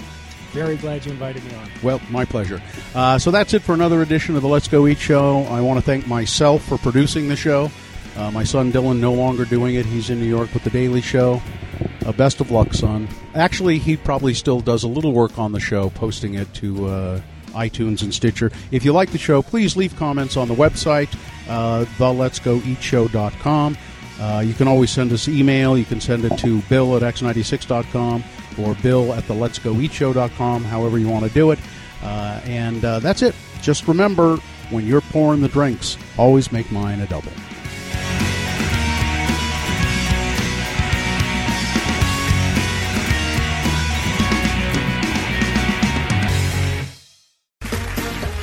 very 0.53 0.77
glad 0.77 1.05
you 1.05 1.13
invited 1.13 1.45
me 1.45 1.55
on. 1.55 1.71
Well, 1.83 2.01
my 2.11 2.25
pleasure. 2.25 2.61
Uh, 2.95 3.19
so 3.19 3.31
that's 3.31 3.55
it 3.55 3.63
for 3.63 3.75
another 3.75 4.03
edition 4.03 4.35
of 4.37 4.43
the 4.43 4.49
Let's 4.49 4.69
Go 4.69 4.87
Eat 4.87 4.99
show. 4.99 5.43
I 5.45 5.61
want 5.61 5.79
to 5.79 5.85
thank 5.85 6.07
myself 6.07 6.65
for 6.65 6.79
producing 6.79 7.29
the 7.29 7.37
show. 7.37 7.71
Uh, 8.17 8.31
my 8.33 8.43
son 8.43 8.73
Dylan 8.73 8.99
no 8.99 9.13
longer 9.13 9.45
doing 9.45 9.77
it. 9.77 9.87
He's 9.87 10.11
in 10.11 10.19
New 10.19 10.27
York 10.27 10.53
with 10.53 10.65
the 10.65 10.71
Daily 10.71 11.01
Show. 11.01 11.41
Uh, 12.05 12.11
best 12.13 12.41
of 12.41 12.51
luck, 12.51 12.75
son. 12.75 13.07
Actually, 13.35 13.79
he 13.79 13.97
probably 13.97 14.35
still 14.35 14.61
does 14.61 14.83
a 14.83 14.89
little 14.89 15.13
work 15.13 15.39
on 15.39 15.53
the 15.53 15.61
show, 15.61 15.91
posting 15.91 16.35
it 16.35 16.53
to 16.55 16.87
uh, 16.87 17.21
iTunes 17.51 18.03
and 18.03 18.13
Stitcher. 18.13 18.51
If 18.71 18.85
you 18.85 18.93
like 18.93 19.11
the 19.11 19.19
show, 19.19 19.43
please 19.43 19.77
leave 19.77 19.95
comments 19.97 20.37
on 20.37 20.49
the 20.49 20.55
website, 20.55 21.13
uh, 21.49 21.85
theletsgoeatshow.com. 21.97 23.79
Uh, 24.21 24.43
you 24.45 24.55
can 24.55 24.67
always 24.67 24.91
send 24.91 25.13
us 25.13 25.29
email. 25.29 25.79
You 25.79 25.85
can 25.85 26.01
send 26.01 26.25
it 26.25 26.37
to 26.39 26.61
bill 26.63 26.97
at 26.97 27.03
x96.com 27.03 28.25
or 28.59 28.75
bill 28.77 29.13
at 29.15 29.27
the 29.29 29.35
letsgoeatshow.com, 29.35 30.65
however 30.65 30.99
you 30.99 31.09
want 31.09 31.25
to 31.25 31.31
do 31.31 31.53
it. 31.53 31.59
Uh, 32.03 32.41
and 32.45 32.85
uh, 32.85 32.99
that's 32.99 33.23
it. 33.23 33.35
Just 33.63 33.87
remember, 33.89 34.37
when 34.71 34.87
you're 34.87 35.01
pouring 35.01 35.41
the 35.41 35.49
drinks, 35.49 35.97
always 36.17 36.53
make 36.53 36.71
mine 36.73 37.01
a 37.01 37.07
double. 37.07 37.33